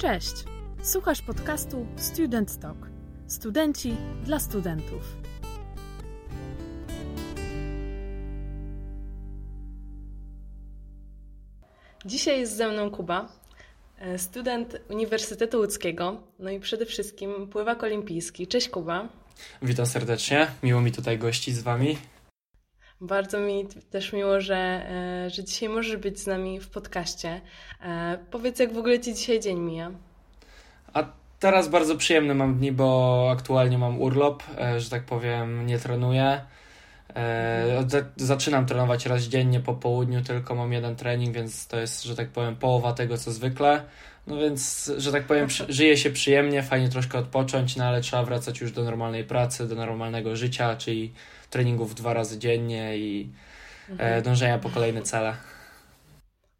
Cześć! 0.00 0.34
Słuchasz 0.82 1.22
podcastu 1.22 1.86
Student 1.96 2.60
Talk. 2.60 2.76
Studenci 3.26 3.96
dla 4.24 4.40
studentów. 4.40 5.16
Dzisiaj 12.04 12.40
jest 12.40 12.56
ze 12.56 12.68
mną 12.68 12.90
Kuba, 12.90 13.28
e, 13.98 14.18
student 14.18 14.76
Uniwersytetu 14.90 15.58
Łódzkiego, 15.58 16.22
no 16.38 16.50
i 16.50 16.60
przede 16.60 16.86
wszystkim 16.86 17.48
pływak 17.48 17.82
olimpijski. 17.82 18.46
Cześć 18.46 18.68
Kuba. 18.68 19.08
Witam 19.62 19.86
serdecznie, 19.86 20.50
miło 20.62 20.80
mi 20.80 20.92
tutaj 20.92 21.18
gościć 21.18 21.54
z 21.54 21.62
Wami. 21.62 21.98
Bardzo 23.00 23.38
mi 23.38 23.66
też 23.90 24.12
miło, 24.12 24.40
że, 24.40 24.56
e, 24.56 25.30
że 25.30 25.44
dzisiaj 25.44 25.68
możesz 25.68 25.96
być 25.96 26.20
z 26.20 26.26
nami 26.26 26.60
w 26.60 26.68
podcaście. 26.68 27.40
E, 27.82 28.18
powiedz, 28.30 28.58
jak 28.58 28.72
w 28.72 28.78
ogóle 28.78 29.00
Ci 29.00 29.14
dzisiaj 29.14 29.40
dzień 29.40 29.58
mija? 29.58 29.90
A 30.92 31.04
teraz 31.38 31.68
bardzo 31.68 31.96
przyjemny 31.96 32.34
mam 32.34 32.58
dni, 32.58 32.72
bo 32.72 33.28
aktualnie 33.32 33.78
mam 33.78 34.00
urlop, 34.00 34.42
e, 34.58 34.80
że 34.80 34.90
tak 34.90 35.04
powiem, 35.04 35.66
nie 35.66 35.78
trenuję. 35.78 36.40
Zaczynam 38.16 38.66
trenować 38.66 39.06
raz 39.06 39.22
dziennie 39.22 39.60
po 39.60 39.74
południu, 39.74 40.22
tylko 40.22 40.54
mam 40.54 40.72
jeden 40.72 40.96
trening, 40.96 41.34
więc 41.34 41.66
to 41.66 41.80
jest, 41.80 42.04
że 42.04 42.16
tak 42.16 42.28
powiem, 42.28 42.56
połowa 42.56 42.92
tego 42.92 43.18
co 43.18 43.32
zwykle. 43.32 43.82
No 44.26 44.36
więc, 44.36 44.92
że 44.96 45.12
tak 45.12 45.24
powiem, 45.24 45.46
żyje 45.68 45.96
się 45.96 46.10
przyjemnie, 46.10 46.62
fajnie 46.62 46.88
troszkę 46.88 47.18
odpocząć, 47.18 47.76
no 47.76 47.84
ale 47.84 48.00
trzeba 48.00 48.22
wracać 48.22 48.60
już 48.60 48.72
do 48.72 48.84
normalnej 48.84 49.24
pracy, 49.24 49.68
do 49.68 49.74
normalnego 49.74 50.36
życia, 50.36 50.76
czyli 50.76 51.12
treningów 51.50 51.94
dwa 51.94 52.14
razy 52.14 52.38
dziennie 52.38 52.98
i 52.98 53.30
e, 53.88 53.92
mhm. 53.92 54.22
dążenia 54.22 54.58
po 54.58 54.70
kolejne 54.70 55.02
cele. 55.02 55.36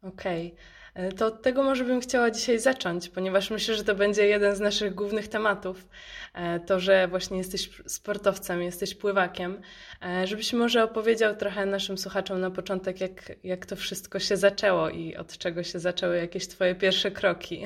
Okej. 0.03 0.47
Okay. 0.47 0.81
To 1.17 1.25
od 1.25 1.41
tego 1.41 1.63
może 1.63 1.83
bym 1.83 2.01
chciała 2.01 2.31
dzisiaj 2.31 2.59
zacząć, 2.59 3.09
ponieważ 3.09 3.49
myślę, 3.49 3.75
że 3.75 3.83
to 3.83 3.95
będzie 3.95 4.27
jeden 4.27 4.55
z 4.55 4.59
naszych 4.59 4.95
głównych 4.95 5.27
tematów. 5.27 5.87
E, 6.33 6.59
to, 6.59 6.79
że 6.79 7.07
właśnie 7.07 7.37
jesteś 7.37 7.69
sportowcem, 7.87 8.61
jesteś 8.61 8.95
pływakiem. 8.95 9.61
E, 10.01 10.27
żebyś 10.27 10.53
może 10.53 10.83
opowiedział 10.83 11.35
trochę 11.35 11.65
naszym 11.65 11.97
słuchaczom 11.97 12.41
na 12.41 12.51
początek, 12.51 13.01
jak, 13.01 13.31
jak 13.43 13.65
to 13.65 13.75
wszystko 13.75 14.19
się 14.19 14.37
zaczęło 14.37 14.89
i 14.89 15.15
od 15.15 15.37
czego 15.37 15.63
się 15.63 15.79
zaczęły 15.79 16.17
jakieś 16.17 16.47
Twoje 16.47 16.75
pierwsze 16.75 17.11
kroki. 17.11 17.63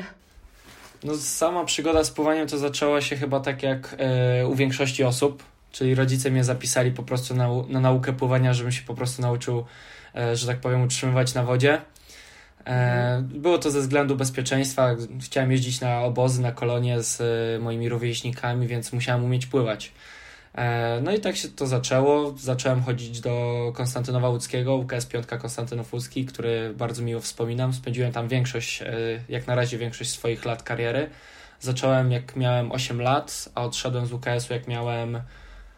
No, 1.04 1.18
sama 1.18 1.66
przygoda 1.66 2.04
z 2.04 2.12
pływaniem 2.12 2.48
to 2.48 2.58
zaczęła 2.58 3.02
się 3.02 3.16
chyba 3.16 3.40
tak 3.40 3.64
jak 3.64 3.96
u 4.48 4.56
większości 4.56 5.04
osób 5.04 5.44
czyli 5.76 5.96
rodzice 5.96 6.32
mnie 6.32 6.44
zapisali 6.44 6.92
po 6.92 7.04
prostu 7.04 7.36
na, 7.36 7.48
na 7.70 7.80
naukę 7.80 8.14
pływania, 8.14 8.54
żebym 8.54 8.72
się 8.72 8.82
po 8.82 8.94
prostu 8.94 9.22
nauczył, 9.22 9.66
e, 10.16 10.36
że 10.36 10.48
tak 10.48 10.60
powiem, 10.60 10.82
utrzymywać 10.84 11.34
na 11.34 11.44
wodzie. 11.44 11.74
E, 11.74 11.82
mhm. 12.66 13.42
Było 13.42 13.58
to 13.58 13.72
ze 13.72 13.80
względu 13.80 14.16
bezpieczeństwa. 14.16 14.96
Chciałem 15.22 15.52
jeździć 15.52 15.82
na 15.82 16.02
obozy, 16.02 16.42
na 16.42 16.52
kolonie 16.52 17.02
z 17.04 17.22
e, 17.22 17.60
moimi 17.60 17.90
rówieśnikami, 17.90 18.68
więc 18.68 18.94
musiałem 18.94 19.24
umieć 19.24 19.46
pływać. 19.46 19.92
No 21.02 21.12
i 21.12 21.20
tak 21.20 21.36
się 21.36 21.48
to 21.48 21.68
zaczęło. 21.68 22.34
Zacząłem 22.38 22.84
chodzić 22.84 23.22
do 23.22 23.72
Konstantynowa 23.76 24.30
Łódzkiego, 24.30 24.76
UKS 24.76 25.06
Piątka 25.06 25.38
Konstantynów 25.38 25.94
Łódzki, 25.94 26.26
który 26.26 26.74
bardzo 26.78 27.02
miło 27.02 27.22
wspominam. 27.22 27.74
Spędziłem 27.74 28.12
tam 28.12 28.28
większość, 28.28 28.84
jak 29.30 29.48
na 29.48 29.56
razie 29.56 29.78
większość 29.78 30.10
swoich 30.10 30.46
lat 30.46 30.64
kariery. 30.64 31.10
Zacząłem 31.60 32.12
jak 32.12 32.36
miałem 32.36 32.72
8 32.72 33.02
lat, 33.02 33.50
a 33.56 33.64
odszedłem 33.64 34.06
z 34.06 34.14
UKS-u 34.14 34.54
jak 34.54 34.68
miałem 34.68 35.22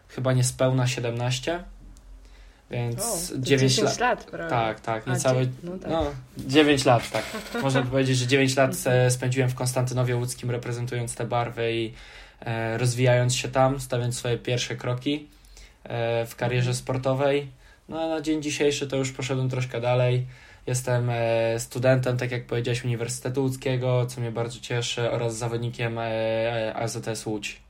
chyba 0.08 0.32
niespełna 0.32 0.86
17. 0.86 1.64
Więc 2.70 3.32
o, 3.32 3.38
9 3.38 3.78
lat. 3.78 3.98
lat 3.98 4.24
prawda? 4.24 4.48
Tak, 4.48 4.80
tak, 4.80 5.06
niecałe. 5.06 5.46
No, 5.62 5.72
tak. 5.78 5.90
no 5.90 6.04
9 6.38 6.84
lat, 6.84 7.10
tak. 7.10 7.24
Można 7.62 7.82
powiedzieć, 7.82 8.18
że 8.18 8.26
9 8.26 8.56
lat 8.56 8.70
mhm. 8.70 9.10
spędziłem 9.10 9.50
w 9.50 9.54
Konstantynowie 9.54 10.16
Łódzkim, 10.16 10.50
reprezentując 10.50 11.14
te 11.14 11.24
barwy 11.24 11.72
i 11.72 11.92
e, 12.40 12.78
rozwijając 12.78 13.34
się 13.34 13.48
tam, 13.48 13.80
stawiając 13.80 14.16
swoje 14.16 14.38
pierwsze 14.38 14.76
kroki 14.76 15.26
e, 15.84 16.26
w 16.26 16.36
karierze 16.36 16.70
mhm. 16.70 16.76
sportowej. 16.76 17.48
No 17.88 18.00
a 18.00 18.08
na 18.08 18.20
dzień 18.20 18.42
dzisiejszy 18.42 18.86
to 18.86 18.96
już 18.96 19.12
poszedłem 19.12 19.48
troszkę 19.48 19.80
dalej. 19.80 20.26
Jestem 20.66 21.10
e, 21.10 21.60
studentem, 21.60 22.16
tak 22.16 22.30
jak 22.30 22.46
powiedziałeś, 22.46 22.84
Uniwersytetu 22.84 23.42
Łódzkiego, 23.42 24.06
co 24.06 24.20
mnie 24.20 24.30
bardzo 24.30 24.60
cieszy, 24.60 25.10
oraz 25.10 25.36
zawodnikiem 25.36 25.98
e, 25.98 26.02
e, 26.04 26.76
AZS 26.76 27.26
Łódź. 27.26 27.60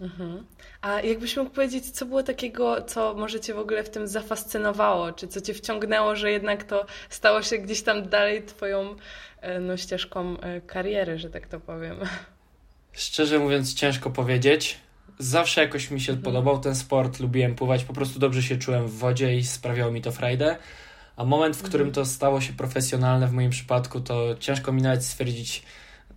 Mhm. 0.00 0.46
A 0.80 1.00
jakbyś 1.00 1.36
mógł 1.36 1.50
powiedzieć, 1.50 1.90
co 1.90 2.06
było 2.06 2.22
takiego, 2.22 2.82
co 2.82 3.14
może 3.14 3.40
Cię 3.40 3.54
w 3.54 3.58
ogóle 3.58 3.84
w 3.84 3.90
tym 3.90 4.08
zafascynowało, 4.08 5.12
czy 5.12 5.28
co 5.28 5.40
Cię 5.40 5.54
wciągnęło, 5.54 6.16
że 6.16 6.30
jednak 6.30 6.64
to 6.64 6.86
stało 7.08 7.42
się 7.42 7.58
gdzieś 7.58 7.82
tam 7.82 8.08
dalej 8.08 8.42
Twoją 8.42 8.96
e, 9.40 9.60
no, 9.60 9.76
ścieżką 9.76 10.40
e, 10.40 10.60
kariery, 10.60 11.18
że 11.18 11.30
tak 11.30 11.46
to 11.46 11.60
powiem? 11.60 11.96
Szczerze 12.92 13.38
mówiąc, 13.38 13.74
ciężko 13.74 14.10
powiedzieć. 14.10 14.78
Zawsze 15.18 15.60
jakoś 15.60 15.90
mi 15.90 16.00
się 16.00 16.12
mhm. 16.12 16.24
podobał 16.24 16.60
ten 16.60 16.74
sport, 16.74 17.20
lubiłem 17.20 17.54
pływać, 17.54 17.84
po 17.84 17.92
prostu 17.92 18.18
dobrze 18.18 18.42
się 18.42 18.56
czułem 18.56 18.86
w 18.86 18.98
wodzie 18.98 19.36
i 19.36 19.44
sprawiało 19.44 19.92
mi 19.92 20.02
to 20.02 20.12
frajdę. 20.12 20.56
A 21.16 21.24
moment, 21.24 21.56
w 21.56 21.62
którym 21.62 21.88
mhm. 21.88 21.94
to 21.94 22.10
stało 22.10 22.40
się 22.40 22.52
profesjonalne 22.52 23.26
w 23.26 23.32
moim 23.32 23.50
przypadku, 23.50 24.00
to 24.00 24.34
ciężko 24.40 24.72
mi 24.72 24.82
nawet 24.82 25.04
stwierdzić, 25.04 25.62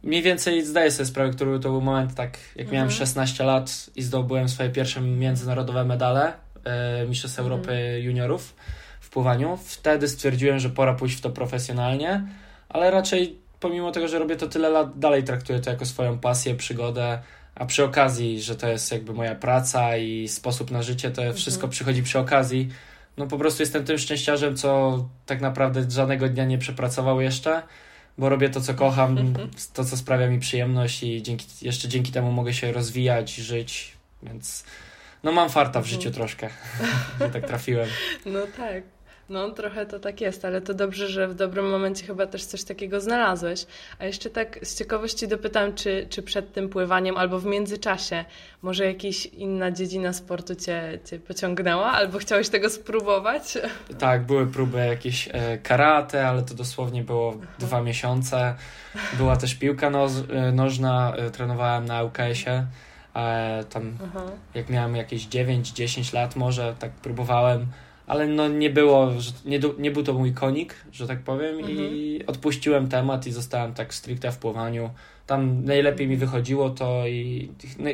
mniej 0.03 0.21
więcej 0.21 0.65
zdaję 0.65 0.91
sobie 0.91 1.05
sprawę, 1.05 1.31
który 1.31 1.59
to 1.59 1.69
był 1.69 1.81
moment, 1.81 2.15
tak 2.15 2.37
jak 2.55 2.65
mhm. 2.65 2.75
miałem 2.75 2.91
16 2.91 3.43
lat 3.43 3.89
i 3.95 4.01
zdobyłem 4.01 4.49
swoje 4.49 4.69
pierwsze 4.69 5.01
międzynarodowe 5.01 5.85
medale 5.85 6.33
e, 6.63 7.05
Mistrzostw 7.07 7.39
mhm. 7.39 7.51
Europy 7.51 7.99
Juniorów 8.03 8.55
w 8.99 9.09
pływaniu. 9.09 9.57
Wtedy 9.65 10.07
stwierdziłem, 10.07 10.59
że 10.59 10.69
pora 10.69 10.93
pójść 10.93 11.17
w 11.17 11.21
to 11.21 11.29
profesjonalnie, 11.29 12.27
ale 12.69 12.91
raczej 12.91 13.39
pomimo 13.59 13.91
tego, 13.91 14.07
że 14.07 14.19
robię 14.19 14.35
to 14.35 14.47
tyle 14.47 14.69
lat, 14.69 14.99
dalej 14.99 15.23
traktuję 15.23 15.59
to 15.59 15.69
jako 15.69 15.85
swoją 15.85 16.19
pasję, 16.19 16.55
przygodę, 16.55 17.19
a 17.55 17.65
przy 17.65 17.83
okazji, 17.83 18.41
że 18.41 18.55
to 18.55 18.67
jest 18.67 18.91
jakby 18.91 19.13
moja 19.13 19.35
praca 19.35 19.97
i 19.97 20.27
sposób 20.27 20.71
na 20.71 20.81
życie, 20.81 21.11
to 21.11 21.21
mhm. 21.21 21.37
wszystko 21.37 21.67
przychodzi 21.67 22.03
przy 22.03 22.19
okazji. 22.19 22.69
No 23.17 23.27
po 23.27 23.37
prostu 23.37 23.63
jestem 23.63 23.85
tym 23.85 23.97
szczęściarzem, 23.97 24.55
co 24.55 25.05
tak 25.25 25.41
naprawdę 25.41 25.91
żadnego 25.91 26.29
dnia 26.29 26.45
nie 26.45 26.57
przepracował 26.57 27.21
jeszcze 27.21 27.61
bo 28.19 28.29
robię 28.29 28.49
to, 28.49 28.61
co 28.61 28.73
kocham, 28.73 29.33
to, 29.73 29.85
co 29.85 29.97
sprawia 29.97 30.27
mi 30.27 30.39
przyjemność 30.39 31.03
i 31.03 31.23
dzięki, 31.23 31.45
jeszcze 31.61 31.87
dzięki 31.87 32.11
temu 32.11 32.31
mogę 32.31 32.53
się 32.53 32.71
rozwijać, 32.71 33.35
żyć, 33.35 33.97
więc 34.23 34.63
no 35.23 35.31
mam 35.31 35.49
farta 35.49 35.81
w 35.81 35.85
życiu 35.85 36.07
mhm. 36.07 36.15
troszkę, 36.15 36.49
że 37.19 37.29
tak 37.29 37.47
trafiłem. 37.47 37.89
No 38.25 38.39
tak. 38.57 38.83
No, 39.29 39.49
trochę 39.49 39.85
to 39.85 39.99
tak 39.99 40.21
jest, 40.21 40.45
ale 40.45 40.61
to 40.61 40.73
dobrze, 40.73 41.07
że 41.07 41.27
w 41.27 41.35
dobrym 41.35 41.69
momencie 41.69 42.05
chyba 42.05 42.27
też 42.27 42.45
coś 42.45 42.63
takiego 42.63 43.01
znalazłeś. 43.01 43.65
A 43.99 44.05
jeszcze 44.05 44.29
tak 44.29 44.59
z 44.63 44.77
ciekawości 44.77 45.27
dopytam, 45.27 45.75
czy, 45.75 46.07
czy 46.09 46.23
przed 46.23 46.53
tym 46.53 46.69
pływaniem 46.69 47.17
albo 47.17 47.39
w 47.39 47.45
międzyczasie 47.45 48.25
może 48.61 48.85
jakaś 48.85 49.25
inna 49.25 49.71
dziedzina 49.71 50.13
sportu 50.13 50.55
cię, 50.55 50.99
cię 51.05 51.19
pociągnęła, 51.19 51.91
albo 51.91 52.17
chciałeś 52.17 52.49
tego 52.49 52.69
spróbować? 52.69 53.57
Tak, 53.99 54.25
były 54.25 54.47
próby 54.47 54.77
jakieś 54.77 55.29
e, 55.31 55.57
karate, 55.57 56.27
ale 56.27 56.41
to 56.41 56.53
dosłownie 56.53 57.03
było 57.03 57.33
Aha. 57.37 57.51
dwa 57.59 57.81
miesiące. 57.81 58.55
Była 59.17 59.37
też 59.37 59.55
piłka 59.55 59.87
e, 59.87 60.51
nożna, 60.51 61.13
e, 61.15 61.29
trenowałem 61.29 61.85
na 61.85 62.03
UKS-ie. 62.03 62.65
Tam 63.69 63.97
Aha. 64.03 64.23
jak 64.53 64.69
miałem 64.69 64.95
jakieś 64.95 65.27
9-10 65.27 66.13
lat 66.13 66.35
może, 66.35 66.75
tak 66.79 66.91
próbowałem 66.91 67.67
ale 68.09 68.27
no 68.27 68.47
nie 68.47 68.69
było, 68.69 69.11
nie, 69.45 69.59
nie 69.77 69.91
był 69.91 70.03
to 70.03 70.13
mój 70.13 70.33
konik, 70.33 70.75
że 70.91 71.07
tak 71.07 71.19
powiem 71.19 71.57
mhm. 71.57 71.77
i 71.77 72.23
odpuściłem 72.27 72.87
temat 72.87 73.27
i 73.27 73.31
zostałem 73.31 73.73
tak 73.73 73.93
stricte 73.93 74.31
w 74.31 74.37
pływaniu. 74.37 74.89
Tam 75.27 75.65
najlepiej 75.65 76.07
mi 76.07 76.17
wychodziło 76.17 76.69
to 76.69 77.07
i 77.07 77.51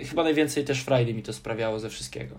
chyba 0.10 0.24
najwięcej 0.24 0.64
też 0.66 0.82
frajdy 0.82 1.14
mi 1.14 1.24
to 1.24 1.34
sprawiało 1.34 1.80
ze 1.80 1.90
wszystkiego. 1.90 2.36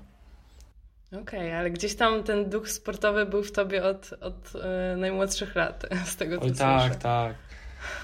Okej, 1.08 1.20
okay, 1.40 1.56
ale 1.56 1.70
gdzieś 1.70 1.94
tam 1.94 2.22
ten 2.22 2.50
duch 2.50 2.70
sportowy 2.70 3.26
był 3.26 3.42
w 3.42 3.52
tobie 3.52 3.84
od, 3.84 4.10
od 4.20 4.54
yy, 4.54 4.96
najmłodszych 4.96 5.54
lat, 5.54 5.86
z 6.12 6.16
tego 6.16 6.38
co 6.38 6.44
Oj 6.44 6.52
tak, 6.52 6.82
słyszę. 6.82 7.00
tak. 7.00 7.34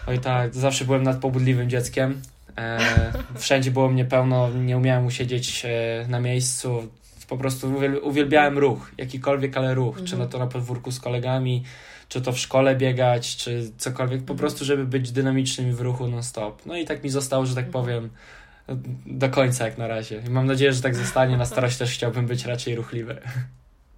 Oj 0.07 0.19
tak, 0.19 0.55
zawsze 0.55 0.85
byłem 0.85 1.03
nadpobudliwym 1.03 1.71
dzieckiem. 1.71 2.23
E, 2.59 2.79
wszędzie 3.39 3.71
było 3.71 3.89
mnie 3.89 4.05
pełno, 4.05 4.51
nie 4.51 4.77
umiałem 4.77 5.07
usiedzieć 5.07 5.63
e, 5.65 6.07
na 6.09 6.21
miejscu 6.21 6.89
po 7.33 7.39
prostu 7.39 7.73
uwielbiałem 8.03 8.59
ruch, 8.59 8.91
jakikolwiek, 8.99 9.57
ale 9.57 9.75
ruch, 9.75 9.89
mhm. 9.89 10.07
czy 10.07 10.17
na 10.17 10.27
to 10.27 10.39
na 10.39 10.47
podwórku 10.47 10.93
z 10.93 11.01
kolegami, 11.01 11.65
czy 12.09 12.21
to 12.21 12.33
w 12.33 12.39
szkole 12.39 12.77
biegać, 12.77 13.37
czy 13.37 13.71
cokolwiek, 13.79 14.19
po 14.19 14.33
mhm. 14.33 14.39
prostu, 14.39 14.65
żeby 14.65 14.87
być 14.87 15.13
dynamicznym 15.13 15.75
w 15.75 15.81
ruchu 15.81 16.09
non-stop. 16.09 16.67
No 16.67 16.77
i 16.77 16.85
tak 16.85 17.05
mi 17.05 17.11
zostało, 17.11 17.47
że 17.47 17.55
tak 17.55 17.67
mhm. 17.67 17.85
powiem, 17.85 18.11
do 19.07 19.29
końca 19.29 19.65
jak 19.65 19.79
na 19.79 19.87
razie. 19.87 20.23
I 20.27 20.31
mam 20.31 20.47
nadzieję, 20.47 20.73
że 20.73 20.83
tak 20.83 20.95
zostanie. 20.95 21.37
Na 21.37 21.47
starość 21.53 21.77
też 21.77 21.95
chciałbym 21.95 22.27
być 22.27 22.45
raczej 22.45 22.75
ruchliwy. 22.75 23.21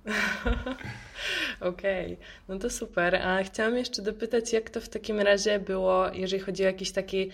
Okej, 1.60 2.04
okay. 2.04 2.16
no 2.48 2.58
to 2.58 2.70
super. 2.70 3.16
A 3.16 3.42
chciałam 3.42 3.76
jeszcze 3.76 4.02
dopytać, 4.02 4.52
jak 4.52 4.70
to 4.70 4.80
w 4.80 4.88
takim 4.88 5.20
razie 5.20 5.58
było, 5.58 6.06
jeżeli 6.12 6.42
chodzi 6.42 6.62
o 6.62 6.66
jakiś 6.66 6.92
taki, 6.92 7.30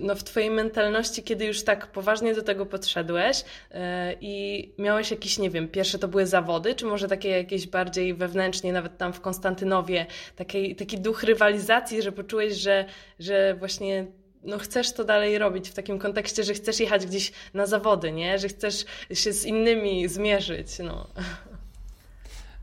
no 0.00 0.14
w 0.14 0.24
Twojej 0.24 0.50
mentalności, 0.50 1.22
kiedy 1.22 1.44
już 1.44 1.62
tak 1.62 1.86
poważnie 1.86 2.34
do 2.34 2.42
tego 2.42 2.66
podszedłeś 2.66 3.44
e, 3.70 4.14
i 4.20 4.68
miałeś 4.78 5.10
jakieś, 5.10 5.38
nie 5.38 5.50
wiem, 5.50 5.68
pierwsze 5.68 5.98
to 5.98 6.08
były 6.08 6.26
zawody, 6.26 6.74
czy 6.74 6.84
może 6.84 7.08
takie 7.08 7.28
jakieś 7.28 7.66
bardziej 7.66 8.14
wewnętrznie, 8.14 8.72
nawet 8.72 8.98
tam 8.98 9.12
w 9.12 9.20
Konstantynowie, 9.20 10.06
taki, 10.36 10.76
taki 10.76 10.98
duch 10.98 11.22
rywalizacji, 11.22 12.02
że 12.02 12.12
poczułeś, 12.12 12.54
że, 12.54 12.84
że 13.18 13.54
właśnie 13.54 14.06
no 14.46 14.58
chcesz 14.58 14.92
to 14.92 15.04
dalej 15.04 15.38
robić 15.38 15.68
w 15.68 15.74
takim 15.74 15.98
kontekście, 15.98 16.44
że 16.44 16.54
chcesz 16.54 16.80
jechać 16.80 17.06
gdzieś 17.06 17.32
na 17.54 17.66
zawody, 17.66 18.12
nie? 18.12 18.38
Że 18.38 18.48
chcesz 18.48 18.84
się 19.12 19.32
z 19.32 19.44
innymi 19.44 20.08
zmierzyć, 20.08 20.78
no. 20.78 21.08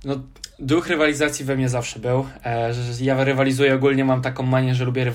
No, 0.05 0.15
duch 0.59 0.87
rywalizacji 0.87 1.45
we 1.45 1.55
mnie 1.55 1.69
zawsze 1.69 1.99
był. 1.99 2.27
E, 2.45 2.73
ja 3.01 3.23
rywalizuję 3.23 3.75
ogólnie, 3.75 4.05
mam 4.05 4.21
taką 4.21 4.43
manię, 4.43 4.75
że 4.75 4.85
lubię 4.85 5.11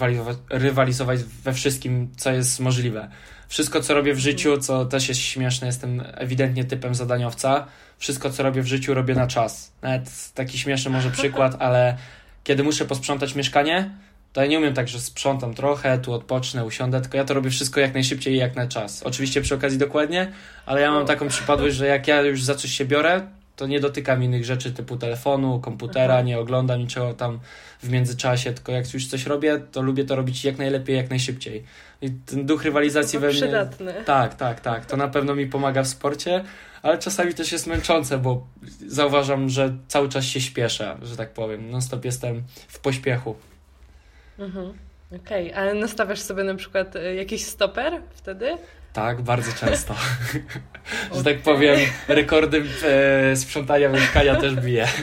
rywalizować 0.51 1.25
we 1.25 1.53
wszystkim, 1.53 2.09
co 2.17 2.33
jest 2.33 2.61
możliwe. 2.61 3.09
Wszystko, 3.49 3.81
co 3.81 3.95
robię 3.95 4.15
w 4.15 4.19
życiu, 4.19 4.59
co 4.59 4.85
też 4.85 5.09
jest 5.09 5.21
śmieszne, 5.21 5.67
jestem 5.67 6.03
ewidentnie 6.15 6.65
typem 6.65 6.95
zadaniowca. 6.95 7.67
Wszystko, 7.99 8.31
co 8.31 8.43
robię 8.43 8.63
w 8.63 8.67
życiu, 8.67 8.95
robię 8.95 9.15
na 9.15 9.27
czas. 9.27 9.73
Nawet 9.83 10.33
taki 10.35 10.59
śmieszny 10.59 10.91
może 10.91 11.11
przykład, 11.11 11.57
ale 11.59 11.97
kiedy 12.45 12.65
muszę 12.65 12.85
posprzątać 12.85 13.35
mieszkanie, 13.35 13.91
to 14.33 14.41
ja 14.41 14.47
nie 14.47 14.59
umiem 14.59 14.75
tak, 14.75 14.89
że 14.89 15.01
sprzątam 15.01 15.55
trochę, 15.55 15.99
tu 15.99 16.13
odpocznę, 16.13 16.65
usiądę, 16.65 17.01
tylko 17.01 17.17
ja 17.17 17.25
to 17.25 17.35
robię 17.35 17.51
wszystko 17.51 17.81
jak 17.81 17.95
najszybciej 17.95 18.35
i 18.35 18.37
jak 18.37 18.57
na 18.57 18.67
czas. 18.67 19.03
Oczywiście 19.03 19.43
przy 19.43 19.55
okazji 19.55 19.79
dokładnie, 19.79 20.33
ale 20.67 20.81
ja 20.81 20.91
mam 20.91 21.07
taką 21.07 21.29
przypadłość, 21.29 21.77
że 21.77 21.87
jak 21.87 22.09
ja 22.09 22.23
już 22.23 22.43
za 22.43 22.55
coś 22.55 22.73
się 22.73 22.85
biorę, 22.85 23.27
to 23.59 23.67
nie 23.67 23.81
dotykam 23.81 24.25
innych 24.25 24.45
rzeczy 24.45 24.73
typu 24.73 24.97
telefonu, 24.97 25.61
komputera, 25.61 26.15
Aha. 26.15 26.23
nie 26.23 26.39
oglądam 26.39 26.81
niczego 26.81 27.15
tam 27.15 27.41
w 27.83 27.91
międzyczasie, 27.91 28.53
tylko 28.53 28.73
jak 28.73 28.95
już 28.95 29.07
coś 29.07 29.27
robię, 29.27 29.59
to 29.73 29.83
lubię 29.83 30.05
to 30.05 30.17
robić 30.17 30.45
jak 30.45 30.59
najlepiej, 30.59 30.97
jak 30.97 31.11
najszybciej. 31.11 31.65
I 32.03 32.11
ten 32.11 32.47
duch 32.47 32.65
rywalizacji 32.65 33.19
we 33.19 33.27
mnie... 33.29 33.37
Przydatny. 33.37 33.95
Tak, 34.05 34.35
tak, 34.35 34.61
tak. 34.61 34.87
To 34.87 34.97
na 34.97 35.09
pewno 35.09 35.35
mi 35.35 35.47
pomaga 35.47 35.83
w 35.83 35.89
sporcie, 35.89 36.45
ale 36.83 36.99
czasami 36.99 37.35
też 37.35 37.53
jest 37.53 37.67
męczące, 37.67 38.19
bo 38.19 38.47
zauważam, 38.87 39.49
że 39.49 39.77
cały 39.89 40.09
czas 40.09 40.25
się 40.25 40.41
śpieszę, 40.41 40.97
że 41.03 41.17
tak 41.17 41.33
powiem. 41.33 41.71
Non 41.71 41.83
stop 41.83 42.05
jestem 42.05 42.43
w 42.69 42.79
pośpiechu. 42.79 43.37
Mhm. 44.39 44.73
Okej, 45.17 45.51
okay. 45.51 45.63
ale 45.63 45.75
nastawiasz 45.75 46.21
sobie 46.21 46.45
na 46.45 46.55
przykład 46.55 46.97
e, 46.97 47.15
jakiś 47.15 47.45
stoper 47.45 48.03
wtedy? 48.11 48.57
Tak, 48.93 49.23
bardzo 49.23 49.53
często. 49.53 49.95
że 51.15 51.25
tak 51.25 51.39
powiem, 51.39 51.79
rekordy 52.09 52.65
e, 52.85 53.37
sprzątania 53.37 53.89
mieszkania 53.89 54.37
też 54.37 54.55
bije. 54.55 54.89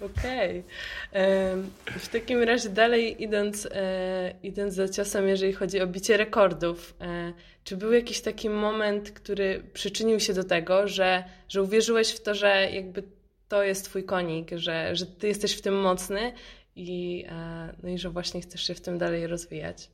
Okej. 0.00 0.64
Okay. 1.10 1.98
W 1.98 2.08
takim 2.08 2.42
razie 2.42 2.68
dalej 2.68 3.22
idąc, 3.22 3.68
e, 3.70 4.34
idąc 4.42 4.74
za 4.74 4.88
ciosem, 4.88 5.28
jeżeli 5.28 5.52
chodzi 5.52 5.80
o 5.80 5.86
bicie 5.86 6.16
rekordów, 6.16 6.94
e, 7.00 7.32
czy 7.64 7.76
był 7.76 7.92
jakiś 7.92 8.20
taki 8.20 8.50
moment, 8.50 9.10
który 9.10 9.62
przyczynił 9.72 10.20
się 10.20 10.34
do 10.34 10.44
tego, 10.44 10.88
że, 10.88 11.24
że 11.48 11.62
uwierzyłeś 11.62 12.10
w 12.10 12.22
to, 12.22 12.34
że 12.34 12.70
jakby 12.72 13.02
to 13.48 13.62
jest 13.62 13.84
twój 13.84 14.04
konik, 14.04 14.50
że, 14.54 14.96
że 14.96 15.06
ty 15.06 15.28
jesteś 15.28 15.52
w 15.52 15.62
tym 15.62 15.80
mocny 15.80 16.32
i, 16.76 17.24
e, 17.28 17.74
no 17.82 17.88
i 17.88 17.98
że 17.98 18.10
właśnie 18.10 18.40
chcesz 18.40 18.66
się 18.66 18.74
w 18.74 18.80
tym 18.80 18.98
dalej 18.98 19.26
rozwijać? 19.26 19.90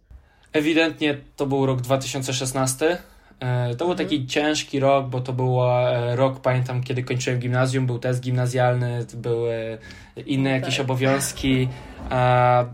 Ewidentnie 0.57 1.17
to 1.37 1.47
był 1.47 1.67
rok 1.67 1.81
2016. 1.81 2.99
E, 3.41 3.71
to 3.71 3.85
był 3.85 3.93
mhm. 3.93 4.09
taki 4.09 4.27
ciężki 4.27 4.81
rok, 4.81 5.09
bo 5.09 5.21
to 5.21 5.33
był 5.33 5.63
e, 5.65 6.17
rok, 6.17 6.41
pamiętam, 6.41 6.83
kiedy 6.83 7.03
kończyłem 7.03 7.39
gimnazjum, 7.39 7.87
był 7.87 7.99
test 7.99 8.21
gimnazjalny, 8.21 9.07
były 9.15 9.79
inne 10.27 10.51
jakieś 10.51 10.77
tak. 10.77 10.85
obowiązki. 10.85 11.69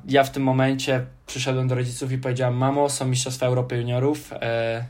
Ja 0.09 0.25
w 0.25 0.31
tym 0.31 0.43
momencie 0.43 1.07
przyszedłem 1.27 1.69
do 1.69 1.75
rodziców 1.75 2.13
i 2.13 2.19
powiedziałem: 2.19 2.57
Mamo, 2.57 2.89
są 2.89 3.07
Mistrzostwa 3.07 3.47
Europy 3.47 3.77
Juniorów. 3.77 4.31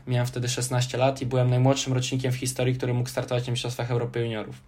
Miałem 0.07 0.27
wtedy 0.27 0.49
16 0.49 0.97
lat 0.97 1.21
i 1.21 1.25
byłem 1.25 1.49
najmłodszym 1.49 1.93
rocznikiem 1.93 2.31
w 2.31 2.35
historii, 2.35 2.75
który 2.75 2.93
mógł 2.93 3.09
startować 3.09 3.47
na 3.47 3.51
Mistrzostwach 3.51 3.91
Europy 3.91 4.19
Juniorów. 4.19 4.61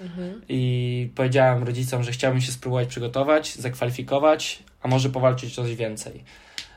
Mhm. 0.00 0.40
I 0.48 1.10
powiedziałem 1.14 1.62
rodzicom, 1.62 2.02
że 2.02 2.12
chciałbym 2.12 2.40
się 2.40 2.52
spróbować 2.52 2.88
przygotować, 2.88 3.54
zakwalifikować, 3.54 4.62
a 4.82 4.88
może 4.88 5.10
powalczyć 5.10 5.54
coś 5.54 5.74
więcej. 5.74 6.24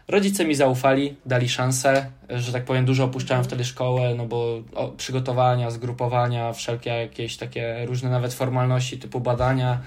Rodzice 0.09 0.45
mi 0.45 0.55
zaufali, 0.55 1.15
dali 1.25 1.49
szansę, 1.49 2.05
że 2.29 2.53
tak 2.53 2.65
powiem, 2.65 2.85
dużo 2.85 3.03
opuszczałem 3.03 3.43
wtedy 3.43 3.65
szkołę, 3.65 4.15
no 4.15 4.25
bo 4.25 4.61
przygotowania, 4.97 5.71
zgrupowania, 5.71 6.53
wszelkie 6.53 6.89
jakieś 6.89 7.37
takie 7.37 7.85
różne 7.85 8.09
nawet 8.09 8.33
formalności 8.33 8.97
typu 8.97 9.19
badania 9.19 9.79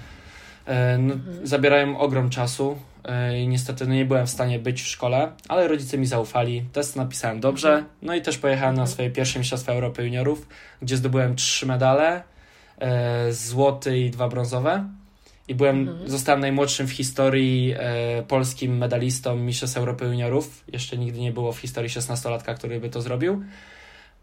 e, 0.65 0.97
no, 0.97 1.13
mhm. 1.13 1.47
zabierają 1.47 1.99
ogrom 1.99 2.29
czasu 2.29 2.77
e, 3.03 3.39
i 3.41 3.47
niestety 3.47 3.87
no, 3.87 3.93
nie 3.93 4.05
byłem 4.05 4.27
w 4.27 4.29
stanie 4.29 4.59
być 4.59 4.81
w 4.81 4.87
szkole, 4.87 5.31
ale 5.47 5.67
rodzice 5.67 5.97
mi 5.97 6.05
zaufali, 6.05 6.63
test 6.73 6.95
napisałem 6.95 7.39
dobrze, 7.39 7.69
mhm. 7.69 7.89
no 8.01 8.15
i 8.15 8.21
też 8.21 8.37
pojechałem 8.37 8.75
na 8.75 8.81
mhm. 8.81 8.93
swoje 8.93 9.09
pierwsze 9.09 9.39
Mistrzostwa 9.39 9.73
Europy 9.73 10.03
Juniorów, 10.03 10.47
gdzie 10.81 10.97
zdobyłem 10.97 11.35
trzy 11.35 11.65
medale, 11.65 12.23
e, 12.79 13.33
złoty 13.33 13.99
i 13.99 14.09
dwa 14.09 14.29
brązowe. 14.29 14.83
I 15.47 15.55
byłem, 15.55 15.89
mhm. 15.89 16.09
zostałem 16.09 16.41
najmłodszym 16.41 16.87
w 16.87 16.91
historii 16.91 17.73
e, 17.77 18.23
polskim 18.23 18.77
medalistą 18.77 19.35
Mistrzostw 19.35 19.77
Europy 19.77 20.05
Juniorów. 20.05 20.63
Jeszcze 20.73 20.97
nigdy 20.97 21.19
nie 21.19 21.31
było 21.31 21.51
w 21.51 21.59
historii 21.59 21.89
16-latka, 21.89 22.55
który 22.55 22.79
by 22.79 22.89
to 22.89 23.01
zrobił. 23.01 23.43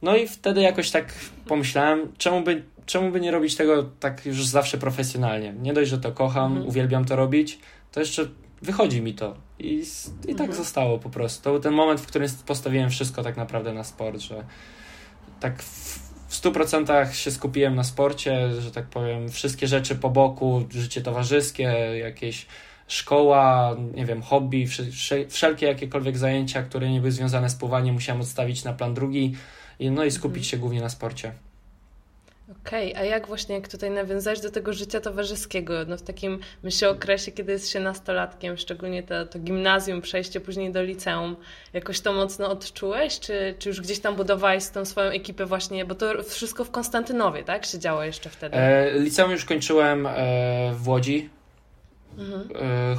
No 0.03 0.17
i 0.17 0.29
wtedy 0.29 0.61
jakoś 0.61 0.91
tak 0.91 1.15
pomyślałem, 1.47 2.13
czemu 2.19 2.43
by, 2.43 2.63
czemu 2.87 3.11
by 3.11 3.21
nie 3.21 3.31
robić 3.31 3.57
tego 3.57 3.83
tak 4.01 4.27
już 4.27 4.47
zawsze 4.47 4.79
profesjonalnie. 4.79 5.53
Nie 5.53 5.73
dość, 5.73 5.91
że 5.91 5.99
to 5.99 6.13
kocham, 6.13 6.53
mhm. 6.53 6.69
uwielbiam 6.69 7.05
to 7.05 7.17
robić, 7.17 7.59
to 7.93 8.01
jeszcze 8.01 8.29
wychodzi 8.63 9.03
mi 9.03 9.15
to. 9.15 9.35
I, 9.59 9.83
i 10.23 10.35
tak 10.35 10.49
mhm. 10.49 10.53
zostało 10.53 10.99
po 10.99 11.11
prostu. 11.11 11.45
To 11.45 11.51
był 11.51 11.61
ten 11.61 11.75
moment, 11.75 12.01
w 12.01 12.07
którym 12.07 12.29
postawiłem 12.47 12.91
wszystko 12.91 13.23
tak 13.23 13.37
naprawdę 13.37 13.73
na 13.73 13.85
sport, 13.85 14.21
że 14.21 14.45
tak 15.41 15.63
w, 15.63 16.00
w 16.31 16.43
100% 16.43 17.13
się 17.13 17.31
skupiłem 17.31 17.75
na 17.75 17.85
sporcie, 17.85 18.51
że 18.61 18.71
tak 18.71 18.87
powiem, 18.87 19.29
wszystkie 19.29 19.67
rzeczy 19.67 19.97
po 19.97 20.11
boku, 20.11 20.67
życie 20.71 21.01
towarzyskie, 21.01 21.63
jakieś 22.03 22.47
szkoła, 22.89 23.77
nie 23.95 24.07
wiem, 24.07 24.23
hobby, 24.23 24.67
wszelkie 25.29 25.67
jakiekolwiek 25.67 26.19
zajęcia, 26.19 26.63
które 26.63 26.91
nie 26.91 27.01
były 27.01 27.13
związane 27.13 27.51
z 27.51 27.55
pływaniem, 27.55 27.95
musiałem 27.95 28.21
odstawić 28.21 28.65
na 28.65 28.73
plan 28.73 28.95
drugi, 28.95 29.37
no 29.81 30.05
i 30.05 30.11
skupić 30.11 30.45
mhm. 30.45 30.51
się 30.51 30.57
głównie 30.57 30.81
na 30.81 30.89
sporcie. 30.89 31.33
Okej, 32.51 32.93
okay, 32.93 33.03
a 33.03 33.05
jak 33.05 33.27
właśnie, 33.27 33.55
jak 33.55 33.69
tutaj 33.69 33.91
nawiązać 33.91 34.41
do 34.41 34.51
tego 34.51 34.73
życia 34.73 35.01
towarzyskiego, 35.01 35.75
no 35.89 35.97
w 35.97 36.03
takim, 36.03 36.39
myślę, 36.63 36.91
okresie, 36.91 37.33
kiedy 37.33 37.53
jest 37.53 37.69
się 37.69 37.81
nastolatkiem, 37.81 38.57
szczególnie 38.57 39.03
to, 39.03 39.27
to 39.27 39.39
gimnazjum, 39.39 40.01
przejście 40.01 40.41
później 40.41 40.73
do 40.73 40.83
liceum, 40.83 41.37
jakoś 41.73 42.01
to 42.01 42.13
mocno 42.13 42.51
odczułeś, 42.51 43.21
czy, 43.21 43.55
czy 43.59 43.69
już 43.69 43.81
gdzieś 43.81 44.01
tam 44.01 44.17
budowałeś 44.17 44.67
tą 44.69 44.85
swoją 44.85 45.11
ekipę 45.11 45.47
właśnie, 45.47 45.85
bo 45.85 45.95
to 45.95 46.23
wszystko 46.23 46.65
w 46.65 46.71
Konstantynowie, 46.71 47.45
tak, 47.45 47.67
się 47.67 47.79
działo 47.79 48.05
jeszcze 48.05 48.31
wtedy? 48.31 48.57
E, 48.57 48.99
liceum 48.99 49.31
już 49.31 49.45
kończyłem 49.45 50.07
e, 50.07 50.73
w 50.75 50.89
Łodzi, 50.89 51.31
Mhm. 52.19 52.49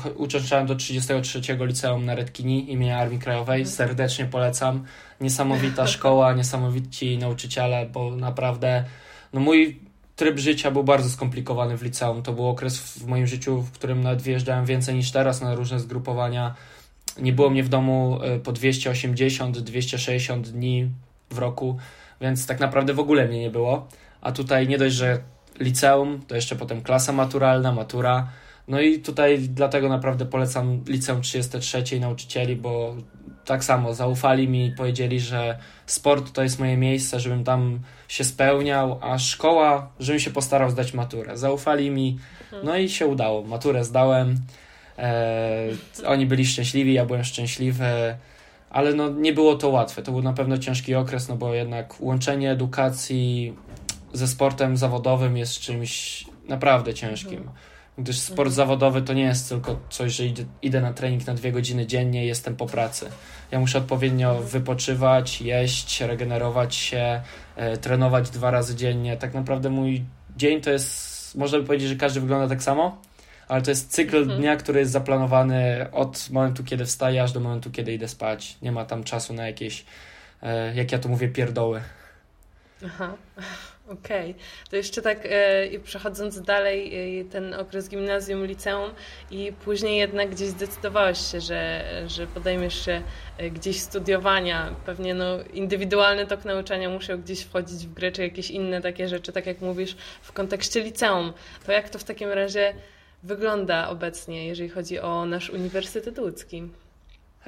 E, 0.07 0.13
uczęszczałem 0.13 0.68
do 0.68 0.75
33 0.75 1.42
liceum 1.59 2.06
na 2.06 2.15
Redkini 2.15 2.71
imienia 2.71 2.98
Armii 2.98 3.20
Krajowej. 3.20 3.62
Mhm. 3.62 3.75
Serdecznie 3.75 4.25
polecam. 4.25 4.84
Niesamowita 5.22 5.88
szkoła, 5.98 6.34
niesamowici 6.34 7.17
nauczyciele, 7.17 7.86
bo 7.86 8.15
naprawdę 8.15 8.84
no 9.33 9.39
mój 9.39 9.79
tryb 10.15 10.39
życia 10.39 10.71
był 10.71 10.83
bardzo 10.83 11.09
skomplikowany 11.09 11.77
w 11.77 11.83
liceum. 11.83 12.23
To 12.23 12.33
był 12.33 12.47
okres 12.47 12.79
w 12.79 13.07
moim 13.07 13.27
życiu, 13.27 13.61
w 13.61 13.71
którym 13.71 14.01
nawet 14.01 14.21
wyjeżdżałem 14.21 14.65
więcej 14.65 14.95
niż 14.95 15.11
teraz 15.11 15.41
na 15.41 15.55
różne 15.55 15.79
zgrupowania. 15.79 16.55
Nie 17.19 17.33
było 17.33 17.50
mnie 17.50 17.63
w 17.63 17.69
domu 17.69 18.19
e, 18.23 18.39
po 18.39 18.53
280-260 18.53 20.41
dni 20.41 20.89
w 21.29 21.38
roku, 21.38 21.77
więc 22.21 22.47
tak 22.47 22.59
naprawdę 22.59 22.93
w 22.93 23.00
ogóle 23.00 23.27
mnie 23.27 23.39
nie 23.39 23.50
było. 23.50 23.88
A 24.21 24.31
tutaj 24.31 24.67
nie 24.67 24.77
dość, 24.77 24.95
że 24.95 25.19
liceum, 25.59 26.21
to 26.27 26.35
jeszcze 26.35 26.55
potem 26.55 26.81
klasa 26.81 27.11
maturalna, 27.11 27.71
matura. 27.71 28.27
No 28.67 28.81
i 28.81 29.00
tutaj 29.00 29.39
dlatego 29.39 29.89
naprawdę 29.89 30.25
polecam 30.25 30.83
liceum 30.88 31.21
33 31.21 32.00
nauczycieli, 32.00 32.55
bo 32.55 32.95
tak 33.45 33.63
samo 33.63 33.93
zaufali 33.93 34.47
mi, 34.47 34.73
powiedzieli, 34.77 35.19
że 35.19 35.57
sport 35.85 36.31
to 36.31 36.43
jest 36.43 36.59
moje 36.59 36.77
miejsce, 36.77 37.19
żebym 37.19 37.43
tam 37.43 37.79
się 38.12 38.24
spełniał, 38.24 39.00
a 39.01 39.20
szkoła, 39.20 39.89
żebym 40.00 40.20
się 40.20 40.32
postarał 40.32 40.70
zdać 40.70 40.94
maturę. 40.94 41.38
Zaufali 41.38 41.91
mi, 41.91 42.20
mhm. 42.44 42.65
no 42.65 42.77
i 42.77 42.89
się 42.89 43.08
udało. 43.08 43.44
Maturę 43.44 43.84
zdałem. 43.84 44.36
E, 44.98 45.68
oni 46.06 46.25
byli 46.25 46.46
szczęśliwi, 46.46 46.94
ja 46.94 47.06
byłem 47.06 47.24
szczęśliwy, 47.24 48.18
ale 48.70 48.94
no, 48.94 49.10
nie 49.10 49.34
było 49.34 49.56
to 49.56 49.70
łatwe. 49.70 50.01
To 50.01 50.12
był 50.12 50.22
na 50.22 50.34
pewno 50.34 50.58
ciężki 50.58 50.96
okres, 50.96 51.30
no 51.30 51.36
bo 51.36 51.53
jednak 51.53 52.01
łączenie 52.01 52.51
edukacji 52.51 53.53
ze 54.13 54.27
sportem 54.27 54.77
zawodowym 54.77 55.38
jest 55.38 55.60
czymś 55.60 56.25
naprawdę 56.48 56.94
ciężkim. 56.94 57.50
Gdyż 57.98 58.19
sport 58.19 58.51
zawodowy 58.51 59.01
to 59.01 59.13
nie 59.13 59.24
jest 59.24 59.50
tylko 59.50 59.79
coś, 59.89 60.13
że 60.13 60.25
idę, 60.25 60.43
idę, 60.62 60.81
na 60.81 60.93
trening 60.93 61.27
na 61.27 61.33
dwie 61.33 61.51
godziny 61.51 61.88
dziennie 61.88 62.25
i 62.25 62.27
jestem 62.27 62.55
po 62.55 62.65
pracy. 62.65 63.10
Ja 63.51 63.60
muszę 63.60 63.77
odpowiednio 63.77 64.41
wypoczywać, 64.41 65.41
jeść, 65.41 66.01
regenerować 66.01 66.75
się, 66.75 67.21
e, 67.55 67.77
trenować 67.77 68.29
dwa 68.29 68.51
razy 68.51 68.75
dziennie. 68.75 69.17
Tak 69.17 69.33
naprawdę 69.33 69.69
mój 69.69 70.05
dzień 70.38 70.62
to 70.62 70.69
jest 70.69 71.12
można 71.36 71.60
by 71.60 71.65
powiedzieć, 71.65 71.89
że 71.89 71.95
każdy 71.95 72.21
wygląda 72.21 72.48
tak 72.48 72.63
samo, 72.63 73.01
ale 73.48 73.62
to 73.62 73.71
jest 73.71 73.91
cykl 73.91 74.17
mhm. 74.17 74.39
dnia, 74.39 74.55
który 74.55 74.79
jest 74.79 74.91
zaplanowany 74.91 75.88
od 75.91 76.29
momentu, 76.29 76.63
kiedy 76.63 76.86
wstaję, 76.86 77.24
aż 77.24 77.31
do 77.31 77.39
momentu, 77.39 77.71
kiedy 77.71 77.93
idę 77.93 78.07
spać. 78.07 78.57
Nie 78.62 78.71
ma 78.71 78.86
tam 78.86 79.03
czasu 79.03 79.33
na 79.33 79.48
jakieś, 79.48 79.86
e, 80.43 80.75
jak 80.75 80.91
ja 80.91 81.00
to 81.00 81.10
mówię, 81.10 81.29
pierdoły. 81.29 81.81
Aha. 82.86 83.13
Okej, 83.93 84.31
okay. 84.31 84.43
to 84.69 84.75
jeszcze 84.75 85.01
tak 85.01 85.19
e, 85.24 85.79
przechodząc 85.79 86.41
dalej, 86.41 87.19
e, 87.19 87.25
ten 87.25 87.53
okres 87.53 87.89
gimnazjum, 87.89 88.45
liceum 88.45 88.91
i 89.31 89.53
później 89.65 89.98
jednak 89.98 90.29
gdzieś 90.29 90.48
zdecydowałeś 90.48 91.31
się, 91.31 91.41
że, 91.41 91.83
że 92.07 92.27
podejmiesz 92.27 92.86
się 92.86 93.01
e, 93.38 93.50
gdzieś 93.50 93.79
studiowania. 93.79 94.75
Pewnie 94.86 95.13
no, 95.13 95.25
indywidualny 95.53 96.27
tok 96.27 96.45
nauczania 96.45 96.89
musiał 96.89 97.19
gdzieś 97.19 97.41
wchodzić 97.41 97.88
w 97.88 97.93
grę, 97.93 98.12
czy 98.12 98.21
jakieś 98.21 98.51
inne 98.51 98.81
takie 98.81 99.07
rzeczy, 99.07 99.31
tak 99.31 99.45
jak 99.45 99.62
mówisz, 99.62 99.95
w 100.21 100.31
kontekście 100.31 100.81
liceum. 100.81 101.33
To 101.65 101.71
jak 101.71 101.89
to 101.89 102.00
w 102.00 102.03
takim 102.03 102.29
razie 102.29 102.74
wygląda 103.24 103.89
obecnie, 103.89 104.48
jeżeli 104.48 104.69
chodzi 104.69 105.00
o 105.00 105.25
nasz 105.25 105.50
Uniwersytet 105.50 106.19
Łódzki? 106.19 106.69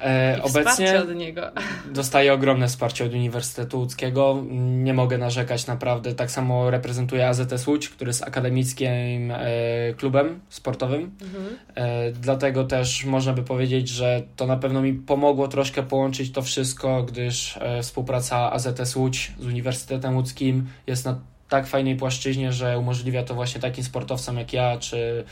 E, 0.00 0.38
obecnie 0.42 1.00
od 1.00 1.14
niego. 1.14 1.42
dostaję 1.94 2.32
ogromne 2.32 2.68
wsparcie 2.68 3.04
od 3.04 3.12
Uniwersytetu 3.12 3.78
Łódzkiego. 3.78 4.42
Nie 4.50 4.94
mogę 4.94 5.18
narzekać 5.18 5.66
naprawdę. 5.66 6.14
Tak 6.14 6.30
samo 6.30 6.70
reprezentuję 6.70 7.28
AZS 7.28 7.66
Łódź, 7.66 7.88
który 7.88 8.08
jest 8.08 8.22
akademickim 8.22 9.30
e, 9.30 9.94
klubem 9.96 10.40
sportowym. 10.48 11.10
Mhm. 11.22 11.44
E, 11.74 12.12
dlatego 12.12 12.64
też 12.64 13.04
można 13.04 13.32
by 13.32 13.42
powiedzieć, 13.42 13.88
że 13.88 14.22
to 14.36 14.46
na 14.46 14.56
pewno 14.56 14.82
mi 14.82 14.92
pomogło 14.92 15.48
troszkę 15.48 15.82
połączyć 15.82 16.32
to 16.32 16.42
wszystko, 16.42 17.02
gdyż 17.02 17.56
e, 17.60 17.82
współpraca 17.82 18.52
AZS 18.52 18.96
Łódź 18.96 19.32
z 19.38 19.46
Uniwersytetem 19.46 20.16
Łódzkim 20.16 20.66
jest 20.86 21.04
na 21.04 21.18
tak 21.48 21.66
fajnej 21.66 21.96
płaszczyźnie, 21.96 22.52
że 22.52 22.78
umożliwia 22.78 23.22
to 23.22 23.34
właśnie 23.34 23.60
takim 23.60 23.84
sportowcom 23.84 24.36
jak 24.36 24.52
ja, 24.52 24.78
czy 24.78 25.24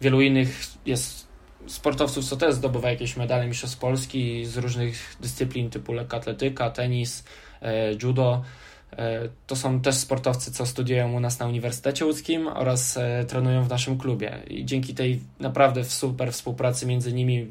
wielu 0.00 0.20
innych 0.20 0.60
jest 0.86 1.23
sportowców, 1.66 2.24
co 2.24 2.36
też 2.36 2.54
zdobywa 2.54 2.90
jakieś 2.90 3.16
medale 3.16 3.46
mistrzostw 3.46 3.78
Polski 3.78 4.46
z 4.46 4.56
różnych 4.56 5.16
dyscyplin 5.20 5.70
typu 5.70 5.92
lekkoatletyka, 5.92 6.70
tenis, 6.70 7.24
e, 7.62 7.92
judo. 8.02 8.42
E, 8.92 9.28
to 9.46 9.56
są 9.56 9.80
też 9.80 9.94
sportowcy, 9.94 10.52
co 10.52 10.66
studiują 10.66 11.12
u 11.12 11.20
nas 11.20 11.38
na 11.38 11.46
Uniwersytecie 11.46 12.04
Łódzkim 12.04 12.46
oraz 12.48 12.96
e, 12.96 13.24
trenują 13.24 13.64
w 13.64 13.68
naszym 13.68 13.98
klubie. 13.98 14.42
I 14.48 14.64
dzięki 14.64 14.94
tej 14.94 15.20
naprawdę 15.40 15.84
super 15.84 16.32
współpracy 16.32 16.86
między 16.86 17.12
nimi 17.12 17.46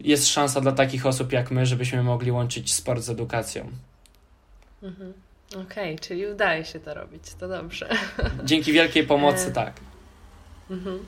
jest 0.00 0.28
szansa 0.28 0.60
dla 0.60 0.72
takich 0.72 1.06
osób 1.06 1.32
jak 1.32 1.50
my, 1.50 1.66
żebyśmy 1.66 2.02
mogli 2.02 2.30
łączyć 2.30 2.74
sport 2.74 3.02
z 3.02 3.10
edukacją. 3.10 3.70
Mhm. 4.82 5.12
Okej, 5.50 5.94
okay, 5.94 5.98
czyli 5.98 6.26
udaje 6.26 6.64
się 6.64 6.80
to 6.80 6.94
robić, 6.94 7.22
to 7.40 7.48
dobrze. 7.48 7.88
Dzięki 8.44 8.72
wielkiej 8.72 9.06
pomocy, 9.06 9.52
tak. 9.52 9.80
Mhm. 10.70 10.98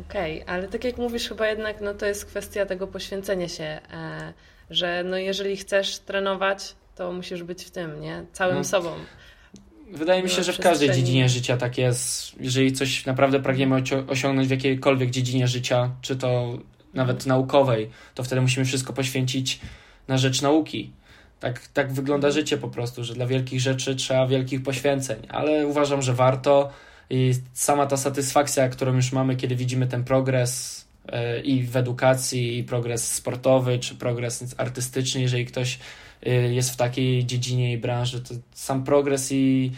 Okej, 0.00 0.42
okay, 0.42 0.54
ale 0.54 0.68
tak 0.68 0.84
jak 0.84 0.98
mówisz, 0.98 1.28
chyba 1.28 1.48
jednak 1.48 1.80
no, 1.80 1.94
to 1.94 2.06
jest 2.06 2.26
kwestia 2.26 2.66
tego 2.66 2.86
poświęcenia 2.86 3.48
się, 3.48 3.64
e, 3.64 4.32
że 4.70 5.04
no, 5.04 5.16
jeżeli 5.16 5.56
chcesz 5.56 5.98
trenować, 5.98 6.74
to 6.94 7.12
musisz 7.12 7.42
być 7.42 7.64
w 7.64 7.70
tym, 7.70 8.00
nie? 8.00 8.24
Całym 8.32 8.56
no. 8.56 8.64
sobą. 8.64 8.90
Wydaje 9.92 10.22
mi 10.22 10.30
się, 10.30 10.42
że 10.42 10.52
w 10.52 10.58
każdej 10.58 10.90
dziedzinie 10.90 11.28
życia 11.28 11.56
tak 11.56 11.78
jest. 11.78 12.32
Jeżeli 12.40 12.72
coś 12.72 13.06
naprawdę 13.06 13.40
pragniemy 13.40 13.82
osiągnąć 14.08 14.48
w 14.48 14.50
jakiejkolwiek 14.50 15.10
dziedzinie 15.10 15.48
życia, 15.48 15.90
czy 16.00 16.16
to 16.16 16.58
nawet 16.94 17.16
mhm. 17.16 17.28
naukowej, 17.28 17.90
to 18.14 18.22
wtedy 18.22 18.40
musimy 18.40 18.66
wszystko 18.66 18.92
poświęcić 18.92 19.60
na 20.08 20.18
rzecz 20.18 20.42
nauki. 20.42 20.92
Tak, 21.40 21.68
tak 21.68 21.92
wygląda 21.92 22.28
mhm. 22.28 22.42
życie 22.42 22.58
po 22.58 22.68
prostu, 22.68 23.04
że 23.04 23.14
dla 23.14 23.26
wielkich 23.26 23.60
rzeczy 23.60 23.96
trzeba 23.96 24.26
wielkich 24.26 24.62
poświęceń, 24.62 25.26
ale 25.28 25.66
uważam, 25.66 26.02
że 26.02 26.12
warto 26.12 26.70
i 27.10 27.34
sama 27.52 27.86
ta 27.86 27.96
satysfakcja, 27.96 28.68
którą 28.68 28.94
już 28.94 29.12
mamy, 29.12 29.36
kiedy 29.36 29.56
widzimy 29.56 29.86
ten 29.86 30.04
progres 30.04 30.84
e, 31.08 31.40
i 31.40 31.62
w 31.62 31.76
edukacji, 31.76 32.58
i 32.58 32.64
progres 32.64 33.12
sportowy, 33.12 33.78
czy 33.78 33.94
progres 33.94 34.54
artystyczny, 34.58 35.20
jeżeli 35.20 35.46
ktoś 35.46 35.78
e, 36.26 36.30
jest 36.30 36.70
w 36.70 36.76
takiej 36.76 37.26
dziedzinie 37.26 37.72
i 37.72 37.78
branży, 37.78 38.20
to 38.20 38.34
sam 38.52 38.84
progres 38.84 39.32
i 39.32 39.72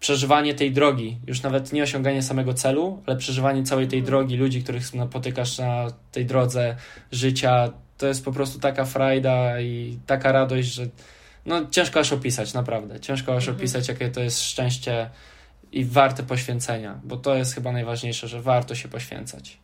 przeżywanie 0.00 0.54
tej 0.54 0.72
drogi, 0.72 1.18
już 1.26 1.42
nawet 1.42 1.72
nie 1.72 1.82
osiąganie 1.82 2.22
samego 2.22 2.54
celu, 2.54 3.02
ale 3.06 3.16
przeżywanie 3.16 3.62
całej 3.62 3.88
tej 3.88 3.98
mhm. 3.98 4.10
drogi, 4.10 4.36
ludzi, 4.36 4.62
których 4.62 4.94
napotykasz 4.94 5.58
na 5.58 5.86
tej 6.12 6.26
drodze 6.26 6.76
życia, 7.12 7.72
to 7.98 8.06
jest 8.06 8.24
po 8.24 8.32
prostu 8.32 8.58
taka 8.58 8.84
frajda 8.84 9.60
i 9.60 9.98
taka 10.06 10.32
radość, 10.32 10.68
że 10.68 10.86
no 11.46 11.66
ciężko 11.70 12.00
aż 12.00 12.12
opisać, 12.12 12.54
naprawdę. 12.54 13.00
Ciężko 13.00 13.36
aż 13.36 13.42
mhm. 13.42 13.56
opisać, 13.56 13.88
jakie 13.88 14.08
to 14.08 14.20
jest 14.20 14.42
szczęście 14.42 15.10
i 15.72 15.84
warte 15.84 16.22
poświęcenia, 16.22 17.00
bo 17.04 17.16
to 17.16 17.34
jest 17.34 17.54
chyba 17.54 17.72
najważniejsze, 17.72 18.28
że 18.28 18.42
warto 18.42 18.74
się 18.74 18.88
poświęcać. 18.88 19.58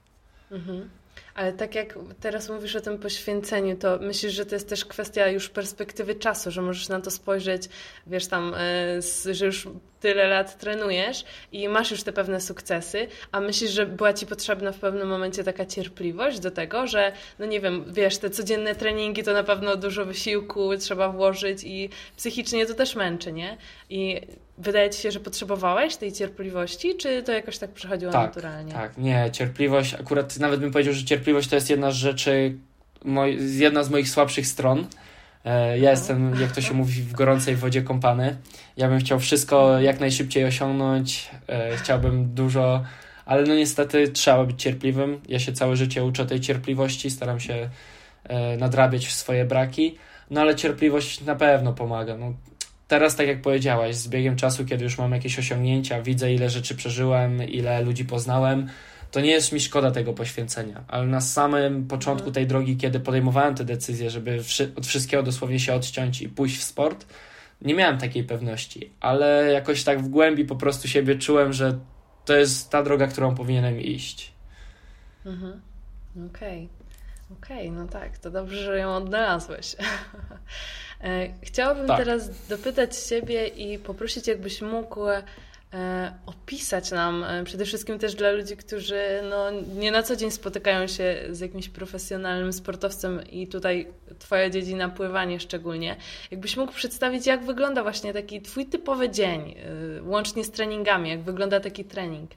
Mhm. 0.51 0.91
Ale 1.35 1.53
tak 1.53 1.75
jak 1.75 1.99
teraz 2.21 2.49
mówisz 2.49 2.77
o 2.77 2.81
tym 2.81 2.99
poświęceniu, 2.99 3.77
to 3.77 3.99
myślisz, 3.99 4.33
że 4.33 4.47
to 4.47 4.55
jest 4.55 4.69
też 4.69 4.85
kwestia 4.85 5.29
już 5.29 5.49
perspektywy 5.49 6.15
czasu, 6.15 6.51
że 6.51 6.63
możesz 6.63 6.89
na 6.89 7.01
to 7.01 7.11
spojrzeć, 7.11 7.69
wiesz 8.07 8.27
tam, 8.27 8.55
e, 8.55 9.35
że 9.35 9.47
już 9.47 9.69
tyle 10.01 10.27
lat 10.27 10.59
trenujesz 10.59 11.25
i 11.53 11.69
masz 11.69 11.91
już 11.91 12.03
te 12.03 12.13
pewne 12.13 12.41
sukcesy, 12.41 13.09
a 13.33 13.41
myślisz, 13.41 13.71
że 13.71 13.87
była 13.87 14.13
ci 14.13 14.27
potrzebna 14.27 14.73
w 14.73 14.79
pewnym 14.79 15.09
momencie 15.09 15.45
taka 15.45 15.67
cierpliwość 15.67 16.41
do 16.41 16.51
tego, 16.51 16.87
że 16.87 17.13
no 17.39 17.47
nie 17.47 17.61
wiem, 17.61 17.85
wiesz, 17.93 18.19
te 18.19 18.31
codzienne 18.31 18.75
treningi 18.75 19.23
to 19.23 19.33
na 19.33 19.45
pewno 19.45 19.77
dużo 19.77 20.05
wysiłku 20.05 20.77
trzeba 20.77 21.09
włożyć 21.09 21.65
i 21.65 21.89
psychicznie 22.17 22.67
to 22.67 22.75
też 22.75 22.97
męczy, 22.97 23.33
nie? 23.33 23.57
I 23.91 24.21
wydaje 24.59 24.91
ci 24.91 25.03
się, 25.03 25.11
że 25.11 25.21
potrzebowałeś 25.21 25.97
tej 25.97 26.13
cierpliwości, 26.13 26.97
czy 26.97 27.23
to 27.23 27.33
jakoś 27.33 27.59
tak 27.59 27.71
przychodziło 27.71 28.13
tak, 28.13 28.35
naturalnie? 28.35 28.73
Tak, 28.73 28.99
nie, 28.99 29.29
cierpliwość, 29.33 29.95
akurat 29.95 30.39
nawet 30.39 30.61
bym 30.61 30.73
powiedział, 30.73 30.95
że 30.95 31.05
cierpliwość 31.05 31.49
to 31.49 31.55
jest 31.55 31.71
jedna 31.71 31.91
z 31.91 31.95
rzeczy, 31.95 32.57
moj, 33.05 33.39
jedna 33.59 33.85
z 33.85 33.91
moich 33.91 34.11
słabszych 34.11 34.47
stron, 34.47 34.87
E, 35.45 35.79
ja 35.79 35.91
jestem, 35.91 36.41
jak 36.41 36.53
to 36.53 36.61
się 36.61 36.75
mówi, 36.75 37.03
w 37.03 37.13
gorącej 37.13 37.57
wodzie 37.57 37.83
kąpany. 37.83 38.37
Ja 38.77 38.89
bym 38.89 38.99
chciał 38.99 39.21
wszystko 39.21 39.81
jak 39.81 40.01
najszybciej 40.01 40.45
osiągnąć. 40.45 41.31
E, 41.49 41.77
chciałbym 41.77 42.35
dużo, 42.35 42.83
ale 43.27 43.43
no 43.43 43.55
niestety 43.55 44.09
trzeba 44.09 44.45
być 44.45 44.63
cierpliwym. 44.63 45.21
Ja 45.29 45.39
się 45.39 45.53
całe 45.53 45.77
życie 45.77 46.05
uczę 46.05 46.27
tej 46.27 46.41
cierpliwości, 46.41 47.11
staram 47.11 47.41
się 47.41 47.71
e, 48.25 48.57
nadrabiać 48.57 49.13
swoje 49.13 49.45
braki. 49.45 49.99
No 50.31 50.41
ale 50.41 50.57
cierpliwość 50.57 51.21
na 51.21 51.35
pewno 51.35 51.73
pomaga. 51.73 52.17
No, 52.17 52.33
teraz, 52.89 53.17
tak 53.17 53.27
jak 53.27 53.43
powiedziałaś, 53.43 53.95
z 53.95 54.09
biegiem 54.09 54.37
czasu, 54.37 54.65
kiedy 54.65 54.85
już 54.85 54.99
mam 54.99 55.13
jakieś 55.13 55.39
osiągnięcia, 55.39 56.03
widzę 56.03 56.35
ile 56.35 56.51
rzeczy 56.51 56.75
przeżyłem, 56.75 57.43
ile 57.43 57.83
ludzi 57.83 58.05
poznałem, 58.05 58.69
to 59.11 59.21
nie 59.21 59.31
jest 59.31 59.53
mi 59.53 59.61
szkoda 59.61 59.91
tego 59.91 60.13
poświęcenia, 60.13 60.85
ale 60.89 61.07
na 61.07 61.21
samym 61.21 61.87
początku 61.87 62.31
tej 62.31 62.47
drogi, 62.47 62.77
kiedy 62.77 63.01
podejmowałem 63.01 63.55
te 63.55 63.65
decyzje, 63.65 64.11
żeby 64.11 64.41
od 64.77 64.87
wszystkiego 64.87 65.23
dosłownie 65.23 65.61
się 65.61 65.75
odciąć 65.75 66.23
i 66.23 66.29
pójść 66.29 66.59
w 66.59 66.63
sport, 66.63 67.07
nie 67.63 67.75
miałem 67.75 67.99
takiej 67.99 68.25
pewności, 68.25 68.91
ale 69.01 69.53
jakoś 69.53 69.85
tak 69.85 70.03
w 70.03 70.09
głębi 70.09 70.45
po 70.45 70.57
prostu 70.57 70.89
siebie 70.89 71.15
czułem, 71.19 71.53
że 71.53 71.79
to 72.25 72.37
jest 72.37 72.71
ta 72.71 72.83
droga, 72.83 73.07
którą 73.07 73.35
powinienem 73.35 73.81
iść. 73.81 74.33
Mhm. 75.27 75.61
Okej. 76.17 76.65
Okay. 76.65 76.85
Okej, 77.31 77.69
okay, 77.69 77.71
no 77.71 77.89
tak, 77.89 78.19
to 78.19 78.31
dobrze, 78.31 78.57
że 78.57 78.79
ją 78.79 78.97
odnalazłeś. 78.97 79.77
E, 81.05 81.29
chciałabym 81.43 81.87
tak. 81.87 81.99
teraz 81.99 82.47
dopytać 82.49 82.97
Ciebie 82.97 83.47
i 83.47 83.79
poprosić, 83.79 84.27
jakbyś 84.27 84.63
mógł 84.63 85.01
E, 85.75 86.13
opisać 86.27 86.91
nam, 86.91 87.25
e, 87.25 87.45
przede 87.45 87.65
wszystkim 87.65 87.99
też 87.99 88.15
dla 88.15 88.31
ludzi, 88.31 88.57
którzy 88.57 89.03
no, 89.31 89.51
nie 89.77 89.93
na 89.93 90.03
co 90.03 90.17
dzień 90.17 90.31
spotykają 90.31 90.87
się 90.87 91.17
z 91.31 91.41
jakimś 91.41 91.69
profesjonalnym 91.69 92.53
sportowcem 92.53 93.31
i 93.31 93.47
tutaj 93.47 93.87
Twoja 94.19 94.51
dziedzina 94.51 94.89
pływanie 94.89 95.41
szczególnie. 95.41 95.97
Jakbyś 96.31 96.57
mógł 96.57 96.73
przedstawić, 96.73 97.27
jak 97.27 97.45
wygląda 97.45 97.83
właśnie 97.83 98.13
taki 98.13 98.43
Twój 98.43 98.67
typowy 98.67 99.11
dzień, 99.11 99.55
łącznie 100.03 100.45
z 100.45 100.51
treningami, 100.51 101.11
jak 101.11 101.23
wygląda 101.23 101.61
taki 101.61 101.85
trening? 101.85 102.31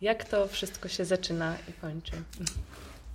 Jak 0.00 0.24
to 0.24 0.46
wszystko 0.46 0.88
się 0.88 1.04
zaczyna 1.04 1.54
i 1.68 1.72
kończy? 1.72 2.12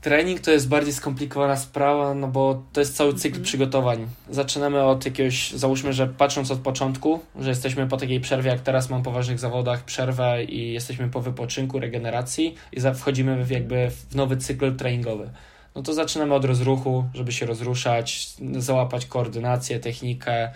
Trening 0.04 0.40
to 0.40 0.52
jest 0.52 0.68
bardziej 0.68 0.94
skomplikowana 0.94 1.58
sprawa, 1.58 2.14
no 2.14 2.28
bo 2.28 2.64
to 2.74 2.80
jest 2.80 2.96
cały 2.96 3.14
cykl 3.14 3.28
mhm. 3.28 3.44
przygotowań. 3.44 4.08
Zaczynamy 4.30 4.84
od 4.84 5.06
jakiegoś, 5.06 5.52
załóżmy, 5.52 5.94
że 5.94 6.08
patrząc 6.08 6.52
od 6.52 6.60
początku, 6.60 7.20
że 7.40 7.50
jesteśmy 7.50 7.88
po 7.88 7.98
takiej 7.98 8.20
przerwie, 8.20 8.50
jak 8.50 8.62
teraz 8.62 8.90
mam 8.90 9.04
po 9.04 9.12
ważnych 9.12 9.40
zawodach 9.40 9.84
przerwę 9.84 10.44
i 10.44 10.74
jesteśmy 10.74 11.10
po 11.10 11.22
wypoczynku, 11.22 11.80
regeneracji 11.80 12.56
i 12.72 12.82
wchodzimy 12.96 13.46
w 13.46 13.52
jakby 13.52 13.92
w 14.10 14.16
nowy 14.16 14.38
cykl 14.38 14.76
treningowy. 14.76 15.30
No 15.76 15.82
to 15.82 15.94
zaczynamy 15.94 16.34
od 16.34 16.46
rozruchu, 16.46 17.06
żeby 17.14 17.32
się 17.32 17.46
rozruszać, 17.46 18.28
załapać 18.58 19.06
koordynację, 19.06 19.80
technikę, 19.80 20.52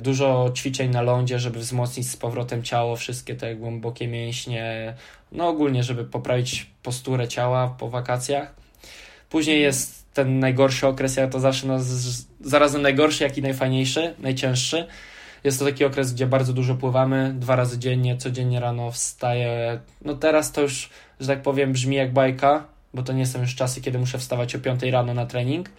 dużo 0.00 0.50
ćwiczeń 0.54 0.90
na 0.90 1.02
lądzie, 1.02 1.38
żeby 1.38 1.58
wzmocnić 1.58 2.10
z 2.10 2.16
powrotem 2.16 2.62
ciało, 2.62 2.96
wszystkie 2.96 3.34
te 3.34 3.54
głębokie 3.54 4.08
mięśnie, 4.08 4.94
no 5.32 5.48
ogólnie, 5.48 5.82
żeby 5.82 6.04
poprawić 6.04 6.66
posturę 6.82 7.28
ciała 7.28 7.74
po 7.78 7.90
wakacjach. 7.90 8.54
Później 9.30 9.62
jest 9.62 10.12
ten 10.14 10.38
najgorszy 10.38 10.86
okres, 10.86 11.16
ja 11.16 11.28
to 11.28 11.40
zawsze 11.40 11.66
no, 11.66 11.78
zarazem 12.40 12.82
najgorszy, 12.82 13.24
jak 13.24 13.38
i 13.38 13.42
najfajniejszy, 13.42 14.14
najcięższy. 14.18 14.86
jest 15.44 15.58
to 15.58 15.64
taki 15.64 15.84
okres, 15.84 16.12
gdzie 16.12 16.26
bardzo 16.26 16.52
dużo 16.52 16.74
pływamy, 16.74 17.34
dwa 17.38 17.56
razy 17.56 17.78
dziennie, 17.78 18.16
codziennie 18.16 18.60
rano 18.60 18.90
wstaję. 18.90 19.80
No 20.04 20.14
teraz 20.14 20.52
to 20.52 20.60
już, 20.60 20.90
że 21.20 21.26
tak 21.26 21.42
powiem, 21.42 21.72
brzmi 21.72 21.96
jak 21.96 22.12
bajka, 22.12 22.64
bo 22.94 23.02
to 23.02 23.12
nie 23.12 23.26
są 23.26 23.40
już 23.40 23.54
czasy, 23.54 23.80
kiedy 23.80 23.98
muszę 23.98 24.18
wstawać 24.18 24.54
o 24.54 24.58
5 24.58 24.82
rano 24.82 25.14
na 25.14 25.26
trening. 25.26 25.70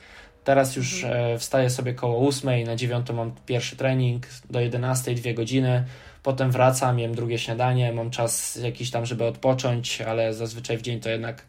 Teraz 0.43 0.75
już 0.75 1.03
mhm. 1.03 1.35
E, 1.35 1.37
wstaję 1.37 1.69
sobie 1.69 1.93
koło 1.93 2.27
8, 2.27 2.63
na 2.63 2.75
9 2.75 3.09
mam 3.09 3.31
pierwszy 3.45 3.75
trening, 3.75 4.27
do 4.49 4.59
11, 4.59 5.15
dwie 5.15 5.33
godziny. 5.33 5.83
Potem 6.23 6.51
wracam, 6.51 6.99
jem 6.99 7.15
drugie 7.15 7.39
śniadanie, 7.39 7.93
mam 7.93 8.09
czas 8.09 8.55
jakiś 8.55 8.91
tam, 8.91 9.05
żeby 9.05 9.25
odpocząć, 9.25 10.01
ale 10.01 10.33
zazwyczaj 10.33 10.77
w 10.77 10.81
dzień 10.81 10.99
to 10.99 11.09
jednak 11.09 11.45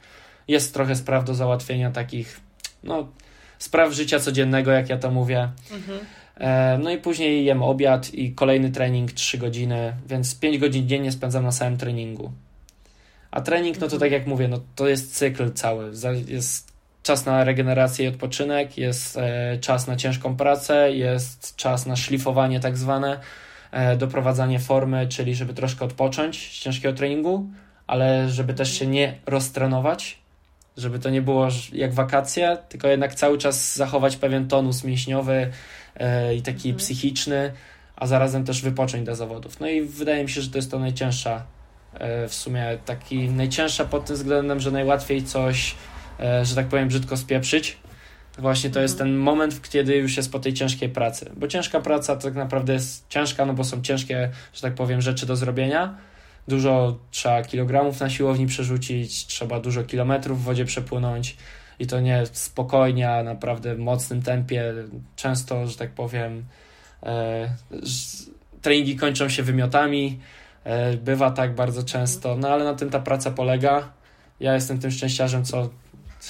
jest 0.48 0.74
trochę 0.74 0.96
spraw 0.96 1.24
do 1.24 1.34
załatwienia 1.34 1.90
takich, 1.90 2.40
no, 2.82 3.08
spraw 3.58 3.92
życia 3.92 4.20
codziennego, 4.20 4.70
jak 4.70 4.88
ja 4.88 4.98
to 4.98 5.10
mówię. 5.10 5.48
Mhm. 5.70 5.98
E, 6.36 6.78
no 6.78 6.90
i 6.90 6.98
później 6.98 7.44
jem 7.44 7.62
obiad 7.62 8.14
i 8.14 8.32
kolejny 8.32 8.70
trening 8.70 9.12
3 9.12 9.38
godziny, 9.38 9.96
więc 10.06 10.34
5 10.34 10.58
godzin 10.58 10.88
dziennie 10.88 11.12
spędzam 11.12 11.44
na 11.44 11.52
samym 11.52 11.78
treningu. 11.78 12.32
A 13.30 13.40
trening, 13.40 13.80
no 13.80 13.88
to 13.88 13.98
tak 13.98 14.12
jak 14.12 14.26
mówię, 14.26 14.48
no 14.48 14.60
to 14.76 14.88
jest 14.88 15.16
cykl 15.16 15.52
cały. 15.52 15.92
Jest 16.26 16.71
czas 17.02 17.26
na 17.26 17.44
regenerację 17.44 18.04
i 18.04 18.08
odpoczynek, 18.08 18.78
jest 18.78 19.16
e, 19.16 19.58
czas 19.60 19.86
na 19.86 19.96
ciężką 19.96 20.36
pracę, 20.36 20.92
jest 20.92 21.56
czas 21.56 21.86
na 21.86 21.96
szlifowanie 21.96 22.60
tak 22.60 22.76
zwane, 22.76 23.20
e, 23.70 23.96
doprowadzanie 23.96 24.58
formy, 24.58 25.08
czyli 25.08 25.34
żeby 25.34 25.54
troszkę 25.54 25.84
odpocząć 25.84 26.52
z 26.52 26.60
ciężkiego 26.60 26.94
treningu, 26.94 27.46
ale 27.86 28.28
żeby 28.28 28.54
też 28.54 28.78
się 28.78 28.86
nie 28.86 29.18
roztrenować, 29.26 30.18
żeby 30.76 30.98
to 30.98 31.10
nie 31.10 31.22
było 31.22 31.48
jak 31.72 31.94
wakacje, 31.94 32.58
tylko 32.68 32.88
jednak 32.88 33.14
cały 33.14 33.38
czas 33.38 33.76
zachować 33.76 34.16
pewien 34.16 34.48
tonus 34.48 34.84
mięśniowy 34.84 35.50
e, 35.96 36.34
i 36.34 36.42
taki 36.42 36.68
mhm. 36.68 36.78
psychiczny, 36.78 37.52
a 37.96 38.06
zarazem 38.06 38.44
też 38.44 38.62
wypocząć 38.62 39.06
do 39.06 39.14
zawodów. 39.14 39.60
No 39.60 39.68
i 39.68 39.82
wydaje 39.82 40.22
mi 40.22 40.30
się, 40.30 40.40
że 40.40 40.50
to 40.50 40.58
jest 40.58 40.70
to 40.70 40.78
najcięższa 40.78 41.42
w 42.28 42.34
sumie 42.34 42.78
taki 42.84 43.28
najcięższa 43.28 43.84
pod 43.84 44.04
tym 44.04 44.16
względem, 44.16 44.60
że 44.60 44.70
najłatwiej 44.70 45.22
coś, 45.22 45.74
że 46.42 46.54
tak 46.54 46.66
powiem, 46.66 46.88
brzydko 46.88 47.16
spieprzyć. 47.16 47.76
Właśnie 48.38 48.70
to 48.70 48.80
jest 48.80 48.94
mhm. 48.94 49.10
ten 49.10 49.18
moment, 49.18 49.70
kiedy 49.70 49.96
już 49.96 50.16
jest 50.16 50.32
po 50.32 50.38
tej 50.38 50.54
ciężkiej 50.54 50.88
pracy. 50.88 51.30
Bo 51.36 51.48
ciężka 51.48 51.80
praca 51.80 52.16
to 52.16 52.22
tak 52.22 52.34
naprawdę 52.34 52.72
jest 52.72 53.08
ciężka, 53.08 53.46
no 53.46 53.54
bo 53.54 53.64
są 53.64 53.82
ciężkie, 53.82 54.30
że 54.54 54.60
tak 54.60 54.74
powiem, 54.74 55.00
rzeczy 55.00 55.26
do 55.26 55.36
zrobienia 55.36 55.94
dużo 56.48 56.98
trzeba 57.10 57.42
kilogramów 57.42 58.00
na 58.00 58.10
siłowni 58.10 58.46
przerzucić, 58.46 59.26
trzeba 59.26 59.60
dużo 59.60 59.84
kilometrów 59.84 60.40
w 60.40 60.44
wodzie 60.44 60.64
przepłynąć 60.64 61.36
i 61.78 61.86
to 61.86 62.00
nie 62.00 62.22
spokojnie, 62.32 63.10
a 63.10 63.22
naprawdę 63.22 63.74
w 63.74 63.78
mocnym 63.78 64.22
tempie. 64.22 64.74
Często, 65.16 65.66
że 65.66 65.76
tak 65.76 65.90
powiem, 65.90 66.44
e, 67.02 67.48
treningi 68.62 68.96
kończą 68.96 69.28
się 69.28 69.42
wymiotami. 69.42 70.20
E, 70.64 70.96
bywa 70.96 71.30
tak 71.30 71.54
bardzo 71.54 71.82
często, 71.82 72.36
no 72.36 72.48
ale 72.48 72.64
na 72.64 72.74
tym 72.74 72.90
ta 72.90 73.00
praca 73.00 73.30
polega. 73.30 73.92
Ja 74.40 74.54
jestem 74.54 74.78
tym 74.78 74.90
szczęściarzem, 74.90 75.44
co 75.44 75.70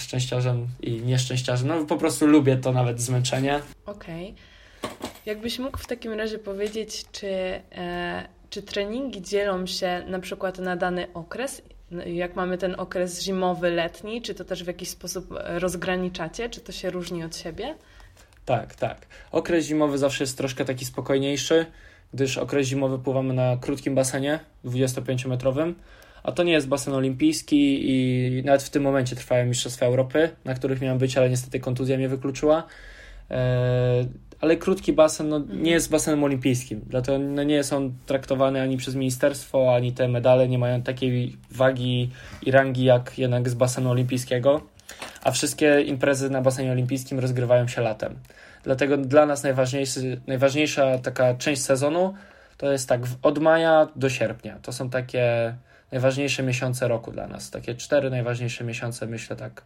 szczęściarzem 0.00 0.68
i 0.80 0.92
nieszczęściarzem. 0.92 1.68
No 1.68 1.84
po 1.84 1.96
prostu 1.96 2.26
lubię 2.26 2.56
to 2.56 2.72
nawet 2.72 3.00
zmęczenie. 3.00 3.60
Okej. 3.86 4.34
Okay. 4.82 5.00
Jakbyś 5.26 5.58
mógł 5.58 5.78
w 5.78 5.86
takim 5.86 6.12
razie 6.12 6.38
powiedzieć, 6.38 7.04
czy 7.12 7.28
e, 7.72 8.28
czy 8.52 8.62
treningi 8.62 9.22
dzielą 9.22 9.66
się 9.66 10.02
na 10.06 10.18
przykład 10.18 10.58
na 10.58 10.76
dany 10.76 11.12
okres? 11.14 11.62
Jak 12.06 12.36
mamy 12.36 12.58
ten 12.58 12.74
okres 12.78 13.22
zimowy, 13.22 13.70
letni, 13.70 14.22
czy 14.22 14.34
to 14.34 14.44
też 14.44 14.64
w 14.64 14.66
jakiś 14.66 14.88
sposób 14.88 15.34
rozgraniczacie? 15.44 16.50
Czy 16.50 16.60
to 16.60 16.72
się 16.72 16.90
różni 16.90 17.24
od 17.24 17.36
siebie? 17.36 17.74
Tak, 18.44 18.74
tak. 18.74 19.06
Okres 19.30 19.66
zimowy 19.66 19.98
zawsze 19.98 20.24
jest 20.24 20.38
troszkę 20.38 20.64
taki 20.64 20.84
spokojniejszy, 20.84 21.66
gdyż 22.14 22.38
okres 22.38 22.66
zimowy 22.66 22.98
pływamy 22.98 23.34
na 23.34 23.56
krótkim 23.56 23.94
basenie 23.94 24.40
25-metrowym, 24.64 25.74
a 26.22 26.32
to 26.32 26.42
nie 26.42 26.52
jest 26.52 26.68
basen 26.68 26.94
olimpijski 26.94 27.90
i 27.90 28.42
nawet 28.44 28.62
w 28.62 28.70
tym 28.70 28.82
momencie 28.82 29.16
trwają 29.16 29.46
Mistrzostwa 29.46 29.86
Europy, 29.86 30.30
na 30.44 30.54
których 30.54 30.80
miałem 30.80 30.98
być, 30.98 31.16
ale 31.18 31.30
niestety 31.30 31.60
kontuzja 31.60 31.96
mnie 31.96 32.08
wykluczyła. 32.08 32.66
E, 33.30 34.04
ale 34.40 34.56
krótki 34.56 34.92
basen 34.92 35.28
no, 35.28 35.38
nie 35.38 35.70
jest 35.70 35.90
basenem 35.90 36.24
olimpijskim, 36.24 36.80
dlatego 36.86 37.18
no, 37.18 37.42
nie 37.42 37.54
jest 37.54 37.72
on 37.72 37.92
traktowany 38.06 38.62
ani 38.62 38.76
przez 38.76 38.94
ministerstwo, 38.94 39.74
ani 39.74 39.92
te 39.92 40.08
medale 40.08 40.48
nie 40.48 40.58
mają 40.58 40.82
takiej 40.82 41.36
wagi 41.50 42.10
i 42.42 42.50
rangi 42.50 42.84
jak 42.84 43.18
jednak 43.18 43.48
z 43.48 43.54
basenu 43.54 43.90
olimpijskiego, 43.90 44.60
a 45.22 45.30
wszystkie 45.30 45.80
imprezy 45.80 46.30
na 46.30 46.42
basenie 46.42 46.72
olimpijskim 46.72 47.18
rozgrywają 47.18 47.68
się 47.68 47.82
latem. 47.82 48.14
Dlatego 48.64 48.96
dla 48.96 49.26
nas 49.26 49.44
najważniejsza 50.26 50.98
taka 50.98 51.34
część 51.34 51.62
sezonu 51.62 52.14
to 52.56 52.72
jest 52.72 52.88
tak 52.88 53.00
od 53.22 53.38
maja 53.38 53.88
do 53.96 54.10
sierpnia. 54.10 54.58
To 54.62 54.72
są 54.72 54.90
takie 54.90 55.54
najważniejsze 55.92 56.42
miesiące 56.42 56.88
roku 56.88 57.12
dla 57.12 57.26
nas. 57.26 57.50
Takie 57.50 57.74
cztery 57.74 58.10
najważniejsze 58.10 58.64
miesiące, 58.64 59.06
myślę 59.06 59.36
tak. 59.36 59.62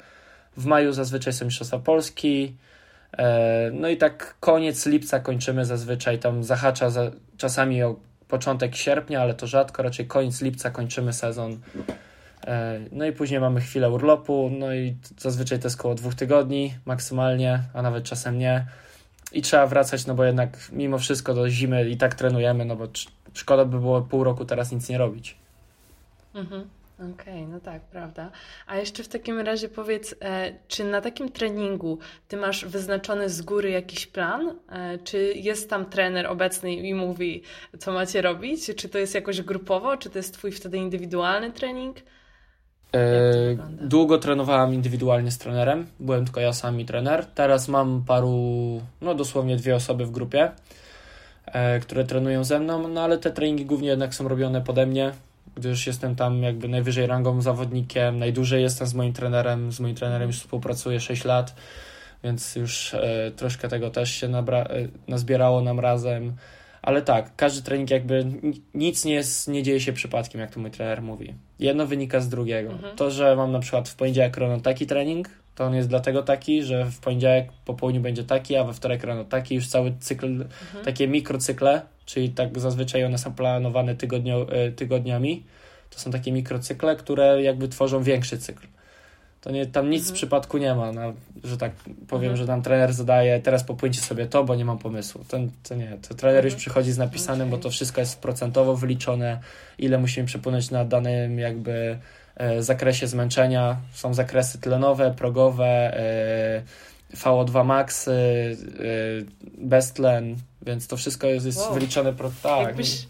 W 0.57 0.67
maju 0.67 0.93
zazwyczaj 0.93 1.33
są 1.33 1.45
Mistrzostwa 1.45 1.79
Polski, 1.79 2.57
E, 3.13 3.71
no 3.73 3.89
i 3.89 3.97
tak 3.97 4.37
koniec 4.41 4.87
lipca 4.87 5.21
kończymy 5.21 5.65
zazwyczaj, 5.65 6.19
tam 6.19 6.45
zahacza 6.45 6.91
za, 6.91 7.11
czasami 7.37 7.83
o 7.83 7.97
początek 8.29 8.77
sierpnia, 8.77 9.23
ale 9.23 9.35
to 9.35 9.47
rzadko, 9.47 9.83
raczej 9.83 10.07
koniec 10.07 10.43
lipca 10.43 10.71
kończymy 10.71 11.13
sezon. 11.13 11.59
E, 12.47 12.81
no 12.93 13.07
i 13.07 13.13
później 13.13 13.41
mamy 13.41 13.61
chwilę 13.61 13.91
urlopu, 13.91 14.51
no 14.59 14.75
i 14.75 14.97
zazwyczaj 15.19 15.59
to 15.59 15.67
jest 15.67 15.81
około 15.81 15.95
dwóch 15.95 16.15
tygodni 16.15 16.75
maksymalnie, 16.85 17.63
a 17.75 17.83
nawet 17.83 18.05
czasem 18.05 18.39
nie. 18.39 18.67
I 19.33 19.43
trzeba 19.43 19.67
wracać, 19.67 20.07
no 20.07 20.15
bo 20.15 20.25
jednak 20.25 20.59
mimo 20.73 20.99
wszystko 20.99 21.35
do 21.35 21.51
zimy 21.51 21.89
i 21.89 21.97
tak 21.97 22.15
trenujemy, 22.15 22.65
no 22.65 22.77
bo 22.77 22.89
szkoda 23.35 23.65
by 23.65 23.81
było 23.81 24.03
pół 24.03 24.25
roku 24.25 24.45
teraz 24.45 24.73
nic 24.73 24.89
nie 24.89 24.99
robić. 24.99 25.37
Mhm. 26.37 26.69
Okej, 26.97 27.13
okay, 27.15 27.47
no 27.47 27.61
tak, 27.61 27.83
prawda. 27.83 28.31
A 28.67 28.77
jeszcze 28.77 29.03
w 29.03 29.09
takim 29.09 29.41
razie 29.41 29.69
powiedz, 29.69 30.15
e, 30.21 30.53
czy 30.69 30.85
na 30.85 31.01
takim 31.01 31.33
treningu 31.33 31.99
ty 32.29 32.37
masz 32.37 32.65
wyznaczony 32.65 33.31
z 33.31 33.43
góry 33.43 33.71
jakiś 33.71 34.07
plan? 34.07 34.55
E, 34.69 34.99
czy 34.99 35.33
jest 35.35 35.71
tam 35.71 35.87
trener 35.87 36.27
obecny 36.27 36.75
i 36.75 36.95
mówi, 36.95 37.43
co 37.79 37.93
macie 37.93 38.23
robić? 38.23 38.71
Czy 38.77 38.89
to 38.89 38.99
jest 38.99 39.15
jakoś 39.15 39.43
grupowo? 39.43 39.97
Czy 39.97 40.11
to 40.11 40.19
jest 40.19 40.35
twój 40.35 40.53
wtedy 40.53 40.79
indywidualny 40.79 41.53
trening? 41.53 41.97
E, 42.95 43.01
długo 43.81 44.19
trenowałam 44.19 44.75
indywidualnie 44.75 45.31
z 45.31 45.39
trenerem. 45.39 45.87
Byłem 46.01 46.25
tylko 46.25 46.41
ja 46.41 46.53
sam 46.53 46.81
i 46.81 46.85
trener. 46.85 47.27
Teraz 47.27 47.69
mam 47.69 48.05
paru, 48.07 48.81
no 49.01 49.15
dosłownie 49.15 49.57
dwie 49.57 49.75
osoby 49.75 50.07
w 50.07 50.11
grupie, 50.11 50.51
e, 51.47 51.81
które 51.81 52.05
trenują 52.05 52.45
ze 52.45 52.61
mną, 52.61 52.89
no 52.89 53.03
ale 53.03 53.19
te 53.19 53.31
treningi 53.31 53.67
głównie 53.67 53.89
jednak 53.89 54.15
są 54.15 54.29
robione 54.29 54.61
pode 54.61 54.87
mnie 54.87 55.13
gdyż 55.57 55.87
jestem 55.87 56.17
tam 56.17 56.43
jakby 56.43 56.69
najwyżej 56.69 57.07
rangą 57.07 57.43
zawodnikiem, 57.43 58.19
najdłużej 58.19 58.63
jestem 58.63 58.87
z 58.87 58.95
moim 58.95 59.13
trenerem, 59.13 59.73
z 59.73 59.81
moim 59.81 59.95
trenerem 59.95 60.29
już 60.29 60.39
współpracuję 60.39 61.01
6 61.01 61.25
lat, 61.25 61.55
więc 62.25 62.57
już 62.57 62.95
e, 62.95 63.33
troszkę 63.37 63.69
tego 63.69 63.91
też 63.91 64.11
się 64.11 64.29
nabra- 64.29 64.71
e, 64.71 64.89
nazbierało 65.09 65.61
nam 65.61 65.81
razem. 65.81 66.37
Ale 66.83 67.03
tak, 67.03 67.31
każdy 67.37 67.63
trening 67.63 67.91
jakby 67.91 68.25
nic 68.75 69.05
nie, 69.05 69.15
jest, 69.15 69.49
nie 69.49 69.63
dzieje 69.63 69.81
się 69.81 69.93
przypadkiem, 69.93 70.41
jak 70.41 70.51
to 70.51 70.61
mój 70.61 70.71
trener 70.71 71.03
mówi. 71.03 71.35
Jedno 71.59 71.87
wynika 71.87 72.21
z 72.21 72.29
drugiego. 72.29 72.73
Mhm. 72.73 72.97
To, 72.97 73.11
że 73.11 73.37
mam 73.37 73.53
na 73.53 73.61
przykład 73.61 73.89
w 73.89 73.97
poniedziałek 73.97 74.37
rano 74.37 74.61
taki 74.61 74.87
trening, 74.87 75.29
to 75.57 75.65
on 75.65 75.75
jest 75.75 75.89
dlatego 75.89 76.23
taki, 76.23 76.63
że 76.63 76.85
w 76.85 77.01
poniedziałek 77.01 77.49
po 77.65 77.75
południu 77.75 78.01
będzie 78.01 78.25
taki, 78.25 78.57
a 78.57 78.65
we 78.65 78.73
wtorek 78.73 79.05
rano 79.05 79.25
taki, 79.25 79.55
już 79.55 79.69
cały 79.69 79.93
cykl, 80.01 80.27
mhm. 80.27 80.85
takie 80.85 81.09
mikrocykle, 81.09 81.83
czyli 82.07 82.31
tak 82.31 82.61
zazwyczaj 82.61 83.05
one 83.05 83.19
są 83.19 83.35
planowane 83.35 83.95
tygodnio, 83.95 84.47
e, 84.53 84.73
tygodniami. 84.73 85.45
To 85.91 85.99
są 86.01 86.11
takie 86.11 86.33
mikrocykle, 86.33 86.97
które 86.97 87.43
jakby 87.43 87.69
tworzą 87.69 88.03
większy 88.03 88.39
cykl. 88.39 88.67
To 89.41 89.51
nie, 89.51 89.67
tam 89.67 89.91
nic 89.91 90.01
mhm. 90.01 90.15
w 90.15 90.19
przypadku 90.19 90.59
nie 90.59 90.75
ma, 90.75 90.93
no, 90.93 91.13
że 91.45 91.57
tak 91.57 91.73
powiem, 92.09 92.31
mhm. 92.31 92.37
że 92.37 92.47
tam 92.47 92.63
trener 92.63 92.93
zadaje, 92.93 93.41
teraz 93.41 93.65
popłyńcie 93.65 94.01
sobie 94.01 94.27
to, 94.27 94.45
bo 94.45 94.55
nie 94.55 94.65
mam 94.65 94.79
pomysłu. 94.79 95.25
To, 95.29 95.39
to 95.69 95.75
nie, 95.75 95.97
to 96.09 96.15
trener 96.15 96.45
już 96.45 96.55
mhm. 96.55 96.61
przychodzi 96.61 96.93
z 96.93 96.99
napisanym, 96.99 97.49
okay. 97.49 97.59
bo 97.59 97.63
to 97.63 97.71
wszystko 97.71 98.01
jest 98.01 98.21
procentowo 98.21 98.77
wyliczone, 98.77 99.41
ile 99.79 99.99
musimy 99.99 100.27
przepłynąć 100.27 100.71
na 100.71 100.85
danym 100.85 101.39
jakby 101.39 101.99
zakresie 102.59 103.07
zmęczenia. 103.07 103.77
Są 103.93 104.15
zakresy 104.15 104.61
tlenowe, 104.61 105.15
progowe, 105.19 105.65
e, 105.65 106.63
VO2 107.15 107.65
max, 107.65 108.09
e, 108.09 108.13
beztlen, 109.59 110.37
więc 110.63 110.87
to 110.87 110.97
wszystko 110.97 111.27
jest, 111.27 111.47
jest 111.47 111.59
wow. 111.59 111.75
wyliczone. 111.75 112.13
Pro, 112.13 112.31
tak. 112.43 112.67
Jakbyś, 112.67 113.07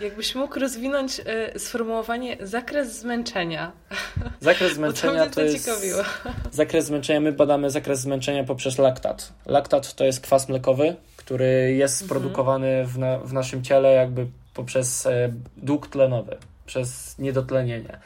jakbyś 0.00 0.34
mógł 0.34 0.60
rozwinąć 0.60 1.20
sformułowanie 1.56 2.36
zakres 2.40 2.98
zmęczenia. 2.98 3.72
Zakres 4.40 4.74
zmęczenia 4.78 5.26
to, 5.26 5.34
to 5.34 5.40
jest. 5.40 5.66
Ciekawiło. 5.66 6.02
Zakres 6.52 6.84
zmęczenia, 6.84 7.20
my 7.20 7.32
badamy 7.32 7.70
zakres 7.70 8.00
zmęczenia 8.00 8.44
poprzez 8.44 8.78
laktat. 8.78 9.32
Laktat 9.46 9.94
to 9.94 10.04
jest 10.04 10.20
kwas 10.20 10.48
mlekowy, 10.48 10.96
który 11.16 11.74
jest 11.74 12.02
mhm. 12.02 12.08
sprodukowany 12.08 12.86
w, 12.86 12.98
na, 12.98 13.18
w 13.18 13.32
naszym 13.32 13.64
ciele 13.64 13.92
jakby 13.92 14.26
poprzez 14.54 15.06
e, 15.06 15.32
dług 15.56 15.86
tlenowy, 15.86 16.36
przez 16.66 17.18
niedotlenienie. 17.18 17.98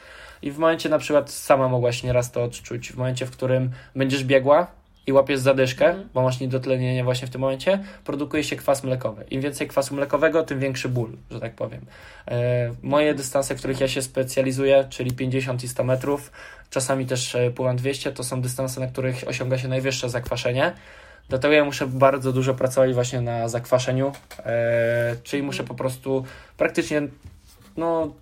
I 0.43 0.51
w 0.51 0.57
momencie 0.57 0.89
na 0.89 0.99
przykład 0.99 1.31
sama 1.31 1.69
mogłaś 1.69 2.03
nieraz 2.03 2.31
to 2.31 2.43
odczuć, 2.43 2.91
w 2.91 2.97
momencie, 2.97 3.25
w 3.25 3.31
którym 3.31 3.71
będziesz 3.95 4.23
biegła, 4.23 4.67
i 5.07 5.13
łapiesz 5.13 5.39
zadyszkę, 5.39 5.85
mhm. 5.85 6.09
bo 6.13 6.21
masz 6.21 6.39
niedotlenienie 6.39 7.03
właśnie 7.03 7.27
w 7.27 7.31
tym 7.31 7.41
momencie, 7.41 7.83
produkuje 8.05 8.43
się 8.43 8.55
kwas 8.55 8.83
mlekowy. 8.83 9.25
Im 9.31 9.41
więcej 9.41 9.67
kwasu 9.67 9.95
mlekowego, 9.95 10.43
tym 10.43 10.59
większy 10.59 10.89
ból, 10.89 11.11
że 11.31 11.39
tak 11.39 11.55
powiem. 11.55 11.81
E, 12.27 12.71
moje 12.83 13.13
dystanse, 13.13 13.55
w 13.55 13.57
których 13.57 13.79
ja 13.79 13.87
się 13.87 14.01
specjalizuję, 14.01 14.87
czyli 14.89 15.11
50 15.11 15.63
i 15.63 15.67
100 15.67 15.83
metrów, 15.83 16.31
czasami 16.69 17.05
też 17.05 17.35
e, 17.35 17.51
pływam 17.51 17.75
200, 17.75 18.11
to 18.11 18.23
są 18.23 18.41
dystanse, 18.41 18.79
na 18.79 18.87
których 18.87 19.23
osiąga 19.27 19.57
się 19.57 19.67
najwyższe 19.67 20.09
zakwaszenie. 20.09 20.73
Dlatego 21.29 21.53
ja 21.53 21.65
muszę 21.65 21.87
bardzo 21.87 22.33
dużo 22.33 22.53
pracować 22.53 22.93
właśnie 22.93 23.21
na 23.21 23.47
zakwaszeniu, 23.47 24.11
e, 24.39 25.15
czyli 25.23 25.43
muszę 25.43 25.63
po 25.63 25.75
prostu 25.75 26.25
praktycznie 26.57 27.01
no, 27.77 28.13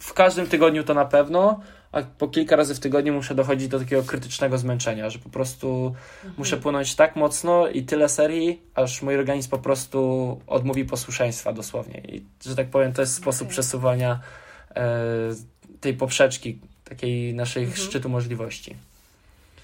w 0.00 0.14
każdym 0.14 0.46
tygodniu 0.46 0.84
to 0.84 0.94
na 0.94 1.04
pewno, 1.04 1.60
a 1.92 2.02
po 2.02 2.28
kilka 2.28 2.56
razy 2.56 2.74
w 2.74 2.80
tygodniu 2.80 3.12
muszę 3.12 3.34
dochodzić 3.34 3.68
do 3.68 3.78
takiego 3.78 4.02
krytycznego 4.02 4.58
zmęczenia, 4.58 5.10
że 5.10 5.18
po 5.18 5.28
prostu 5.28 5.86
mhm. 5.86 6.34
muszę 6.38 6.56
płynąć 6.56 6.94
tak 6.94 7.16
mocno 7.16 7.68
i 7.68 7.82
tyle 7.82 8.08
serii, 8.08 8.62
aż 8.74 9.02
mój 9.02 9.16
organizm 9.16 9.50
po 9.50 9.58
prostu 9.58 10.40
odmówi 10.46 10.84
posłuszeństwa 10.84 11.52
dosłownie. 11.52 12.02
I 12.08 12.24
że 12.46 12.56
tak 12.56 12.68
powiem, 12.68 12.92
to 12.92 13.02
jest 13.02 13.14
sposób 13.14 13.42
okay. 13.42 13.52
przesuwania 13.52 14.20
e, 14.76 15.00
tej 15.80 15.94
poprzeczki, 15.94 16.58
takiej 16.84 17.34
naszej 17.34 17.64
mhm. 17.64 17.82
szczytu 17.82 18.08
możliwości. 18.08 18.76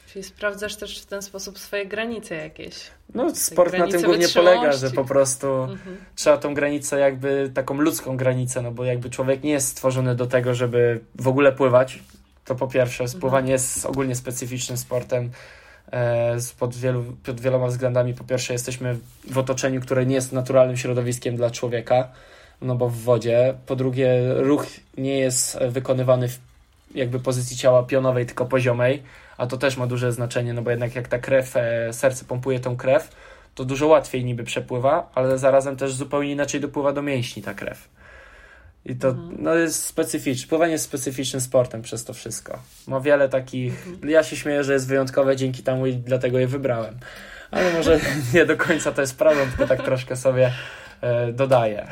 Czyli 0.06 0.22
sprawdzasz 0.22 0.76
też 0.76 1.00
w 1.00 1.06
ten 1.06 1.22
sposób 1.22 1.58
swoje 1.58 1.86
granice 1.86 2.34
jakieś. 2.34 2.74
No, 3.14 3.34
sport 3.34 3.78
na 3.78 3.86
tym 3.86 4.02
głównie 4.02 4.28
polega, 4.28 4.72
że 4.72 4.90
po 4.90 5.04
prostu 5.04 5.46
mhm. 5.46 5.96
trzeba 6.14 6.36
tą 6.36 6.54
granicę, 6.54 6.98
jakby 6.98 7.50
taką 7.54 7.74
ludzką 7.80 8.16
granicę, 8.16 8.62
no 8.62 8.70
bo 8.70 8.84
jakby 8.84 9.10
człowiek 9.10 9.42
nie 9.42 9.50
jest 9.50 9.68
stworzony 9.68 10.14
do 10.14 10.26
tego, 10.26 10.54
żeby 10.54 11.00
w 11.14 11.28
ogóle 11.28 11.52
pływać. 11.52 12.02
To 12.44 12.54
po 12.54 12.68
pierwsze, 12.68 13.04
mhm. 13.04 13.20
pływanie 13.20 13.52
jest 13.52 13.86
ogólnie 13.86 14.14
specyficznym 14.14 14.78
sportem 14.78 15.30
e, 15.92 16.36
pod, 16.58 16.74
wielu, 16.74 17.04
pod 17.24 17.40
wieloma 17.40 17.66
względami. 17.66 18.14
Po 18.14 18.24
pierwsze, 18.24 18.52
jesteśmy 18.52 18.98
w 19.30 19.38
otoczeniu, 19.38 19.80
które 19.80 20.06
nie 20.06 20.14
jest 20.14 20.32
naturalnym 20.32 20.76
środowiskiem 20.76 21.36
dla 21.36 21.50
człowieka, 21.50 22.08
no 22.62 22.74
bo 22.76 22.88
w 22.88 22.96
wodzie. 22.96 23.54
Po 23.66 23.76
drugie, 23.76 24.34
ruch 24.34 24.66
nie 24.98 25.18
jest 25.18 25.58
wykonywany 25.58 26.28
w 26.28 26.38
jakby 26.96 27.20
pozycji 27.20 27.56
ciała 27.56 27.82
pionowej, 27.82 28.26
tylko 28.26 28.46
poziomej 28.46 29.02
a 29.36 29.46
to 29.46 29.56
też 29.56 29.76
ma 29.76 29.86
duże 29.86 30.12
znaczenie, 30.12 30.54
no 30.54 30.62
bo 30.62 30.70
jednak 30.70 30.94
jak 30.94 31.08
ta 31.08 31.18
krew, 31.18 31.56
e, 31.56 31.92
serce 31.92 32.24
pompuje 32.24 32.60
tą 32.60 32.76
krew, 32.76 33.08
to 33.54 33.64
dużo 33.64 33.86
łatwiej 33.86 34.24
niby 34.24 34.44
przepływa, 34.44 35.10
ale 35.14 35.38
zarazem 35.38 35.76
też 35.76 35.94
zupełnie 35.94 36.32
inaczej 36.32 36.60
dopływa 36.60 36.92
do 36.92 37.02
mięśni 37.02 37.42
ta 37.42 37.54
krew. 37.54 37.88
I 38.84 38.96
to 38.96 39.08
mhm. 39.08 39.36
no, 39.38 39.54
jest 39.54 39.84
specyficzne. 39.84 40.48
Pływanie 40.48 40.72
jest 40.72 40.84
specyficznym 40.84 41.40
sportem 41.40 41.82
przez 41.82 42.04
to 42.04 42.14
wszystko. 42.14 42.58
Ma 42.86 43.00
wiele 43.00 43.28
takich. 43.28 43.86
Mhm. 43.86 44.10
Ja 44.10 44.22
się 44.22 44.36
śmieję, 44.36 44.64
że 44.64 44.72
jest 44.72 44.88
wyjątkowe 44.88 45.36
dzięki 45.36 45.62
temu 45.62 45.86
i 45.86 45.94
dlatego 45.94 46.38
je 46.38 46.46
wybrałem. 46.46 46.98
Ale 47.50 47.72
może 47.72 48.00
nie 48.34 48.46
do 48.46 48.56
końca 48.56 48.92
to 48.92 49.00
jest 49.00 49.18
prawdą, 49.18 49.40
tylko 49.48 49.66
tak 49.66 49.82
troszkę 49.82 50.16
sobie 50.16 50.52
e, 51.00 51.32
dodaję. 51.32 51.86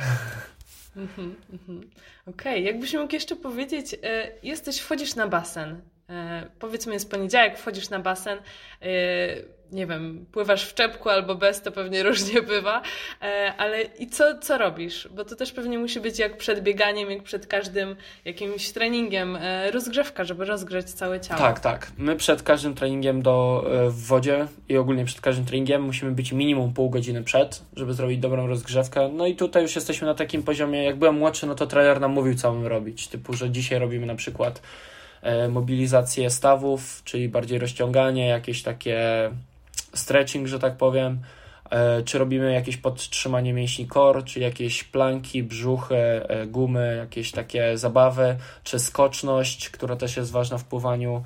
Mhm, 0.97 1.37
mhm. 1.53 1.91
Okej, 2.27 2.53
okay. 2.53 2.61
jakbyś 2.61 2.95
mógł 2.95 3.15
jeszcze 3.15 3.37
powiedzieć, 3.37 3.97
e, 4.03 4.31
jesteś, 4.43 4.79
wchodzisz 4.81 5.15
na 5.15 5.29
basen. 5.29 5.81
E, 6.09 6.51
powiedzmy 6.59 6.93
jest 6.93 7.11
poniedziałek, 7.11 7.59
wchodzisz 7.59 7.91
na 7.91 7.99
basen, 7.99 8.39
e, 8.39 8.87
nie 9.75 9.87
wiem, 9.87 10.27
pływasz 10.33 10.65
w 10.65 10.75
czepku 10.75 11.09
albo 11.09 11.35
bez, 11.35 11.63
to 11.63 11.73
pewnie 11.73 12.03
różnie 12.03 12.43
bywa, 12.55 12.83
e, 13.23 13.53
ale 13.59 13.83
i 13.83 14.07
co, 14.07 14.39
co 14.39 14.59
robisz? 14.59 15.09
Bo 15.15 15.25
to 15.25 15.37
też 15.37 15.53
pewnie 15.53 15.79
musi 15.79 16.01
być 16.01 16.19
jak 16.19 16.37
przed 16.37 16.63
bieganiem, 16.63 17.11
jak 17.11 17.23
przed 17.23 17.47
każdym 17.47 17.97
jakimś 18.25 18.73
treningiem, 18.73 19.39
rozgrzewka, 19.73 20.25
żeby 20.25 20.45
rozgrzać 20.45 20.91
całe 20.91 21.21
ciało. 21.21 21.41
Tak, 21.41 21.61
tak. 21.61 21.93
My 21.99 22.17
przed 22.17 22.43
każdym 22.43 22.75
treningiem 22.75 23.23
do, 23.23 23.67
w 23.89 24.07
wodzie 24.07 24.47
i 24.69 24.77
ogólnie 24.77 25.05
przed 25.05 25.21
każdym 25.21 25.45
treningiem 25.45 25.83
musimy 25.83 26.13
być 26.13 26.33
minimum 26.33 26.73
pół 26.73 26.91
godziny 26.91 27.23
przed, 27.23 27.63
żeby 27.77 27.95
zrobić 27.95 28.19
dobrą 28.19 28.47
rozgrzewkę. 28.47 29.09
No 29.13 29.27
i 29.27 29.37
tutaj 29.37 29.63
już 29.63 29.75
jesteśmy 29.75 30.07
na 30.07 30.15
takim 30.15 30.43
poziomie, 30.43 30.85
jak 30.85 30.97
byłem 30.97 31.15
młodszy, 31.15 31.47
no 31.47 31.55
to 31.55 31.67
trener 31.67 32.01
nam 32.01 32.13
mówił, 32.13 32.35
co 32.35 32.55
mamy 32.55 32.69
robić. 32.69 33.09
Typu, 33.09 33.35
że 33.35 33.51
dzisiaj 33.51 33.79
robimy 33.79 34.07
na 34.07 34.15
przykład 34.15 34.61
E, 35.25 35.49
mobilizację 35.49 36.31
stawów, 36.31 37.03
czyli 37.05 37.29
bardziej 37.29 37.59
rozciąganie, 37.59 38.27
jakieś 38.27 38.63
takie 38.63 39.31
stretching, 39.95 40.47
że 40.47 40.59
tak 40.59 40.77
powiem, 40.77 41.21
e, 41.71 42.03
czy 42.03 42.19
robimy 42.19 42.53
jakieś 42.53 42.77
podtrzymanie 42.77 43.53
mięśni 43.53 43.89
core, 43.89 44.23
czy 44.23 44.41
jakieś 44.41 44.85
planki, 44.85 45.43
brzuchy, 45.43 45.97
e, 45.97 46.47
gumy, 46.47 46.97
jakieś 46.97 47.33
takie 47.33 47.79
zabawy, 47.79 48.37
czy 48.65 48.79
skoczność, 48.79 49.71
która 49.71 49.97
też 49.97 50.17
jest 50.17 50.33
ważna 50.33 50.59
w 50.59 50.65
pływaniu. 50.65 51.25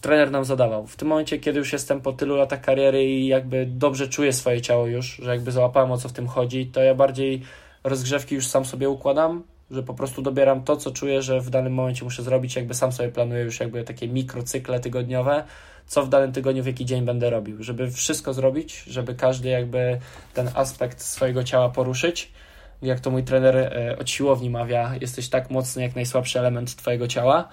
Trener 0.00 0.30
nam 0.30 0.44
zadawał. 0.44 0.86
W 0.86 0.96
tym 0.96 1.08
momencie, 1.08 1.38
kiedy 1.38 1.58
już 1.58 1.72
jestem 1.72 2.00
po 2.00 2.12
tylu 2.12 2.36
latach 2.36 2.60
kariery 2.60 3.04
i 3.04 3.26
jakby 3.26 3.66
dobrze 3.66 4.08
czuję 4.08 4.32
swoje 4.32 4.60
ciało 4.60 4.86
już, 4.86 5.16
że 5.22 5.30
jakby 5.30 5.52
załapałem 5.52 5.92
o 5.92 5.98
co 5.98 6.08
w 6.08 6.12
tym 6.12 6.26
chodzi, 6.26 6.66
to 6.66 6.82
ja 6.82 6.94
bardziej 6.94 7.42
rozgrzewki 7.84 8.34
już 8.34 8.46
sam 8.46 8.64
sobie 8.64 8.88
układam, 8.88 9.42
że 9.70 9.82
po 9.82 9.94
prostu 9.94 10.22
dobieram 10.22 10.64
to, 10.64 10.76
co 10.76 10.90
czuję, 10.90 11.22
że 11.22 11.40
w 11.40 11.50
danym 11.50 11.72
momencie 11.74 12.04
muszę 12.04 12.22
zrobić, 12.22 12.56
jakby 12.56 12.74
sam 12.74 12.92
sobie 12.92 13.08
planuję 13.08 13.42
już 13.42 13.60
jakby 13.60 13.84
takie 13.84 14.08
mikrocykle 14.08 14.80
tygodniowe, 14.80 15.44
co 15.86 16.02
w 16.02 16.08
danym 16.08 16.32
tygodniu, 16.32 16.62
w 16.62 16.66
jaki 16.66 16.84
dzień 16.84 17.04
będę 17.04 17.30
robił, 17.30 17.62
żeby 17.62 17.90
wszystko 17.90 18.34
zrobić, 18.34 18.82
żeby 18.86 19.14
każdy 19.14 19.48
jakby 19.48 19.98
ten 20.34 20.50
aspekt 20.54 21.02
swojego 21.02 21.44
ciała 21.44 21.68
poruszyć. 21.68 22.32
Jak 22.82 23.00
to 23.00 23.10
mój 23.10 23.24
trener 23.24 23.56
e, 23.56 23.98
od 23.98 24.10
siłowni 24.10 24.50
mawia, 24.50 24.94
jesteś 25.00 25.28
tak 25.28 25.50
mocny 25.50 25.82
jak 25.82 25.96
najsłabszy 25.96 26.38
element 26.38 26.76
twojego 26.76 27.08
ciała, 27.08 27.48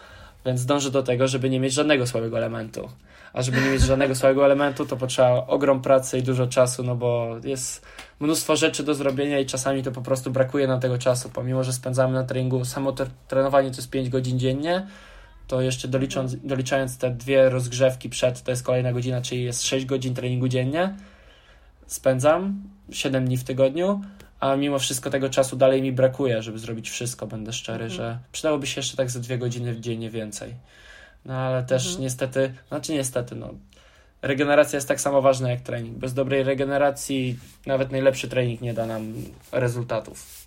więc 0.46 0.66
dążę 0.66 0.92
do 0.92 1.04
tego, 1.04 1.28
żeby 1.28 1.50
nie 1.50 1.60
mieć 1.60 1.74
żadnego 1.74 2.08
słabego 2.08 2.38
elementu. 2.38 2.90
A 3.34 3.42
żeby 3.42 3.62
nie 3.62 3.70
mieć 3.70 3.82
żadnego 3.82 4.16
słabego 4.20 4.46
elementu, 4.46 4.86
to 4.86 4.98
potrzeba 4.98 5.48
ogrom 5.48 5.82
pracy 5.82 6.18
i 6.18 6.24
dużo 6.24 6.48
czasu, 6.48 6.84
no 6.84 6.96
bo 6.96 7.36
jest 7.44 7.86
mnóstwo 8.24 8.56
rzeczy 8.56 8.84
do 8.84 8.96
zrobienia 8.96 9.40
i 9.40 9.46
czasami 9.46 9.84
to 9.84 9.92
po 9.92 10.02
prostu 10.02 10.32
brakuje 10.32 10.68
nam 10.68 10.80
tego 10.80 10.98
czasu. 10.98 11.30
Pomimo, 11.30 11.64
że 11.64 11.74
spędzamy 11.74 12.14
na 12.14 12.24
treningu, 12.24 12.66
samo 12.66 12.94
trenowanie 13.28 13.72
to 13.72 13.76
jest 13.76 13.90
5 13.90 14.10
godzin 14.10 14.40
dziennie, 14.40 14.88
to 15.48 15.62
jeszcze 15.62 15.88
dolicząc, 15.88 16.36
doliczając 16.36 16.98
te 16.98 17.12
dwie 17.12 17.50
rozgrzewki 17.50 18.10
przed, 18.10 18.44
to 18.44 18.52
jest 18.52 18.64
kolejna 18.64 18.94
godzina, 18.94 19.22
czyli 19.22 19.44
jest 19.44 19.64
6 19.64 19.86
godzin 19.86 20.14
treningu 20.14 20.48
dziennie. 20.48 20.96
Spędzam 21.88 22.64
7 22.92 23.26
dni 23.26 23.38
w 23.38 23.44
tygodniu, 23.44 24.02
a 24.40 24.56
mimo 24.56 24.80
wszystko 24.80 25.10
tego 25.10 25.30
czasu 25.30 25.56
dalej 25.56 25.82
mi 25.82 25.92
brakuje, 25.92 26.42
żeby 26.42 26.60
zrobić 26.60 26.90
wszystko, 26.90 27.28
będę 27.28 27.54
szczery, 27.54 27.84
mhm. 27.84 27.92
że 27.92 28.20
przydałoby 28.32 28.68
się 28.68 28.80
jeszcze 28.80 28.98
tak 28.98 29.12
ze 29.12 29.20
dwie 29.20 29.38
godziny 29.38 29.74
w 29.74 29.80
dzień, 29.80 30.10
więcej. 30.10 30.54
No 31.26 31.34
ale 31.34 31.64
też 31.64 31.86
mhm. 31.86 32.04
niestety, 32.04 32.54
znaczy 32.70 32.94
niestety, 32.94 33.36
no 33.36 33.54
regeneracja 34.24 34.78
jest 34.78 34.88
tak 34.88 35.02
samo 35.02 35.22
ważna 35.22 35.52
jak 35.52 35.62
trening. 35.62 35.98
Bez 35.98 36.14
dobrej 36.14 36.44
regeneracji 36.44 37.40
nawet 37.66 37.92
najlepszy 37.92 38.28
trening 38.28 38.62
nie 38.62 38.74
da 38.74 38.86
nam 38.86 39.14
rezultatów. 39.52 40.44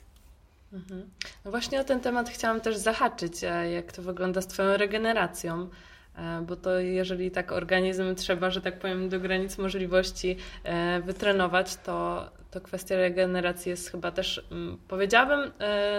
Mhm. 0.72 1.10
No 1.44 1.50
właśnie 1.50 1.80
o 1.80 1.84
ten 1.84 2.00
temat 2.00 2.30
chciałam 2.30 2.60
też 2.60 2.76
zahaczyć, 2.76 3.44
e, 3.44 3.72
jak 3.72 3.92
to 3.92 4.02
wygląda 4.02 4.40
z 4.40 4.46
Twoją 4.46 4.76
regeneracją. 4.76 5.68
E, 6.16 6.42
bo 6.46 6.56
to 6.56 6.78
jeżeli 6.78 7.30
tak 7.30 7.52
organizm 7.52 8.14
trzeba, 8.14 8.50
że 8.50 8.60
tak 8.60 8.78
powiem, 8.78 9.08
do 9.08 9.20
granic 9.20 9.58
możliwości 9.58 10.36
e, 10.64 11.00
wytrenować, 11.00 11.76
to, 11.76 12.30
to 12.50 12.60
kwestia 12.60 12.96
regeneracji 12.96 13.70
jest 13.70 13.90
chyba 13.90 14.10
też, 14.10 14.46
mm, 14.50 14.78
powiedziałabym, 14.88 15.52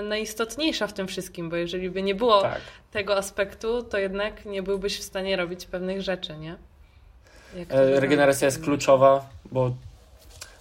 najistotniejsza 0.03 0.87
w 0.87 0.93
tym 0.93 1.07
wszystkim, 1.07 1.49
bo 1.49 1.55
jeżeli 1.55 1.89
by 1.89 2.01
nie 2.01 2.15
było 2.15 2.41
tak. 2.41 2.61
tego 2.91 3.17
aspektu, 3.17 3.83
to 3.83 3.97
jednak 3.97 4.45
nie 4.45 4.63
byłbyś 4.63 4.99
w 4.99 5.03
stanie 5.03 5.35
robić 5.35 5.65
pewnych 5.65 6.01
rzeczy, 6.01 6.37
nie? 6.37 6.55
E, 7.69 7.99
regeneracja 7.99 8.45
jest 8.45 8.63
kluczowa, 8.63 9.29
bo 9.51 9.71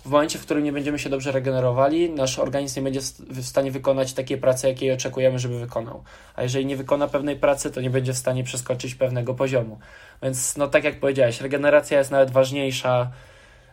w 0.07 0.09
momencie, 0.09 0.39
w 0.39 0.43
którym 0.43 0.65
nie 0.65 0.73
będziemy 0.73 0.99
się 0.99 1.11
dobrze 1.11 1.33
regenerowali, 1.33 2.11
nasz 2.11 2.39
organizm 2.39 2.77
nie 2.77 2.85
będzie 2.85 3.01
w 3.21 3.45
stanie 3.45 3.71
wykonać 3.71 4.13
takiej 4.13 4.39
pracy, 4.39 4.69
jakiej 4.69 4.93
oczekujemy, 4.93 5.39
żeby 5.39 5.59
wykonał. 5.59 6.03
A 6.37 6.43
jeżeli 6.43 6.67
nie 6.67 6.77
wykona 6.77 7.09
pewnej 7.09 7.37
pracy, 7.37 7.71
to 7.71 7.81
nie 7.81 7.91
będzie 7.91 8.13
w 8.13 8.19
stanie 8.19 8.45
przeskoczyć 8.45 8.95
pewnego 8.95 9.35
poziomu. 9.35 9.79
Więc, 10.23 10.57
no 10.57 10.69
tak 10.69 10.85
jak 10.85 11.01
powiedziałeś, 11.01 11.41
regeneracja 11.41 11.99
jest 11.99 12.11
nawet 12.11 12.31
ważniejsza 12.31 13.11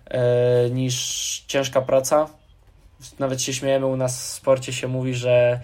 e, 0.05 0.69
niż 0.69 1.45
ciężka 1.47 1.81
praca. 1.81 2.29
Nawet 3.19 3.41
się 3.41 3.53
śmiejemy, 3.53 3.85
u 3.85 3.97
nas 3.97 4.27
w 4.27 4.31
sporcie 4.31 4.73
się 4.73 4.87
mówi, 4.87 5.13
że 5.13 5.59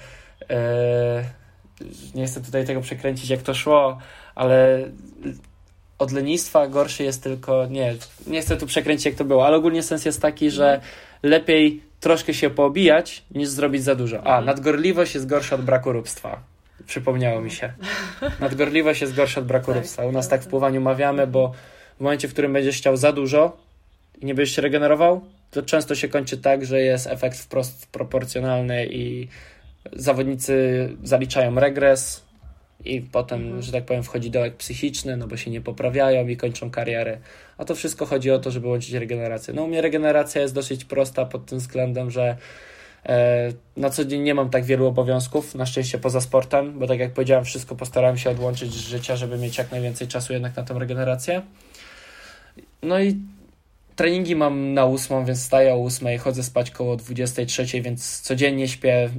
e, 0.49 1.23
nie 2.15 2.25
chcę 2.25 2.41
tutaj 2.41 2.65
tego 2.65 2.81
przekręcić, 2.81 3.29
jak 3.29 3.41
to 3.41 3.53
szło, 3.53 3.97
ale 4.35 4.79
od 5.99 6.11
lenistwa 6.11 6.67
gorszy 6.67 7.03
jest 7.03 7.23
tylko, 7.23 7.65
nie, 7.65 7.95
nie 8.27 8.41
chcę 8.41 8.57
tu 8.57 8.65
przekręcić 8.65 9.05
jak 9.05 9.15
to 9.15 9.25
było, 9.25 9.45
ale 9.45 9.57
ogólnie 9.57 9.83
sens 9.83 10.05
jest 10.05 10.21
taki, 10.21 10.51
że 10.51 10.73
mhm. 10.73 10.91
lepiej 11.23 11.81
troszkę 11.99 12.33
się 12.33 12.49
poobijać, 12.49 13.23
niż 13.31 13.49
zrobić 13.49 13.83
za 13.83 13.95
dużo. 13.95 14.17
A, 14.17 14.19
mhm. 14.19 14.45
nadgorliwość 14.45 15.13
jest 15.13 15.27
gorsza 15.27 15.55
od 15.55 15.61
braku 15.61 15.91
róbstwa. 15.91 16.39
Przypomniało 16.85 17.41
mi 17.41 17.51
się. 17.51 17.73
Nadgorliwość 18.39 19.01
jest 19.01 19.15
gorsza 19.15 19.41
od 19.41 19.47
braku 19.47 19.65
tak, 19.65 19.75
róbstwa. 19.75 20.05
U 20.05 20.11
nas 20.11 20.27
tak 20.27 20.43
w 20.43 20.47
pływaniu 20.47 20.81
mawiamy, 20.81 21.27
bo 21.27 21.51
w 21.97 22.01
momencie, 22.01 22.27
w 22.27 22.33
którym 22.33 22.53
będziesz 22.53 22.77
chciał 22.77 22.97
za 22.97 23.11
dużo 23.11 23.57
i 24.21 24.25
nie 24.25 24.35
będziesz 24.35 24.55
się 24.55 24.61
regenerował, 24.61 25.21
to 25.51 25.61
często 25.61 25.95
się 25.95 26.07
kończy 26.07 26.37
tak, 26.37 26.65
że 26.65 26.81
jest 26.81 27.07
efekt 27.07 27.37
wprost 27.39 27.87
proporcjonalny 27.87 28.85
i 28.85 29.27
zawodnicy 29.93 30.89
zaliczają 31.03 31.55
regres, 31.55 32.28
i 32.85 33.01
potem, 33.01 33.41
mhm. 33.41 33.61
że 33.61 33.71
tak 33.71 33.85
powiem, 33.85 34.03
wchodzi 34.03 34.31
dołek 34.31 34.55
psychiczny, 34.55 35.17
no 35.17 35.27
bo 35.27 35.37
się 35.37 35.51
nie 35.51 35.61
poprawiają 35.61 36.27
i 36.27 36.37
kończą 36.37 36.71
karierę. 36.71 37.17
A 37.57 37.65
to 37.65 37.75
wszystko 37.75 38.05
chodzi 38.05 38.31
o 38.31 38.39
to, 38.39 38.51
żeby 38.51 38.67
łączyć 38.67 38.93
regenerację. 38.93 39.53
No 39.53 39.63
u 39.63 39.67
mnie 39.67 39.81
regeneracja 39.81 40.41
jest 40.41 40.53
dosyć 40.53 40.85
prosta 40.85 41.25
pod 41.25 41.45
tym 41.45 41.59
względem, 41.59 42.11
że 42.11 42.37
e, 43.05 43.51
na 43.77 43.89
co 43.89 44.05
dzień 44.05 44.21
nie 44.21 44.33
mam 44.33 44.49
tak 44.49 44.63
wielu 44.63 44.85
obowiązków, 44.87 45.55
na 45.55 45.65
szczęście 45.65 45.97
poza 45.97 46.21
sportem, 46.21 46.79
bo 46.79 46.87
tak 46.87 46.99
jak 46.99 47.13
powiedziałem, 47.13 47.45
wszystko 47.45 47.75
postarałem 47.75 48.17
się 48.17 48.29
odłączyć 48.29 48.73
z 48.73 48.87
życia, 48.87 49.15
żeby 49.15 49.37
mieć 49.37 49.57
jak 49.57 49.71
najwięcej 49.71 50.07
czasu 50.07 50.33
jednak 50.33 50.55
na 50.55 50.63
tą 50.63 50.79
regenerację. 50.79 51.41
No 52.83 52.99
i 52.99 53.17
treningi 53.95 54.35
mam 54.35 54.73
na 54.73 54.85
ósmą, 54.85 55.25
więc 55.25 55.41
staję 55.41 55.73
o 55.73 55.77
ósmej, 55.77 56.17
chodzę 56.17 56.43
spać 56.43 56.71
koło 56.71 56.95
23, 56.95 57.81
więc 57.81 58.21
codziennie 58.21 58.67
śpię 58.67 59.09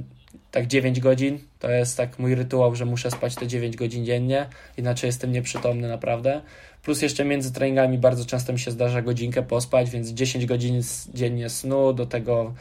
tak 0.51 0.67
9 0.67 0.99
godzin. 0.99 1.39
To 1.59 1.71
jest 1.71 1.97
tak 1.97 2.19
mój 2.19 2.35
rytuał, 2.35 2.75
że 2.75 2.85
muszę 2.85 3.11
spać 3.11 3.35
te 3.35 3.47
9 3.47 3.75
godzin 3.75 4.05
dziennie, 4.05 4.49
inaczej 4.77 5.07
jestem 5.07 5.31
nieprzytomny 5.31 5.87
naprawdę. 5.87 6.41
Plus 6.83 7.01
jeszcze 7.01 7.25
między 7.25 7.53
treningami 7.53 7.97
bardzo 7.97 8.25
często 8.25 8.53
mi 8.53 8.59
się 8.59 8.71
zdarza 8.71 9.01
godzinkę 9.01 9.43
pospać, 9.43 9.89
więc 9.89 10.09
10 10.09 10.45
godzin 10.45 10.81
dziennie 11.13 11.49
snu, 11.49 11.93
do 11.93 12.05
tego 12.05 12.53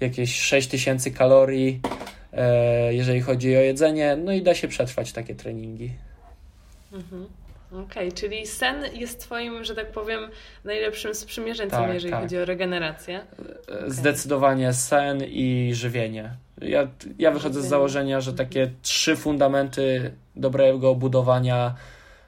jakieś 0.00 0.40
6000 0.40 1.10
kalorii, 1.10 1.80
e, 2.32 2.94
jeżeli 2.94 3.20
chodzi 3.20 3.56
o 3.56 3.60
jedzenie, 3.60 4.16
no 4.16 4.32
i 4.32 4.42
da 4.42 4.54
się 4.54 4.68
przetrwać 4.68 5.12
takie 5.12 5.34
treningi. 5.34 5.92
Mhm. 6.92 7.26
Okej, 7.72 7.84
okay, 7.84 8.12
czyli 8.12 8.46
sen 8.46 8.84
jest 8.94 9.20
Twoim, 9.20 9.64
że 9.64 9.74
tak 9.74 9.92
powiem, 9.92 10.30
najlepszym 10.64 11.14
sprzymierzeńcem, 11.14 11.80
tak, 11.80 11.94
jeżeli 11.94 12.12
tak. 12.12 12.22
chodzi 12.22 12.38
o 12.38 12.44
regenerację. 12.44 13.20
Okay. 13.62 13.90
Zdecydowanie 13.90 14.72
sen 14.72 15.24
i 15.24 15.70
żywienie. 15.74 16.30
Ja, 16.60 16.88
ja 17.18 17.30
wychodzę 17.30 17.62
z 17.62 17.66
założenia, 17.66 18.20
że 18.20 18.32
takie 18.32 18.70
trzy 18.82 19.16
fundamenty 19.16 20.12
dobrego 20.36 20.94
budowania, 20.94 21.74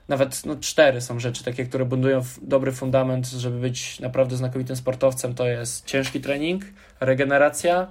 nawet 0.08 0.46
no, 0.46 0.56
cztery 0.60 1.00
są 1.00 1.20
rzeczy 1.20 1.44
takie, 1.44 1.64
które 1.64 1.84
budują 1.84 2.22
dobry 2.42 2.72
fundament, 2.72 3.28
żeby 3.28 3.60
być 3.60 4.00
naprawdę 4.00 4.36
znakomitym 4.36 4.76
sportowcem. 4.76 5.34
To 5.34 5.46
jest 5.46 5.86
ciężki 5.86 6.20
trening, 6.20 6.62
regeneracja, 7.00 7.88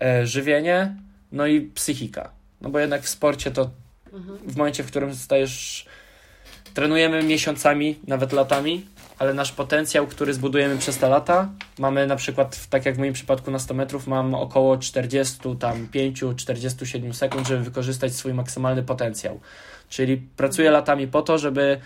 e, 0.00 0.26
żywienie, 0.26 0.96
no 1.32 1.46
i 1.46 1.60
psychika. 1.60 2.30
No 2.60 2.70
bo 2.70 2.78
jednak 2.78 3.02
w 3.02 3.08
sporcie 3.08 3.50
to 3.50 3.70
mhm. 4.12 4.38
w 4.38 4.56
momencie, 4.56 4.82
w 4.82 4.86
którym 4.86 5.14
stajesz 5.14 5.86
trenujemy 6.74 7.22
miesiącami, 7.22 7.98
nawet 8.06 8.32
latami, 8.32 8.86
ale 9.18 9.34
nasz 9.34 9.52
potencjał, 9.52 10.06
który 10.06 10.34
zbudujemy 10.34 10.78
przez 10.78 10.98
te 10.98 11.08
lata, 11.08 11.48
mamy 11.78 12.06
na 12.06 12.16
przykład, 12.16 12.66
tak 12.70 12.86
jak 12.86 12.94
w 12.94 12.98
moim 12.98 13.12
przypadku 13.12 13.50
na 13.50 13.58
100 13.58 13.74
metrów, 13.74 14.06
mam 14.06 14.34
około 14.34 14.76
45-47 14.76 17.12
sekund, 17.12 17.48
żeby 17.48 17.64
wykorzystać 17.64 18.14
swój 18.14 18.34
maksymalny 18.34 18.82
potencjał. 18.82 19.40
Czyli 19.88 20.16
pracuję 20.16 20.70
latami 20.70 21.08
po 21.08 21.22
to, 21.22 21.38
żeby 21.38 21.80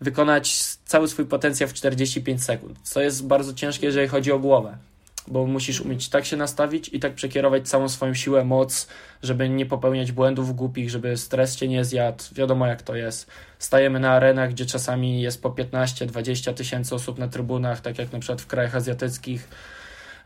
wykonać 0.00 0.62
cały 0.84 1.08
swój 1.08 1.26
potencjał 1.26 1.68
w 1.68 1.74
45 1.74 2.44
sekund, 2.44 2.78
co 2.82 3.00
jest 3.00 3.26
bardzo 3.26 3.54
ciężkie, 3.54 3.86
jeżeli 3.86 4.08
chodzi 4.08 4.32
o 4.32 4.38
głowę 4.38 4.78
bo 5.28 5.46
musisz 5.46 5.80
umieć 5.80 6.08
tak 6.08 6.24
się 6.24 6.36
nastawić 6.36 6.88
i 6.88 7.00
tak 7.00 7.14
przekierować 7.14 7.68
całą 7.68 7.88
swoją 7.88 8.14
siłę, 8.14 8.44
moc, 8.44 8.88
żeby 9.22 9.48
nie 9.48 9.66
popełniać 9.66 10.12
błędów 10.12 10.56
głupich, 10.56 10.90
żeby 10.90 11.16
stres 11.16 11.56
cię 11.56 11.68
nie 11.68 11.84
zjadł. 11.84 12.24
Wiadomo 12.32 12.66
jak 12.66 12.82
to 12.82 12.96
jest. 12.96 13.30
Stajemy 13.58 14.00
na 14.00 14.10
arenach, 14.10 14.50
gdzie 14.50 14.66
czasami 14.66 15.22
jest 15.22 15.42
po 15.42 15.50
15-20 15.50 16.54
tysięcy 16.54 16.94
osób 16.94 17.18
na 17.18 17.28
trybunach, 17.28 17.80
tak 17.80 17.98
jak 17.98 18.12
na 18.12 18.18
przykład 18.18 18.42
w 18.42 18.46
krajach 18.46 18.74
azjatyckich. 18.74 19.48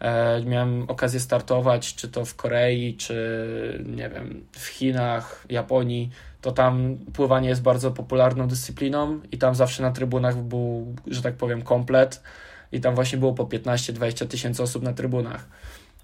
E, 0.01 0.43
miałem 0.45 0.85
okazję 0.91 1.21
startować, 1.21 1.95
czy 1.95 2.09
to 2.09 2.25
w 2.25 2.35
Korei, 2.35 2.97
czy 2.97 3.85
nie 3.87 4.09
wiem, 4.09 4.45
w 4.53 4.67
Chinach, 4.67 5.45
Japonii, 5.49 6.11
to 6.41 6.53
tam 6.53 6.99
pływanie 7.13 7.49
jest 7.49 7.63
bardzo 7.63 7.91
popularną 7.91 8.49
dyscypliną 8.49 9.21
i 9.33 9.39
tam 9.39 9.55
zawsze 9.55 9.83
na 9.83 9.91
trybunach 9.91 10.37
był, 10.37 10.95
że 11.07 11.23
tak 11.23 11.35
powiem, 11.35 11.63
komplet 11.63 12.23
i 12.73 12.81
tam 12.81 12.95
właśnie 12.95 13.19
było 13.19 13.33
po 13.33 13.45
15-20 13.45 14.27
tysięcy 14.27 14.63
osób 14.63 14.83
na 14.83 14.93
trybunach. 14.93 15.47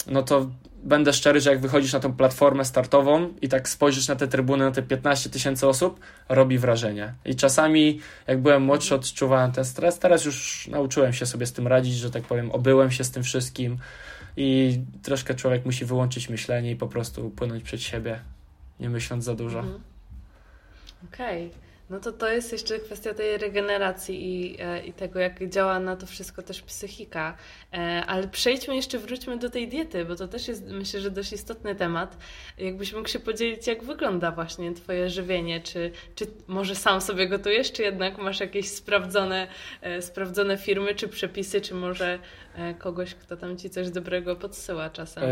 No 0.07 0.23
to 0.23 0.51
będę 0.85 1.13
szczery, 1.13 1.41
że 1.41 1.51
jak 1.51 1.61
wychodzisz 1.61 1.93
na 1.93 2.01
tą 2.01 2.13
platformę 2.13 2.65
startową 2.65 3.35
i 3.43 3.49
tak 3.49 3.69
spojrzysz 3.69 4.09
na 4.09 4.17
te 4.17 4.29
trybuny, 4.29 4.65
na 4.65 4.71
te 4.71 4.83
15 4.83 5.31
tysięcy 5.31 5.67
osób, 5.67 6.01
robi 6.29 6.59
wrażenie. 6.59 7.15
I 7.25 7.37
czasami, 7.37 8.01
jak 8.27 8.41
byłem 8.41 8.63
młodszy, 8.63 8.95
odczuwałem 8.95 9.53
ten 9.53 9.65
stres. 9.65 9.99
Teraz 9.99 10.25
już 10.25 10.69
nauczyłem 10.69 11.13
się 11.13 11.27
sobie 11.27 11.47
z 11.47 11.53
tym 11.53 11.67
radzić, 11.67 11.95
że 11.95 12.11
tak 12.11 12.23
powiem, 12.23 12.51
obyłem 12.51 12.91
się 12.91 13.05
z 13.05 13.11
tym 13.11 13.23
wszystkim 13.23 13.79
i 14.37 14.79
troszkę 15.03 15.35
człowiek 15.35 15.65
musi 15.65 15.85
wyłączyć 15.85 16.29
myślenie 16.29 16.71
i 16.71 16.77
po 16.77 16.89
prostu 16.89 17.31
płynąć 17.31 17.63
przed 17.63 17.83
siebie, 17.83 18.21
nie 18.81 18.91
myśląc 18.91 19.25
za 19.25 19.35
dużo. 19.35 19.59
Mhm. 19.59 19.81
Okej. 21.13 21.47
Okay. 21.47 21.66
No 21.91 22.01
to 22.01 22.13
to 22.13 22.29
jest 22.29 22.53
jeszcze 22.53 22.79
kwestia 22.79 23.15
tej 23.15 23.39
regeneracji 23.39 24.31
i, 24.31 24.57
e, 24.61 24.87
i 24.87 24.93
tego, 24.93 25.21
jak 25.21 25.49
działa 25.49 25.81
na 25.81 25.97
to 25.97 26.07
wszystko 26.07 26.43
też 26.43 26.63
psychika. 26.63 27.37
E, 27.73 28.05
ale 28.07 28.29
przejdźmy 28.29 28.77
jeszcze, 28.77 28.99
wróćmy 28.99 29.39
do 29.39 29.51
tej 29.51 29.69
diety, 29.69 30.05
bo 30.05 30.17
to 30.17 30.29
też 30.29 30.49
jest, 30.49 30.67
myślę, 30.67 31.01
że 31.01 31.11
dość 31.11 31.33
istotny 31.33 31.75
temat. 31.75 32.17
Jakbyś 32.59 32.93
mógł 32.93 33.09
się 33.09 33.19
podzielić, 33.19 33.67
jak 33.67 33.85
wygląda 33.85 34.31
właśnie 34.31 34.75
Twoje 34.75 35.11
żywienie? 35.11 35.61
Czy, 35.61 35.91
czy 36.15 36.27
może 36.47 36.75
sam 36.75 37.01
sobie 37.01 37.29
gotujesz, 37.29 37.73
czy 37.73 37.83
jednak 37.83 38.19
masz 38.19 38.41
jakieś 38.41 38.69
sprawdzone, 38.69 39.47
e, 39.83 40.03
sprawdzone 40.03 40.57
firmy, 40.57 40.95
czy 40.95 41.09
przepisy, 41.09 41.61
czy 41.61 41.75
może 41.75 42.19
kogoś, 42.79 43.15
kto 43.15 43.37
tam 43.37 43.57
Ci 43.57 43.71
coś 43.71 43.91
dobrego 43.91 44.37
podsyła 44.37 44.91
czasem? 44.91 45.25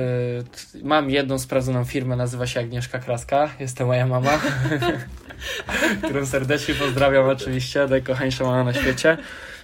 mam 0.83 1.11
jedną 1.11 1.39
sprawdzoną 1.39 1.85
firmę, 1.85 2.17
nazywa 2.17 2.47
się 2.47 2.61
Agnieszka 2.61 2.99
Kraska, 2.99 3.51
jest 3.61 3.77
to 3.77 3.87
moja 3.87 4.07
mama. 4.07 4.41
którą 6.05 6.27
serdecznie 6.27 6.44
pozdrawiam 6.79 7.27
oczywiście, 7.29 7.87
najkochańsza 7.87 8.45
mama 8.45 8.65
na 8.65 8.75
świecie. 8.75 9.17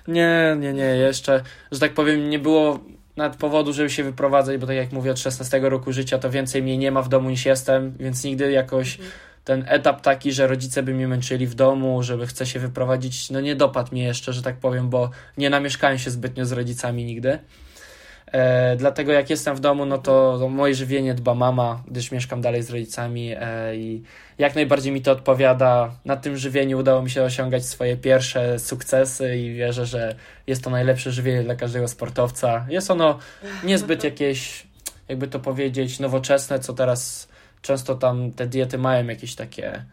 Nie, 0.09 0.57
nie, 0.61 0.73
nie, 0.73 0.85
jeszcze, 0.85 1.43
że 1.73 1.81
tak 1.81 1.95
powiem, 1.95 2.31
nie 2.31 2.39
było 2.39 2.81
nawet 3.17 3.37
powodu, 3.37 3.73
żeby 3.73 3.91
się 3.91 4.05
wyprowadzać, 4.05 4.61
bo 4.61 4.67
tak 4.67 4.77
jak 4.77 4.93
mówię, 4.93 5.11
od 5.11 5.19
16 5.19 5.61
roku 5.63 5.93
życia 5.93 6.19
to 6.19 6.31
więcej 6.31 6.63
mnie 6.63 6.79
nie 6.79 6.91
ma 6.91 7.03
w 7.03 7.09
domu 7.09 7.31
niż 7.31 7.47
jestem, 7.47 7.95
więc 8.01 8.25
nigdy 8.25 8.53
jakoś 8.53 8.95
mhm. 8.95 9.11
ten 9.45 9.65
etap 9.69 10.01
taki, 10.01 10.33
że 10.33 10.47
rodzice 10.47 10.83
by 10.83 10.95
mnie 10.95 11.09
męczyli 11.09 11.47
w 11.47 11.55
domu, 11.55 12.03
żeby 12.03 12.27
chce 12.27 12.47
się 12.47 12.59
wyprowadzić, 12.59 13.31
no 13.31 13.41
nie 13.41 13.57
dopadł 13.57 13.93
mnie 13.93 14.05
jeszcze, 14.05 14.33
że 14.33 14.43
tak 14.43 14.57
powiem, 14.57 14.91
bo 14.91 15.11
nie 15.37 15.51
namieszkałem 15.51 15.99
się 15.99 16.11
zbytnio 16.11 16.47
z 16.47 16.53
rodzicami 16.53 17.05
nigdy. 17.05 17.39
E, 18.33 18.77
dlatego 18.77 19.13
jak 19.13 19.31
jestem 19.31 19.57
w 19.57 19.61
domu, 19.61 19.87
no 19.87 19.99
to, 19.99 20.49
moje 20.51 20.75
żywienie 20.75 21.15
dba 21.15 21.35
mama, 21.35 21.83
gdyż 21.89 22.13
mieszkam 22.13 22.41
dalej 22.41 22.63
z 22.63 22.71
rodzicami 22.71 23.35
e, 23.41 23.77
i 23.77 24.03
jak 24.39 24.55
najbardziej 24.55 24.93
mi 24.93 25.03
to 25.03 25.13
odpowiada. 25.13 25.91
Na 26.05 26.17
tym 26.17 26.37
żywieniu 26.37 26.79
udało 26.79 27.03
mi 27.03 27.11
się 27.11 27.23
osiągać 27.23 27.67
swoje 27.67 27.97
pierwsze 27.97 28.59
sukcesy 28.59 29.37
i 29.37 29.55
wierzę, 29.55 29.87
że 29.87 30.15
jest 30.47 30.65
to 30.65 30.71
najlepsze 30.71 31.13
żywienie 31.13 31.43
dla 31.43 31.55
każdego 31.55 31.89
sportowca. 31.89 32.67
Jest 32.69 32.91
ono 32.91 33.19
niezbyt 33.65 34.05
jakieś, 34.05 34.67
jakby 35.09 35.29
to 35.29 35.41
powiedzieć, 35.41 36.01
nowoczesne, 36.01 36.59
co 36.59 36.73
teraz 36.73 37.29
często 37.63 37.95
tam 37.95 38.33
te 38.33 38.47
diety 38.47 38.79
mają 38.79 39.07
jakieś 39.07 39.35
takie 39.35 39.85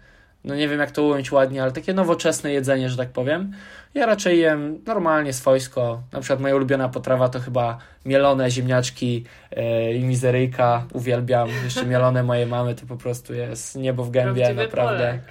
no 0.43 0.56
nie 0.56 0.67
wiem 0.67 0.80
jak 0.80 0.91
to 0.91 1.04
ująć 1.04 1.32
ładnie, 1.32 1.63
ale 1.63 1.71
takie 1.71 1.93
nowoczesne 1.93 2.54
jedzenie, 2.54 2.89
że 2.89 2.97
tak 2.97 3.10
powiem. 3.10 3.54
Ja 3.97 4.05
raczej 4.05 4.39
jem 4.39 4.81
normalnie 4.86 5.33
swojsko. 5.33 6.01
Na 6.12 6.19
przykład 6.19 6.39
moja 6.39 6.55
ulubiona 6.55 6.89
potrawa 6.89 7.29
to 7.29 7.39
chyba 7.39 7.77
mielone 8.05 8.51
ziemniaczki 8.51 9.23
yy, 9.55 9.93
i 9.93 10.03
mizeryjka. 10.03 10.86
Uwielbiam. 10.93 11.49
Jeszcze 11.63 11.86
mielone 11.86 12.23
moje 12.23 12.45
mamy 12.45 12.75
to 12.75 12.86
po 12.86 12.97
prostu 12.97 13.33
jest 13.33 13.75
niebo 13.75 14.03
w 14.03 14.12
gębie, 14.12 14.41
Prawdziwy 14.41 14.63
naprawdę. 14.63 14.97
Polek. 14.97 15.21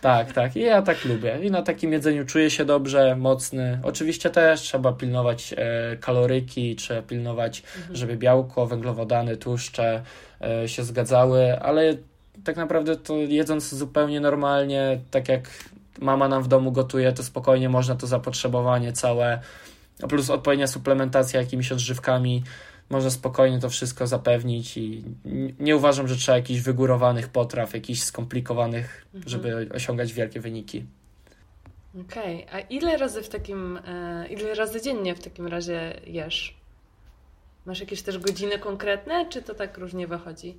Tak, 0.00 0.32
tak. 0.32 0.56
I 0.56 0.60
ja 0.60 0.82
tak 0.82 1.04
lubię. 1.04 1.38
I 1.42 1.50
na 1.50 1.62
takim 1.62 1.92
jedzeniu 1.92 2.26
czuję 2.26 2.50
się 2.50 2.64
dobrze, 2.64 3.16
mocny. 3.16 3.80
Oczywiście 3.82 4.30
też 4.30 4.60
trzeba 4.60 4.92
pilnować 4.92 5.54
e, 5.56 5.96
kaloryki, 5.96 6.76
trzeba 6.76 7.02
pilnować, 7.02 7.62
mhm. 7.76 7.96
żeby 7.96 8.16
białko, 8.16 8.66
węglowodany, 8.66 9.36
tłuszcze 9.36 10.02
e, 10.40 10.68
się 10.68 10.84
zgadzały, 10.84 11.60
ale 11.60 11.96
tak 12.44 12.56
naprawdę 12.56 12.96
to 12.96 13.16
jedząc 13.16 13.74
zupełnie 13.74 14.20
normalnie, 14.20 15.00
tak 15.10 15.28
jak 15.28 15.50
mama 16.00 16.28
nam 16.28 16.42
w 16.42 16.48
domu 16.48 16.72
gotuje, 16.72 17.12
to 17.12 17.22
spokojnie 17.22 17.68
można 17.68 17.94
to 17.94 18.06
zapotrzebowanie 18.06 18.92
całe, 18.92 19.40
plus 20.08 20.30
odpowiednia 20.30 20.66
suplementacja 20.66 21.40
jakimiś 21.40 21.72
odżywkami, 21.72 22.42
można 22.90 23.10
spokojnie 23.10 23.60
to 23.60 23.70
wszystko 23.70 24.06
zapewnić 24.06 24.76
i 24.76 25.04
nie 25.60 25.76
uważam, 25.76 26.08
że 26.08 26.16
trzeba 26.16 26.38
jakichś 26.38 26.60
wygórowanych 26.60 27.28
potraw, 27.28 27.74
jakichś 27.74 28.00
skomplikowanych, 28.00 29.06
mhm. 29.14 29.28
żeby 29.30 29.68
osiągać 29.74 30.12
wielkie 30.12 30.40
wyniki. 30.40 30.84
Okej, 32.00 32.46
okay. 32.46 32.54
a 32.54 32.60
ile 32.60 32.96
razy 32.96 33.22
w 33.22 33.28
takim, 33.28 33.78
e, 33.86 34.26
ile 34.28 34.54
razy 34.54 34.80
dziennie 34.80 35.14
w 35.14 35.20
takim 35.20 35.46
razie 35.46 36.00
jesz? 36.06 36.56
Masz 37.66 37.80
jakieś 37.80 38.02
też 38.02 38.18
godziny 38.18 38.58
konkretne, 38.58 39.28
czy 39.28 39.42
to 39.42 39.54
tak 39.54 39.78
różnie 39.78 40.06
wychodzi? 40.06 40.58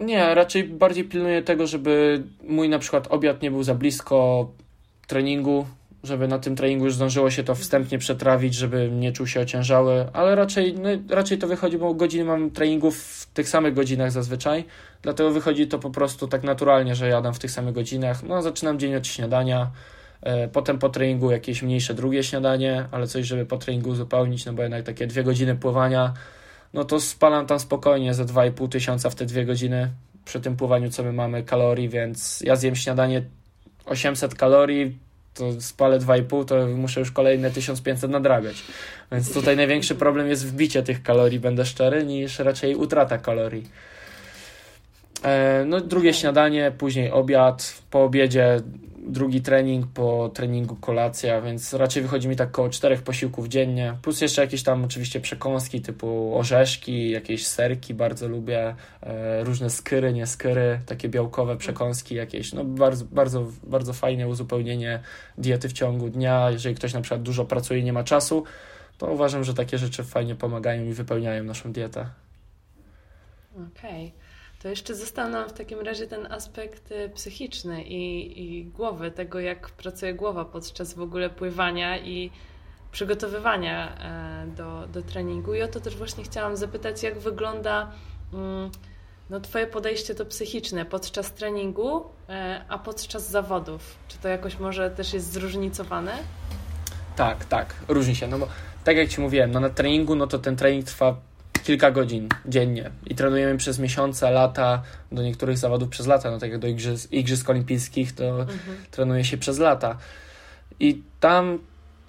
Nie, 0.00 0.34
raczej 0.34 0.64
bardziej 0.64 1.04
pilnuję 1.04 1.42
tego, 1.42 1.66
żeby 1.66 2.22
mój 2.48 2.68
na 2.68 2.78
przykład 2.78 3.06
obiad 3.10 3.42
nie 3.42 3.50
był 3.50 3.62
za 3.62 3.74
blisko 3.74 4.48
treningu, 5.06 5.66
żeby 6.02 6.28
na 6.28 6.38
tym 6.38 6.56
treningu 6.56 6.84
już 6.84 6.94
zdążyło 6.94 7.30
się 7.30 7.44
to 7.44 7.54
wstępnie 7.54 7.98
przetrawić, 7.98 8.54
żeby 8.54 8.90
nie 8.92 9.12
czuł 9.12 9.26
się 9.26 9.40
ociężały, 9.40 10.06
ale 10.12 10.34
raczej, 10.34 10.74
no, 10.74 10.88
raczej 11.08 11.38
to 11.38 11.46
wychodzi, 11.46 11.78
bo 11.78 11.94
godziny 11.94 12.24
mam 12.24 12.50
treningów 12.50 13.26
tych 13.34 13.48
samych 13.48 13.74
godzinach 13.74 14.12
zazwyczaj, 14.12 14.64
dlatego 15.02 15.30
wychodzi 15.30 15.66
to 15.66 15.78
po 15.78 15.90
prostu 15.90 16.28
tak 16.28 16.42
naturalnie, 16.42 16.94
że 16.94 17.08
jadam 17.08 17.34
w 17.34 17.38
tych 17.38 17.50
samych 17.50 17.74
godzinach. 17.74 18.22
No, 18.22 18.42
zaczynam 18.42 18.78
dzień 18.78 18.94
od 18.94 19.06
śniadania, 19.06 19.70
e, 20.22 20.48
potem 20.48 20.78
po 20.78 20.88
treningu 20.88 21.30
jakieś 21.30 21.62
mniejsze 21.62 21.94
drugie 21.94 22.22
śniadanie, 22.22 22.84
ale 22.90 23.06
coś, 23.06 23.26
żeby 23.26 23.46
po 23.46 23.56
treningu 23.56 23.90
uzupełnić, 23.90 24.46
no 24.46 24.52
bo 24.52 24.62
jednak 24.62 24.82
takie 24.82 25.06
dwie 25.06 25.24
godziny 25.24 25.56
pływania, 25.56 26.14
no 26.74 26.84
to 26.84 27.00
spalam 27.00 27.46
tam 27.46 27.60
spokojnie 27.60 28.14
ze 28.14 28.24
2,5 28.24 28.68
tysiąca 28.68 29.10
w 29.10 29.14
te 29.14 29.26
dwie 29.26 29.46
godziny 29.46 29.90
przy 30.24 30.40
tym 30.40 30.56
pływaniu, 30.56 30.90
co 30.90 31.02
my 31.02 31.12
mamy 31.12 31.42
kalorii, 31.42 31.88
więc 31.88 32.40
ja 32.40 32.56
zjem 32.56 32.76
śniadanie 32.76 33.22
800 33.84 34.34
kalorii, 34.34 34.98
to 35.34 35.60
spalę 35.60 35.98
2,5, 35.98 36.44
to 36.44 36.66
muszę 36.66 37.00
już 37.00 37.10
kolejne 37.10 37.50
1500 37.50 38.10
nadrabiać. 38.10 38.62
Więc 39.12 39.34
tutaj 39.34 39.56
największy 39.56 39.94
problem 39.94 40.28
jest 40.28 40.46
wbicie 40.46 40.82
tych 40.82 41.02
kalorii, 41.02 41.40
będę 41.40 41.66
szczery, 41.66 42.04
niż 42.04 42.38
raczej 42.38 42.74
utrata 42.74 43.18
kalorii. 43.18 43.68
E, 45.24 45.64
no, 45.66 45.80
drugie 45.80 46.14
śniadanie, 46.14 46.72
później 46.78 47.10
obiad, 47.10 47.74
po 47.90 48.04
obiedzie 48.04 48.60
drugi 49.08 49.40
trening, 49.42 49.86
po 49.86 50.30
treningu 50.34 50.76
kolacja, 50.76 51.40
więc 51.40 51.74
raczej 51.74 52.02
wychodzi 52.02 52.28
mi 52.28 52.36
tak 52.36 52.48
około 52.48 52.68
czterech 52.68 53.02
posiłków 53.02 53.48
dziennie, 53.48 53.98
plus 54.02 54.20
jeszcze 54.20 54.42
jakieś 54.42 54.62
tam 54.62 54.84
oczywiście 54.84 55.20
przekąski 55.20 55.80
typu 55.80 56.38
orzeszki, 56.38 57.10
jakieś 57.10 57.46
serki 57.46 57.94
bardzo 57.94 58.28
lubię, 58.28 58.74
e, 59.02 59.44
różne 59.44 59.70
skyry, 59.70 60.12
nie 60.12 60.26
skyry, 60.26 60.80
takie 60.86 61.08
białkowe 61.08 61.56
przekąski 61.56 62.14
jakieś, 62.14 62.52
no 62.52 62.64
bardzo, 62.64 63.04
bardzo, 63.04 63.46
bardzo 63.62 63.92
fajne 63.92 64.28
uzupełnienie 64.28 65.00
diety 65.38 65.68
w 65.68 65.72
ciągu 65.72 66.08
dnia, 66.08 66.50
jeżeli 66.50 66.74
ktoś 66.74 66.94
na 66.94 67.00
przykład 67.00 67.22
dużo 67.22 67.44
pracuje 67.44 67.80
i 67.80 67.84
nie 67.84 67.92
ma 67.92 68.04
czasu, 68.04 68.44
to 68.98 69.06
uważam, 69.06 69.44
że 69.44 69.54
takie 69.54 69.78
rzeczy 69.78 70.04
fajnie 70.04 70.34
pomagają 70.34 70.84
i 70.84 70.92
wypełniają 70.92 71.44
naszą 71.44 71.72
dietę. 71.72 72.06
Okej. 73.54 74.06
Okay. 74.06 74.17
To 74.62 74.68
jeszcze 74.68 74.94
został 74.94 75.28
nam 75.28 75.48
w 75.48 75.52
takim 75.52 75.80
razie 75.80 76.06
ten 76.06 76.32
aspekt 76.32 76.92
y, 76.92 77.10
psychiczny 77.14 77.82
i, 77.84 78.42
i 78.42 78.64
głowy, 78.64 79.10
tego 79.10 79.40
jak 79.40 79.70
pracuje 79.70 80.14
głowa 80.14 80.44
podczas 80.44 80.94
w 80.94 81.00
ogóle 81.00 81.30
pływania 81.30 81.98
i 81.98 82.30
przygotowywania 82.92 83.98
e, 83.98 84.46
do, 84.46 84.86
do 84.86 85.02
treningu. 85.02 85.54
I 85.54 85.62
o 85.62 85.68
to 85.68 85.80
też 85.80 85.96
właśnie 85.96 86.24
chciałam 86.24 86.56
zapytać, 86.56 87.02
jak 87.02 87.18
wygląda 87.18 87.92
mm, 88.32 88.70
no, 89.30 89.40
Twoje 89.40 89.66
podejście 89.66 90.14
to 90.14 90.26
psychiczne 90.26 90.84
podczas 90.84 91.32
treningu, 91.32 92.04
e, 92.28 92.64
a 92.68 92.78
podczas 92.78 93.30
zawodów. 93.30 93.96
Czy 94.08 94.18
to 94.18 94.28
jakoś 94.28 94.58
może 94.58 94.90
też 94.90 95.12
jest 95.12 95.32
zróżnicowane? 95.32 96.12
Tak, 97.16 97.44
tak, 97.44 97.74
różni 97.88 98.16
się. 98.16 98.28
No 98.28 98.38
bo 98.38 98.48
tak 98.84 98.96
jak 98.96 99.08
Ci 99.08 99.20
mówiłem, 99.20 99.50
no 99.50 99.60
na 99.60 99.70
treningu, 99.70 100.14
no 100.14 100.26
to 100.26 100.38
ten 100.38 100.56
trening 100.56 100.84
trwa 100.84 101.16
kilka 101.68 101.90
godzin 101.90 102.28
dziennie 102.46 102.90
i 103.06 103.14
trenujemy 103.14 103.58
przez 103.58 103.78
miesiące, 103.78 104.30
lata, 104.30 104.82
do 105.12 105.22
niektórych 105.22 105.58
zawodów 105.58 105.88
przez 105.88 106.06
lata, 106.06 106.30
no 106.30 106.38
tak 106.38 106.50
jak 106.50 106.60
do 106.60 106.68
Igrzysk, 106.68 107.12
igrzysk 107.12 107.50
Olimpijskich, 107.50 108.12
to 108.12 108.24
mhm. 108.24 108.58
trenuje 108.90 109.24
się 109.24 109.38
przez 109.38 109.58
lata. 109.58 109.98
I 110.80 111.02
tam 111.20 111.58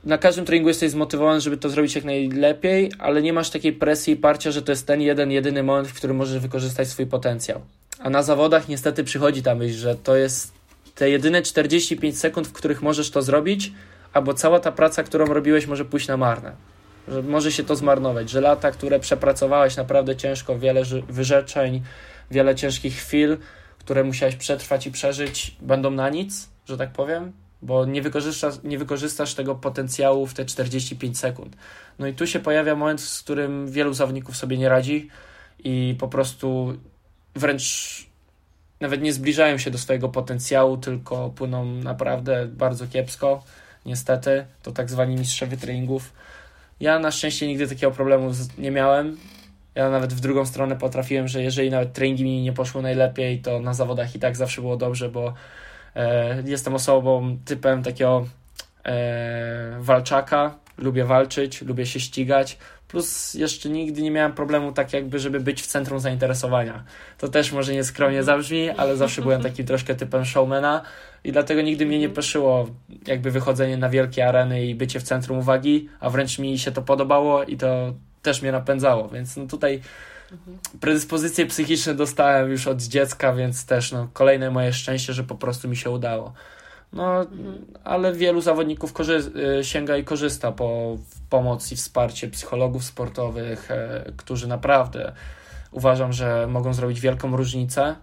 na 0.04 0.18
każdym 0.18 0.46
treningu 0.46 0.68
jesteś 0.68 0.92
zmotywowany, 0.92 1.42
żeby 1.42 1.58
to 1.58 1.70
zrobić 1.70 1.96
jak 1.96 2.04
najlepiej, 2.04 2.92
ale 3.00 3.22
nie 3.22 3.34
masz 3.34 3.50
takiej 3.50 3.74
presji 3.74 4.14
i 4.14 4.18
parcia, 4.18 4.52
że 4.52 4.62
to 4.62 4.72
jest 4.72 4.88
ten 4.88 5.02
jeden, 5.02 5.32
jedyny 5.32 5.64
moment, 5.64 5.88
w 5.88 5.94
którym 5.94 6.18
możesz 6.18 6.40
wykorzystać 6.40 6.88
swój 6.88 7.06
potencjał. 7.06 7.62
A 8.00 8.10
na 8.10 8.24
zawodach 8.24 8.68
niestety 8.68 9.04
przychodzi 9.04 9.44
ta 9.44 9.56
myśl, 9.56 9.78
że 9.78 9.96
to 9.96 10.16
jest 10.16 10.52
te 10.96 11.10
jedyne 11.10 11.42
45 11.42 12.20
sekund, 12.20 12.48
w 12.48 12.54
których 12.54 12.82
możesz 12.82 13.12
to 13.12 13.22
zrobić, 13.22 13.72
albo 14.14 14.34
cała 14.34 14.60
ta 14.60 14.72
praca, 14.72 15.04
którą 15.04 15.26
robiłeś, 15.26 15.68
może 15.68 15.86
pójść 15.86 16.08
na 16.08 16.18
marne 16.18 16.52
że 17.10 17.24
może 17.24 17.52
się 17.52 17.64
to 17.64 17.76
zmarnować, 17.76 18.30
że 18.30 18.42
lata, 18.42 18.72
które 18.72 19.00
przepracowałeś 19.00 19.78
naprawdę 19.78 20.16
ciężko, 20.16 20.60
wiele 20.60 20.82
wyrzeczeń, 21.10 21.82
wiele 22.32 22.56
ciężkich 22.56 22.96
chwil, 22.96 23.38
które 23.80 24.04
musiałeś 24.04 24.36
przetrwać 24.36 24.88
i 24.88 24.92
przeżyć, 24.92 25.56
będą 25.62 25.92
na 25.92 26.10
nic, 26.10 26.50
że 26.66 26.78
tak 26.78 26.92
powiem, 26.92 27.32
bo 27.62 27.86
nie 27.86 28.02
wykorzystasz, 28.02 28.56
nie 28.64 28.78
wykorzystasz 28.78 29.34
tego 29.34 29.56
potencjału 29.56 30.28
w 30.28 30.34
te 30.34 30.46
45 30.46 31.20
sekund. 31.20 31.56
No 32.00 32.08
i 32.08 32.14
tu 32.14 32.28
się 32.28 32.40
pojawia 32.40 32.76
moment, 32.76 33.02
z 33.02 33.22
którym 33.22 33.68
wielu 33.68 33.94
zawodników 33.94 34.38
sobie 34.38 34.58
nie 34.58 34.70
radzi 34.70 35.10
i 35.64 35.96
po 36.00 36.08
prostu 36.08 36.78
wręcz 37.36 38.10
nawet 38.80 39.02
nie 39.02 39.14
zbliżają 39.14 39.58
się 39.58 39.72
do 39.72 39.78
swojego 39.78 40.10
potencjału, 40.10 40.78
tylko 40.78 41.30
płyną 41.30 41.66
naprawdę 41.66 42.46
bardzo 42.46 42.88
kiepsko. 42.88 43.44
Niestety, 43.86 44.46
to 44.64 44.72
tak 44.72 44.90
zwani 44.90 45.16
mistrzowie 45.16 45.58
treningów 45.58 46.14
ja 46.80 47.00
na 47.00 47.12
szczęście 47.12 47.48
nigdy 47.48 47.68
takiego 47.68 47.92
problemu 47.92 48.32
nie 48.58 48.72
miałem. 48.72 49.18
Ja 49.76 49.90
nawet 49.90 50.14
w 50.14 50.20
drugą 50.20 50.46
stronę 50.46 50.76
potrafiłem, 50.76 51.28
że 51.28 51.44
jeżeli 51.44 51.70
nawet 51.70 51.94
treningi 51.94 52.24
mi 52.24 52.42
nie 52.42 52.54
poszły 52.54 52.82
najlepiej, 52.82 53.40
to 53.40 53.60
na 53.60 53.74
zawodach 53.74 54.16
i 54.16 54.20
tak 54.20 54.38
zawsze 54.38 54.62
było 54.62 54.78
dobrze, 54.78 55.10
bo 55.10 55.34
e, 55.96 56.44
jestem 56.46 56.76
osobą, 56.76 57.38
typem 57.46 57.84
takiego 57.84 58.26
e, 58.86 59.78
walczaka. 59.80 60.56
Lubię 60.78 61.06
walczyć, 61.06 61.62
lubię 61.62 61.86
się 61.86 62.00
ścigać. 62.00 62.58
Plus 62.88 63.34
jeszcze 63.34 63.70
nigdy 63.70 64.02
nie 64.02 64.12
miałem 64.12 64.34
problemu 64.34 64.72
tak 64.72 64.94
jakby, 64.94 65.20
żeby 65.20 65.40
być 65.40 65.62
w 65.62 65.68
centrum 65.68 66.00
zainteresowania. 66.00 66.84
To 67.18 67.28
też 67.28 67.52
może 67.52 67.74
nieskromnie 67.74 68.24
zabrzmi, 68.24 68.70
ale 68.70 68.98
zawsze 68.98 69.22
byłem 69.22 69.44
takim 69.44 69.66
troszkę 69.66 69.96
typem 69.96 70.26
showmana 70.26 70.82
i 71.24 71.32
dlatego 71.32 71.62
nigdy 71.62 71.86
mnie 71.86 72.00
nie 72.00 72.10
peszyło 72.10 72.68
jakby 73.08 73.32
wychodzenie 73.32 73.78
na 73.78 73.90
wielkie 73.90 74.28
areny 74.28 74.66
i 74.66 74.76
bycie 74.76 75.00
w 75.00 75.04
centrum 75.04 75.40
uwagi, 75.40 75.90
a 76.00 76.10
wręcz 76.10 76.40
mi 76.40 76.60
się 76.60 76.72
to 76.72 76.82
podobało 76.82 77.44
i 77.44 77.58
to 77.58 77.94
też 78.22 78.42
mnie 78.42 78.52
napędzało, 78.52 79.10
więc 79.10 79.38
no 79.38 79.48
tutaj 79.48 79.82
predyspozycje 80.80 81.46
psychiczne 81.46 81.94
dostałem 81.94 82.52
już 82.52 82.68
od 82.68 82.82
dziecka, 82.82 83.34
więc 83.34 83.66
też 83.66 83.92
no, 83.92 84.08
kolejne 84.14 84.52
moje 84.52 84.74
szczęście, 84.74 85.14
że 85.14 85.24
po 85.24 85.36
prostu 85.36 85.70
mi 85.70 85.78
się 85.78 85.90
udało. 85.90 86.34
No, 86.94 87.22
mhm. 87.22 87.66
ale 87.84 88.14
wielu 88.14 88.42
zawodników 88.42 88.94
y, 89.60 89.64
sięga 89.64 89.98
i 89.98 90.04
korzysta 90.04 90.52
po 90.52 90.98
pomoc 91.30 91.72
i 91.72 91.76
wsparcie 91.76 92.28
psychologów 92.28 92.84
sportowych, 92.84 93.72
e, 93.72 94.12
którzy 94.18 94.48
naprawdę 94.48 95.12
uważam, 95.72 96.14
że 96.14 96.48
mogą 96.48 96.74
zrobić 96.74 97.00
wielką 97.02 97.38
różnicę. 97.38 97.96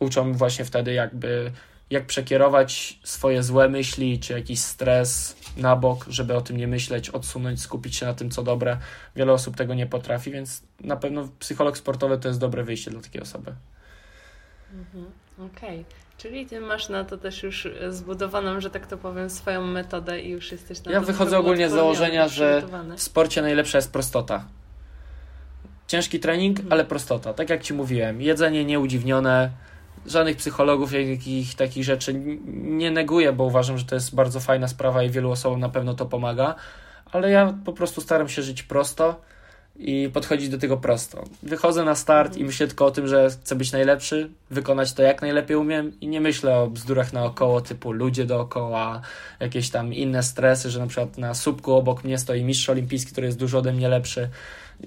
Uczą 0.00 0.32
właśnie 0.32 0.64
wtedy 0.64 0.92
jakby 0.92 1.52
jak 1.90 2.06
przekierować 2.06 2.98
swoje 3.04 3.42
złe 3.42 3.68
myśli 3.68 4.20
czy 4.20 4.32
jakiś 4.32 4.60
stres 4.60 5.36
na 5.56 5.76
bok, 5.76 6.06
żeby 6.08 6.34
o 6.34 6.40
tym 6.40 6.56
nie 6.56 6.66
myśleć, 6.66 7.10
odsunąć, 7.10 7.60
skupić 7.60 7.96
się 7.96 8.06
na 8.06 8.14
tym, 8.14 8.30
co 8.30 8.42
dobre. 8.42 8.78
Wiele 9.16 9.32
osób 9.32 9.56
tego 9.56 9.74
nie 9.74 9.86
potrafi, 9.86 10.30
więc 10.30 10.62
na 10.80 10.96
pewno 10.96 11.28
psycholog 11.38 11.78
sportowy 11.78 12.18
to 12.18 12.28
jest 12.28 12.40
dobre 12.40 12.64
wyjście 12.64 12.90
dla 12.90 13.00
takiej 13.00 13.22
osoby. 13.22 13.54
Mhm. 14.72 15.06
Okej. 15.38 15.80
Okay. 15.80 15.84
Czyli 16.18 16.46
ty 16.46 16.60
masz 16.60 16.88
na 16.88 17.04
to 17.04 17.16
też 17.16 17.42
już 17.42 17.68
zbudowaną, 17.88 18.60
że 18.60 18.70
tak 18.70 18.86
to 18.86 18.98
powiem, 18.98 19.30
swoją 19.30 19.66
metodę 19.66 20.20
i 20.20 20.30
już 20.30 20.52
jesteś 20.52 20.84
na 20.84 20.92
Ja 20.92 21.00
wychodzę 21.00 21.38
ogólnie 21.38 21.70
z 21.70 21.72
założenia, 21.72 22.28
że 22.28 22.62
w 22.96 23.02
sporcie 23.02 23.42
najlepsza 23.42 23.78
jest 23.78 23.92
prostota. 23.92 24.44
Ciężki 25.86 26.20
trening, 26.20 26.56
mhm. 26.56 26.72
ale 26.72 26.84
prostota. 26.84 27.34
Tak 27.34 27.50
jak 27.50 27.62
ci 27.62 27.74
mówiłem, 27.74 28.22
jedzenie 28.22 28.64
nieudziwnione, 28.64 29.50
żadnych 30.06 30.36
psychologów, 30.36 30.92
jakich 30.92 31.54
takich 31.54 31.84
rzeczy 31.84 32.14
nie 32.54 32.90
neguję, 32.90 33.32
bo 33.32 33.44
uważam, 33.44 33.78
że 33.78 33.84
to 33.84 33.94
jest 33.94 34.14
bardzo 34.14 34.40
fajna 34.40 34.68
sprawa 34.68 35.02
i 35.02 35.10
wielu 35.10 35.30
osobom 35.30 35.60
na 35.60 35.68
pewno 35.68 35.94
to 35.94 36.06
pomaga, 36.06 36.54
ale 37.12 37.30
ja 37.30 37.54
po 37.64 37.72
prostu 37.72 38.00
staram 38.00 38.28
się 38.28 38.42
żyć 38.42 38.62
prosto 38.62 39.20
i 39.78 40.10
podchodzić 40.12 40.48
do 40.48 40.58
tego 40.58 40.76
prosto. 40.76 41.24
Wychodzę 41.42 41.84
na 41.84 41.94
start 41.94 42.36
i 42.36 42.44
myślę 42.44 42.66
tylko 42.66 42.86
o 42.86 42.90
tym, 42.90 43.08
że 43.08 43.30
chcę 43.30 43.56
być 43.56 43.72
najlepszy, 43.72 44.30
wykonać 44.50 44.92
to 44.92 45.02
jak 45.02 45.22
najlepiej 45.22 45.56
umiem 45.56 45.92
i 46.00 46.08
nie 46.08 46.20
myślę 46.20 46.58
o 46.58 46.66
bzdurach 46.66 47.12
naokoło, 47.12 47.60
typu 47.60 47.92
ludzie 47.92 48.26
dookoła, 48.26 49.00
jakieś 49.40 49.70
tam 49.70 49.94
inne 49.94 50.22
stresy, 50.22 50.70
że 50.70 50.80
na 50.80 50.86
przykład 50.86 51.18
na 51.18 51.34
słupku 51.34 51.74
obok 51.74 52.04
mnie 52.04 52.18
stoi 52.18 52.44
mistrz 52.44 52.70
olimpijski, 52.70 53.12
który 53.12 53.26
jest 53.26 53.38
dużo 53.38 53.58
ode 53.58 53.72
mnie 53.72 53.88
lepszy. 53.88 54.28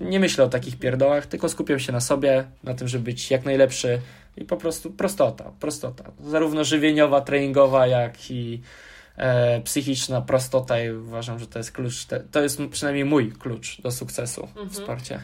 Nie 0.02 0.20
myślę 0.20 0.44
o 0.44 0.50
takich 0.50 0.80
pierdołach, 0.80 1.26
tylko 1.26 1.50
skupiam 1.50 1.80
się 1.80 1.92
na 1.92 2.00
sobie, 2.00 2.44
na 2.64 2.74
tym, 2.74 2.88
żeby 2.88 3.04
być 3.04 3.32
jak 3.32 3.46
najlepszy 3.46 4.02
i 4.40 4.46
po 4.46 4.58
prostu 4.58 4.92
prostota, 4.92 5.52
prostota. 5.60 6.12
Zarówno 6.20 6.64
żywieniowa, 6.64 7.22
treningowa, 7.22 7.88
jak 7.88 8.32
i 8.32 8.62
e, 9.18 9.62
psychiczna 9.62 10.22
prostota 10.22 10.84
i 10.84 10.92
uważam, 10.92 11.40
że 11.40 11.48
to 11.48 11.60
jest 11.60 11.72
klucz, 11.72 12.06
te, 12.06 12.20
to 12.20 12.42
jest 12.42 12.60
przynajmniej 12.72 13.06
mój 13.06 13.32
klucz 13.32 13.82
do 13.82 13.92
sukcesu 13.92 14.44
mhm. 14.44 14.70
w 14.70 14.76
sporcie. 14.76 15.20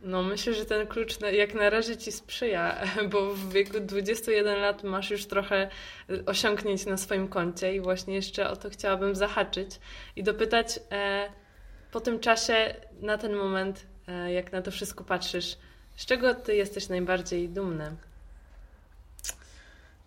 No 0.00 0.22
myślę, 0.22 0.54
że 0.54 0.64
ten 0.64 0.86
klucz 0.86 1.20
jak 1.32 1.54
na 1.54 1.70
razie 1.70 1.96
Ci 1.96 2.12
sprzyja, 2.12 2.76
bo 3.12 3.34
w 3.34 3.52
wieku 3.52 3.80
21 3.80 4.60
lat 4.60 4.84
masz 4.84 5.10
już 5.10 5.26
trochę 5.26 5.68
osiągnięć 6.26 6.86
na 6.86 6.96
swoim 6.96 7.28
koncie 7.28 7.74
i 7.74 7.80
właśnie 7.80 8.14
jeszcze 8.14 8.50
o 8.50 8.56
to 8.56 8.70
chciałabym 8.70 9.14
zahaczyć 9.14 9.70
i 10.16 10.22
dopytać 10.22 10.80
e, 10.92 11.28
po 11.92 12.00
tym 12.00 12.20
czasie, 12.20 12.74
na 13.00 13.18
ten 13.18 13.36
moment, 13.36 13.86
e, 14.08 14.32
jak 14.32 14.52
na 14.52 14.62
to 14.62 14.70
wszystko 14.70 15.04
patrzysz, 15.04 15.56
z 16.02 16.06
czego 16.06 16.34
Ty 16.34 16.56
jesteś 16.56 16.88
najbardziej 16.88 17.48
dumny? 17.48 17.90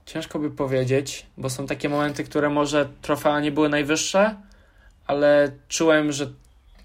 Ciężko 0.05 0.39
by 0.39 0.51
powiedzieć, 0.51 1.25
bo 1.37 1.49
są 1.49 1.67
takie 1.67 1.89
momenty, 1.89 2.23
które 2.23 2.49
może 2.49 2.89
trofea 3.01 3.39
nie 3.39 3.51
były 3.51 3.69
najwyższe, 3.69 4.35
ale 5.07 5.51
czułem, 5.67 6.11
że 6.11 6.31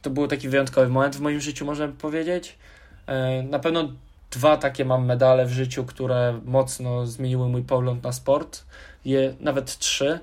to 0.02 0.10
był 0.10 0.28
taki 0.28 0.48
wyjątkowy 0.48 0.88
moment 0.88 1.16
w 1.16 1.20
moim 1.20 1.40
życiu, 1.40 1.64
można 1.64 1.86
by 1.86 1.92
powiedzieć. 1.92 2.58
E, 3.06 3.42
na 3.42 3.58
pewno 3.58 3.92
dwa 4.30 4.56
takie 4.56 4.84
mam 4.84 5.06
medale 5.06 5.46
w 5.46 5.52
życiu, 5.52 5.84
które 5.84 6.40
mocno 6.44 7.06
zmieniły 7.06 7.48
mój 7.48 7.62
pogląd 7.62 8.02
na 8.02 8.12
sport. 8.12 8.64
Je, 9.04 9.34
nawet 9.40 9.78
trzy. 9.78 10.20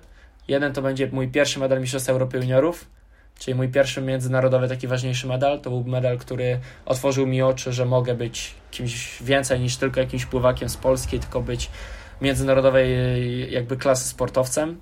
Jeden 0.47 0.73
to 0.73 0.81
będzie 0.81 1.07
mój 1.11 1.27
pierwszy 1.27 1.59
medal 1.59 1.81
Mistrzostw 1.81 2.09
Europy 2.09 2.37
Juniorów, 2.37 2.85
czyli 3.39 3.55
mój 3.55 3.69
pierwszy 3.69 4.01
międzynarodowy 4.01 4.67
taki 4.67 4.87
ważniejszy 4.87 5.27
medal. 5.27 5.61
To 5.61 5.69
był 5.69 5.83
medal, 5.83 6.17
który 6.17 6.59
otworzył 6.85 7.27
mi 7.27 7.41
oczy, 7.41 7.73
że 7.73 7.85
mogę 7.85 8.15
być 8.15 8.55
kimś 8.71 9.23
więcej 9.23 9.59
niż 9.59 9.77
tylko 9.77 9.99
jakimś 9.99 10.25
pływakiem 10.25 10.69
z 10.69 10.77
Polski, 10.77 11.19
tylko 11.19 11.41
być 11.41 11.69
międzynarodowej 12.21 12.91
jakby 13.51 13.77
klasy 13.77 14.09
sportowcem 14.09 14.77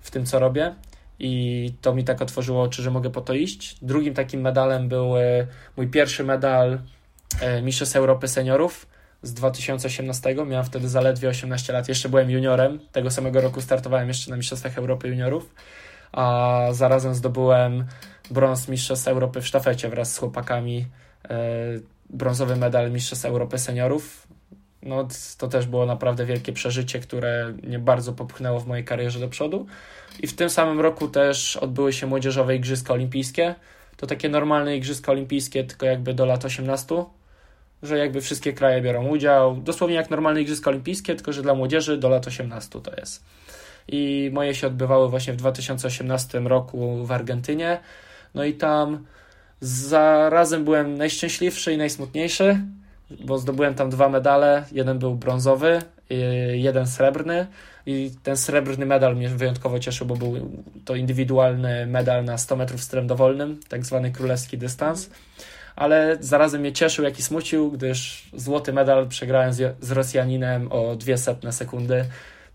w 0.00 0.10
tym, 0.10 0.26
co 0.26 0.38
robię. 0.38 0.74
I 1.18 1.72
to 1.80 1.94
mi 1.94 2.04
tak 2.04 2.22
otworzyło 2.22 2.62
oczy, 2.62 2.82
że 2.82 2.90
mogę 2.90 3.10
po 3.10 3.20
to 3.20 3.34
iść. 3.34 3.76
Drugim 3.82 4.14
takim 4.14 4.40
medalem 4.40 4.88
był 4.88 5.16
e, 5.16 5.46
mój 5.76 5.88
pierwszy 5.88 6.24
medal 6.24 6.78
e, 7.40 7.62
Mistrzostw 7.62 7.96
Europy 7.96 8.28
Seniorów 8.28 8.86
z 9.22 9.34
2018. 9.34 10.34
Miałem 10.46 10.64
wtedy 10.64 10.88
zaledwie 10.88 11.28
18 11.28 11.72
lat. 11.72 11.88
Jeszcze 11.88 12.08
byłem 12.08 12.30
juniorem. 12.30 12.80
Tego 12.92 13.10
samego 13.10 13.40
roku 13.40 13.60
startowałem 13.60 14.08
jeszcze 14.08 14.30
na 14.30 14.36
Mistrzostwach 14.36 14.78
Europy 14.78 15.08
Juniorów. 15.08 15.54
A 16.12 16.66
zarazem 16.72 17.14
zdobyłem 17.14 17.84
brąz 18.30 18.68
Mistrzostw 18.68 19.08
Europy 19.08 19.40
w 19.40 19.46
sztafecie 19.46 19.88
wraz 19.88 20.12
z 20.12 20.18
chłopakami. 20.18 20.86
E, 21.30 21.38
brązowy 22.10 22.56
medal 22.56 22.90
Mistrzostw 22.90 23.24
Europy 23.24 23.58
Seniorów 23.58 24.26
no, 24.82 25.08
to 25.38 25.48
też 25.48 25.66
było 25.66 25.86
naprawdę 25.86 26.26
wielkie 26.26 26.52
przeżycie, 26.52 26.98
które 26.98 27.52
mnie 27.62 27.78
bardzo 27.78 28.12
popchnęło 28.12 28.60
w 28.60 28.66
mojej 28.66 28.84
karierze 28.84 29.20
do 29.20 29.28
przodu. 29.28 29.66
I 30.20 30.26
w 30.26 30.36
tym 30.36 30.50
samym 30.50 30.80
roku 30.80 31.08
też 31.08 31.56
odbyły 31.56 31.92
się 31.92 32.06
młodzieżowe 32.06 32.56
Igrzyska 32.56 32.94
Olimpijskie. 32.94 33.54
To 33.96 34.06
takie 34.06 34.28
normalne 34.28 34.76
Igrzyska 34.76 35.12
Olimpijskie, 35.12 35.64
tylko 35.64 35.86
jakby 35.86 36.14
do 36.14 36.26
lat 36.26 36.44
18, 36.44 37.04
że 37.82 37.98
jakby 37.98 38.20
wszystkie 38.20 38.52
kraje 38.52 38.82
biorą 38.82 39.06
udział. 39.06 39.56
Dosłownie 39.56 39.96
jak 39.96 40.10
normalne 40.10 40.40
Igrzyska 40.40 40.70
Olimpijskie, 40.70 41.14
tylko 41.14 41.32
że 41.32 41.42
dla 41.42 41.54
młodzieży 41.54 41.98
do 41.98 42.08
lat 42.08 42.26
18 42.26 42.80
to 42.80 42.90
jest. 43.00 43.24
I 43.92 44.30
moje 44.32 44.54
się 44.54 44.66
odbywały 44.66 45.08
właśnie 45.08 45.32
w 45.32 45.36
2018 45.36 46.40
roku 46.40 47.04
w 47.04 47.12
Argentynie. 47.12 47.80
No 48.34 48.44
i 48.44 48.54
tam 48.54 49.06
zarazem 49.60 50.64
byłem 50.64 50.94
najszczęśliwszy 50.94 51.72
i 51.72 51.76
najsmutniejszy 51.76 52.60
bo 53.24 53.38
zdobyłem 53.38 53.74
tam 53.74 53.90
dwa 53.90 54.08
medale. 54.08 54.64
Jeden 54.72 54.98
był 54.98 55.14
brązowy, 55.14 55.82
jeden 56.52 56.86
srebrny. 56.86 57.46
I 57.86 58.10
ten 58.22 58.36
srebrny 58.36 58.86
medal 58.86 59.16
mnie 59.16 59.28
wyjątkowo 59.28 59.78
cieszył, 59.78 60.06
bo 60.06 60.16
był 60.16 60.50
to 60.84 60.94
indywidualny 60.94 61.86
medal 61.86 62.24
na 62.24 62.38
100 62.38 62.56
metrów 62.56 62.82
strem 62.82 63.06
dowolnym, 63.06 63.60
tak 63.68 63.86
zwany 63.86 64.10
królewski 64.10 64.58
dystans. 64.58 65.10
Ale 65.76 66.16
zarazem 66.20 66.60
mnie 66.60 66.72
cieszył, 66.72 67.04
jak 67.04 67.18
i 67.18 67.22
smucił, 67.22 67.70
gdyż 67.70 68.28
złoty 68.36 68.72
medal 68.72 69.08
przegrałem 69.08 69.52
z, 69.52 69.76
z 69.80 69.90
Rosjaninem 69.90 70.72
o 70.72 70.96
dwie 70.96 71.18
setne 71.18 71.52
sekundy. 71.52 72.04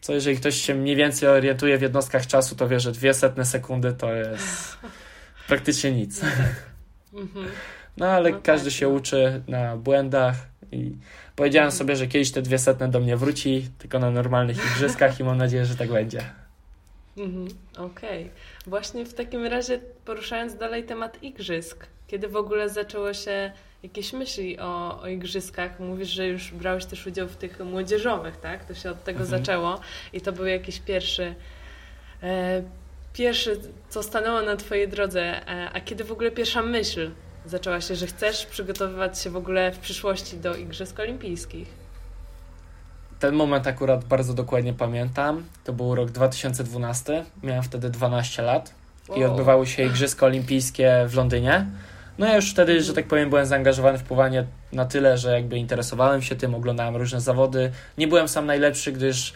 Co 0.05 0.13
jeżeli 0.13 0.37
ktoś 0.37 0.55
się 0.55 0.75
mniej 0.75 0.95
więcej 0.95 1.29
orientuje 1.29 1.77
w 1.77 1.81
jednostkach 1.81 2.27
czasu, 2.27 2.55
to 2.55 2.67
wie, 2.67 2.79
że 2.79 2.91
dwie 2.91 3.13
setne 3.13 3.45
sekundy 3.45 3.93
to 3.93 4.13
jest 4.13 4.77
praktycznie 5.47 5.91
nic. 5.91 6.21
Mhm. 7.13 7.45
No 7.97 8.07
ale 8.07 8.31
no 8.31 8.39
każdy 8.43 8.69
tak, 8.69 8.79
się 8.79 8.87
no. 8.87 8.93
uczy 8.93 9.41
na 9.47 9.77
błędach 9.77 10.35
i 10.71 10.91
powiedziałem 11.35 11.67
mhm. 11.67 11.77
sobie, 11.77 11.95
że 11.95 12.07
kiedyś 12.07 12.31
te 12.31 12.41
dwie 12.41 12.59
setne 12.59 12.87
do 12.89 12.99
mnie 12.99 13.17
wróci, 13.17 13.69
tylko 13.77 13.99
na 13.99 14.11
normalnych 14.11 14.57
igrzyskach 14.57 15.19
i 15.19 15.23
mam 15.23 15.37
nadzieję, 15.37 15.65
że 15.65 15.75
tak 15.75 15.91
będzie. 15.91 16.21
Mhm, 17.17 17.47
Okej. 17.77 18.23
Okay. 18.23 18.29
Właśnie 18.67 19.05
w 19.05 19.13
takim 19.13 19.45
razie 19.45 19.79
poruszając 20.05 20.55
dalej 20.55 20.83
temat 20.83 21.23
igrzysk, 21.23 21.87
kiedy 22.07 22.27
w 22.27 22.35
ogóle 22.35 22.69
zaczęło 22.69 23.13
się 23.13 23.51
jakieś 23.85 24.13
myśli 24.13 24.59
o, 24.59 25.01
o 25.01 25.07
igrzyskach? 25.07 25.79
Mówisz, 25.79 26.09
że 26.09 26.27
już 26.27 26.51
brałeś 26.51 26.85
też 26.85 27.07
udział 27.07 27.27
w 27.27 27.35
tych 27.35 27.59
młodzieżowych, 27.59 28.37
tak? 28.37 28.65
To 28.65 28.73
się 28.73 28.91
od 28.91 29.03
tego 29.03 29.19
mhm. 29.19 29.39
zaczęło 29.39 29.79
i 30.13 30.21
to 30.21 30.31
był 30.31 30.45
jakiś 30.45 30.79
pierwszy, 30.79 31.35
e, 32.23 32.63
pierwszy, 33.13 33.59
co 33.89 34.03
stanęło 34.03 34.41
na 34.41 34.55
twojej 34.55 34.87
drodze. 34.87 35.21
E, 35.21 35.69
a 35.73 35.81
kiedy 35.81 36.03
w 36.03 36.11
ogóle 36.11 36.31
pierwsza 36.31 36.61
myśl 36.61 37.11
zaczęła 37.45 37.81
się, 37.81 37.95
że 37.95 38.07
chcesz 38.07 38.45
przygotowywać 38.45 39.19
się 39.19 39.29
w 39.29 39.35
ogóle 39.35 39.71
w 39.71 39.79
przyszłości 39.79 40.37
do 40.37 40.55
Igrzysk 40.55 40.99
Olimpijskich? 40.99 41.67
Ten 43.19 43.35
moment 43.35 43.67
akurat 43.67 44.03
bardzo 44.03 44.33
dokładnie 44.33 44.73
pamiętam. 44.73 45.43
To 45.63 45.73
był 45.73 45.95
rok 45.95 46.11
2012. 46.11 47.25
Miałem 47.43 47.63
wtedy 47.63 47.89
12 47.89 48.41
lat 48.41 48.73
i 49.15 49.23
odbywały 49.23 49.67
się 49.67 49.83
Igrzyska 49.83 50.25
Olimpijskie 50.25 51.05
w 51.07 51.15
Londynie. 51.15 51.65
No 52.17 52.27
ja 52.27 52.35
już 52.35 52.51
wtedy, 52.51 52.81
że 52.81 52.93
tak 52.93 53.07
powiem, 53.07 53.29
byłem 53.29 53.45
zaangażowany 53.45 53.97
w 53.97 54.03
pływanie 54.03 54.45
na 54.71 54.85
tyle, 54.85 55.17
że 55.17 55.31
jakby 55.31 55.57
interesowałem 55.57 56.21
się 56.21 56.35
tym, 56.35 56.55
oglądałem 56.55 56.95
różne 56.95 57.21
zawody. 57.21 57.71
Nie 57.97 58.07
byłem 58.07 58.27
sam 58.27 58.45
najlepszy, 58.45 58.91
gdyż 58.91 59.33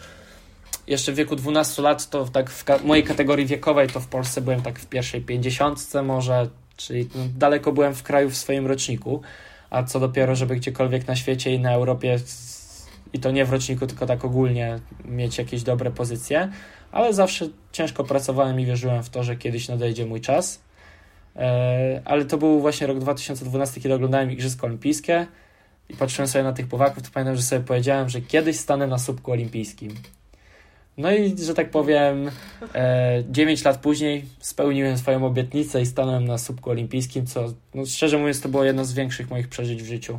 jeszcze 0.86 1.12
w 1.12 1.14
wieku 1.14 1.36
12 1.36 1.82
lat, 1.82 2.10
to 2.10 2.24
tak 2.24 2.50
w 2.50 2.64
ka 2.64 2.78
mojej 2.84 3.04
kategorii 3.04 3.46
wiekowej, 3.46 3.88
to 3.88 4.00
w 4.00 4.06
Polsce 4.06 4.40
byłem 4.40 4.62
tak 4.62 4.78
w 4.78 4.86
pierwszej 4.86 5.20
50 5.20 5.94
może, 6.04 6.48
czyli 6.76 7.08
no, 7.14 7.22
daleko 7.36 7.72
byłem 7.72 7.94
w 7.94 8.02
kraju 8.02 8.30
w 8.30 8.36
swoim 8.36 8.66
roczniku, 8.66 9.22
a 9.70 9.82
co 9.82 10.00
dopiero, 10.00 10.34
żeby 10.34 10.56
gdziekolwiek 10.56 11.06
na 11.06 11.16
świecie 11.16 11.54
i 11.54 11.60
na 11.60 11.72
Europie 11.72 12.18
i 13.12 13.18
to 13.18 13.30
nie 13.30 13.44
w 13.44 13.50
roczniku, 13.50 13.86
tylko 13.86 14.06
tak 14.06 14.24
ogólnie 14.24 14.78
mieć 15.04 15.38
jakieś 15.38 15.62
dobre 15.62 15.90
pozycje, 15.90 16.48
ale 16.92 17.14
zawsze 17.14 17.48
ciężko 17.72 18.04
pracowałem 18.04 18.60
i 18.60 18.66
wierzyłem 18.66 19.02
w 19.02 19.10
to, 19.10 19.22
że 19.22 19.36
kiedyś 19.36 19.68
nadejdzie 19.68 20.06
mój 20.06 20.20
czas. 20.20 20.60
E, 21.36 22.02
ale 22.04 22.24
to 22.24 22.38
był 22.38 22.60
właśnie 22.60 22.86
rok 22.86 22.98
2012, 22.98 23.80
kiedy 23.80 23.94
oglądałem 23.94 24.30
Igrzyska 24.30 24.66
Olimpijskie 24.66 25.26
i 25.88 25.96
patrzyłem 25.96 26.28
sobie 26.28 26.44
na 26.44 26.52
tych 26.52 26.66
pływaków, 26.66 27.02
to 27.02 27.08
pamiętam, 27.14 27.36
że 27.36 27.42
sobie 27.42 27.62
powiedziałem, 27.64 28.08
że 28.08 28.20
kiedyś 28.20 28.56
stanę 28.56 28.86
na 28.86 28.98
słupku 28.98 29.32
olimpijskim. 29.32 29.94
No 30.98 31.12
i, 31.12 31.38
że 31.38 31.54
tak 31.54 31.70
powiem, 31.70 32.30
e, 32.74 33.24
9 33.30 33.64
lat 33.64 33.76
później 33.80 34.24
spełniłem 34.38 34.98
swoją 34.98 35.26
obietnicę 35.26 35.82
i 35.82 35.86
stanąłem 35.86 36.24
na 36.24 36.38
słupku 36.38 36.70
olimpijskim, 36.70 37.26
co 37.26 37.52
no, 37.74 37.86
szczerze 37.86 38.18
mówiąc 38.18 38.40
to 38.40 38.48
było 38.48 38.64
jedno 38.64 38.84
z 38.84 38.92
większych 38.92 39.30
moich 39.30 39.48
przeżyć 39.48 39.82
w 39.82 39.86
życiu. 39.86 40.18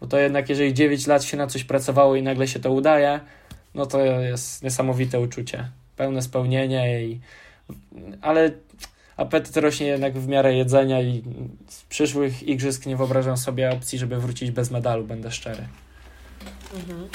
Bo 0.00 0.06
to 0.06 0.18
jednak, 0.18 0.48
jeżeli 0.48 0.74
9 0.74 1.06
lat 1.06 1.24
się 1.24 1.36
na 1.36 1.46
coś 1.46 1.64
pracowało 1.64 2.16
i 2.16 2.22
nagle 2.22 2.48
się 2.48 2.60
to 2.60 2.72
udaje, 2.72 3.20
no 3.74 3.86
to 3.86 4.00
jest 4.00 4.62
niesamowite 4.62 5.20
uczucie. 5.20 5.68
Pełne 5.96 6.22
spełnienie 6.22 7.04
i... 7.04 7.20
Ale 8.20 8.50
apetyt 9.18 9.56
rośnie 9.56 9.86
jednak 9.86 10.18
w 10.18 10.28
miarę 10.28 10.54
jedzenia 10.54 11.02
i 11.02 11.22
z 11.68 11.84
przyszłych 11.84 12.42
igrzysk 12.42 12.86
nie 12.86 12.96
wyobrażam 12.96 13.36
sobie 13.36 13.70
opcji, 13.70 13.98
żeby 13.98 14.16
wrócić 14.16 14.50
bez 14.50 14.70
medalu, 14.70 15.04
będę 15.04 15.30
szczery. 15.30 15.68
Mhm, 16.74 17.08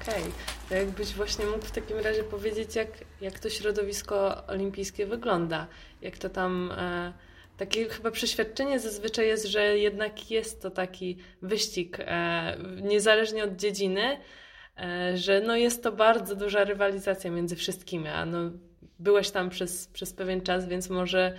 Okej. 0.00 0.22
Okay. 0.22 0.78
Jakbyś 0.78 1.14
właśnie 1.14 1.46
mógł 1.46 1.64
w 1.64 1.70
takim 1.70 1.98
razie 1.98 2.22
powiedzieć, 2.22 2.76
jak, 2.76 2.88
jak 3.20 3.38
to 3.38 3.50
środowisko 3.50 4.46
olimpijskie 4.46 5.06
wygląda? 5.06 5.66
Jak 6.02 6.18
to 6.18 6.28
tam... 6.28 6.72
E, 6.78 7.12
takie 7.56 7.88
chyba 7.88 8.10
przeświadczenie 8.10 8.80
zazwyczaj 8.80 9.26
jest, 9.26 9.46
że 9.46 9.78
jednak 9.78 10.30
jest 10.30 10.62
to 10.62 10.70
taki 10.70 11.16
wyścig, 11.42 11.96
e, 12.00 12.56
niezależnie 12.82 13.44
od 13.44 13.56
dziedziny, 13.56 14.20
e, 14.78 15.16
że 15.16 15.40
no 15.40 15.56
jest 15.56 15.82
to 15.82 15.92
bardzo 15.92 16.36
duża 16.36 16.64
rywalizacja 16.64 17.30
między 17.30 17.56
wszystkimi, 17.56 18.08
a 18.08 18.26
no 18.26 18.50
byłeś 18.98 19.30
tam 19.30 19.50
przez, 19.50 19.86
przez 19.86 20.12
pewien 20.12 20.40
czas, 20.40 20.68
więc 20.68 20.90
może 20.90 21.32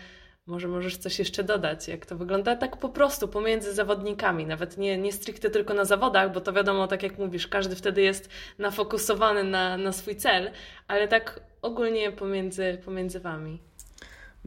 może 0.45 0.67
możesz 0.67 0.97
coś 0.97 1.19
jeszcze 1.19 1.43
dodać, 1.43 1.87
jak 1.87 2.05
to 2.05 2.15
wygląda 2.15 2.55
tak 2.55 2.77
po 2.77 2.89
prostu 2.89 3.27
pomiędzy 3.27 3.73
zawodnikami, 3.73 4.45
nawet 4.45 4.77
nie, 4.77 4.97
nie 4.97 5.13
stricte 5.13 5.49
tylko 5.49 5.73
na 5.73 5.85
zawodach, 5.85 6.33
bo 6.33 6.41
to 6.41 6.53
wiadomo, 6.53 6.87
tak 6.87 7.03
jak 7.03 7.17
mówisz, 7.17 7.47
każdy 7.47 7.75
wtedy 7.75 8.01
jest 8.01 8.29
nafokusowany 8.57 9.43
na, 9.43 9.77
na 9.77 9.91
swój 9.91 10.15
cel, 10.15 10.51
ale 10.87 11.07
tak 11.07 11.39
ogólnie 11.61 12.11
pomiędzy, 12.11 12.81
pomiędzy 12.85 13.19
wami 13.19 13.59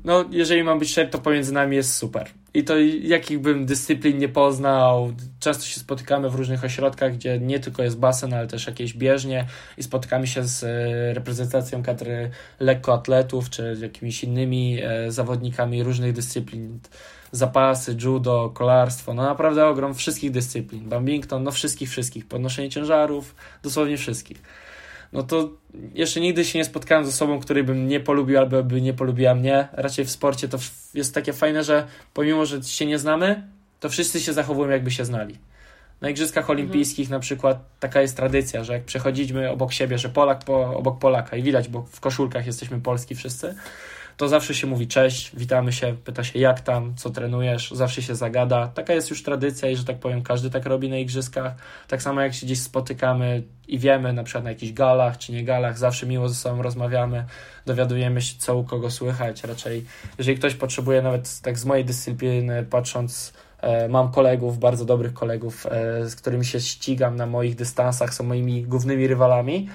no 0.04 0.24
jeżeli 0.30 0.62
mam 0.62 0.78
być 0.78 0.90
szczery, 0.90 1.08
to 1.08 1.18
pomiędzy 1.18 1.52
nami 1.52 1.76
jest 1.76 1.94
super. 1.94 2.30
I 2.54 2.64
to 2.64 2.78
jakich 3.02 3.40
bym 3.40 3.66
dyscyplin 3.66 4.18
nie 4.18 4.28
poznał, 4.28 5.12
często 5.40 5.64
się 5.64 5.80
spotykamy 5.80 6.30
w 6.30 6.34
różnych 6.34 6.64
ośrodkach, 6.64 7.14
gdzie 7.14 7.38
nie 7.38 7.60
tylko 7.60 7.82
jest 7.82 7.98
basen, 7.98 8.34
ale 8.34 8.46
też 8.46 8.66
jakieś 8.66 8.94
bieżnie 8.94 9.46
i 9.78 9.82
spotykamy 9.82 10.26
się 10.26 10.44
z 10.44 10.64
e, 10.64 11.14
reprezentacją 11.14 11.82
kadry 11.82 12.30
lekkoatletów, 12.60 13.50
czy 13.50 13.76
jakimiś 13.80 14.24
innymi 14.24 14.78
e, 14.82 15.12
zawodnikami 15.12 15.82
różnych 15.82 16.12
dyscyplin. 16.12 16.78
Zapasy, 17.32 17.96
judo, 18.02 18.50
kolarstwo, 18.54 19.14
no 19.14 19.22
naprawdę 19.22 19.66
ogrom 19.66 19.94
wszystkich 19.94 20.30
dyscyplin. 20.30 20.88
Bambington, 20.88 21.42
no 21.42 21.50
wszystkich, 21.50 21.90
wszystkich. 21.90 22.26
Podnoszenie 22.26 22.70
ciężarów, 22.70 23.34
dosłownie 23.62 23.96
wszystkich 23.96 24.42
no 25.12 25.22
to 25.22 25.50
jeszcze 25.94 26.20
nigdy 26.20 26.44
się 26.44 26.58
nie 26.58 26.64
spotkałem 26.64 27.04
z 27.04 27.08
osobą, 27.08 27.40
której 27.40 27.64
bym 27.64 27.88
nie 27.88 28.00
polubił 28.00 28.38
albo 28.38 28.62
by 28.62 28.80
nie 28.80 28.94
polubiła 28.94 29.34
mnie. 29.34 29.68
Raczej 29.72 30.04
w 30.04 30.10
sporcie 30.10 30.48
to 30.48 30.58
jest 30.94 31.14
takie 31.14 31.32
fajne, 31.32 31.64
że 31.64 31.86
pomimo, 32.14 32.46
że 32.46 32.62
się 32.62 32.86
nie 32.86 32.98
znamy, 32.98 33.48
to 33.80 33.88
wszyscy 33.88 34.20
się 34.20 34.32
zachowują 34.32 34.70
jakby 34.70 34.90
się 34.90 35.04
znali. 35.04 35.38
Na 36.00 36.10
Igrzyskach 36.10 36.44
mhm. 36.44 36.58
Olimpijskich 36.58 37.06
mhm. 37.06 37.18
na 37.18 37.20
przykład 37.20 37.58
taka 37.80 38.00
jest 38.00 38.16
tradycja, 38.16 38.64
że 38.64 38.72
jak 38.72 38.84
przechodzimy 38.84 39.50
obok 39.50 39.72
siebie, 39.72 39.98
że 39.98 40.08
Polak 40.08 40.44
po, 40.44 40.76
obok 40.76 40.98
Polaka 40.98 41.36
i 41.36 41.42
widać, 41.42 41.68
bo 41.68 41.82
w 41.82 42.00
koszulkach 42.00 42.46
jesteśmy 42.46 42.80
polski 42.80 43.14
wszyscy, 43.14 43.54
to 44.20 44.28
zawsze 44.28 44.54
się 44.54 44.66
mówi 44.66 44.86
cześć, 44.86 45.36
witamy 45.36 45.72
się, 45.72 45.96
pyta 46.04 46.24
się 46.24 46.38
jak 46.38 46.60
tam, 46.60 46.94
co 46.96 47.10
trenujesz, 47.10 47.70
zawsze 47.70 48.02
się 48.02 48.14
zagada. 48.14 48.68
Taka 48.68 48.92
jest 48.92 49.10
już 49.10 49.22
tradycja 49.22 49.70
i 49.70 49.76
że 49.76 49.84
tak 49.84 49.98
powiem, 49.98 50.22
każdy 50.22 50.50
tak 50.50 50.66
robi 50.66 50.88
na 50.88 50.96
igrzyskach. 50.96 51.54
Tak 51.88 52.02
samo 52.02 52.20
jak 52.20 52.34
się 52.34 52.46
gdzieś 52.46 52.60
spotykamy 52.60 53.42
i 53.68 53.78
wiemy, 53.78 54.12
na 54.12 54.24
przykład 54.24 54.44
na 54.44 54.50
jakichś 54.50 54.72
galach 54.72 55.18
czy 55.18 55.32
nie 55.32 55.44
galach, 55.44 55.78
zawsze 55.78 56.06
miło 56.06 56.28
ze 56.28 56.34
sobą 56.34 56.62
rozmawiamy, 56.62 57.24
dowiadujemy 57.66 58.22
się, 58.22 58.34
co 58.38 58.56
u 58.56 58.64
kogo 58.64 58.90
słychać. 58.90 59.44
Raczej, 59.44 59.84
jeżeli 60.18 60.38
ktoś 60.38 60.54
potrzebuje, 60.54 61.02
nawet 61.02 61.40
tak 61.40 61.58
z 61.58 61.64
mojej 61.64 61.84
dyscypliny, 61.84 62.66
patrząc, 62.70 63.32
e, 63.60 63.88
mam 63.88 64.12
kolegów, 64.12 64.58
bardzo 64.58 64.84
dobrych 64.84 65.12
kolegów, 65.12 65.66
e, 65.66 66.08
z 66.08 66.16
którymi 66.16 66.44
się 66.44 66.60
ścigam 66.60 67.16
na 67.16 67.26
moich 67.26 67.54
dystansach, 67.54 68.14
są 68.14 68.24
moimi 68.24 68.62
głównymi 68.62 69.06
rywalami 69.06 69.68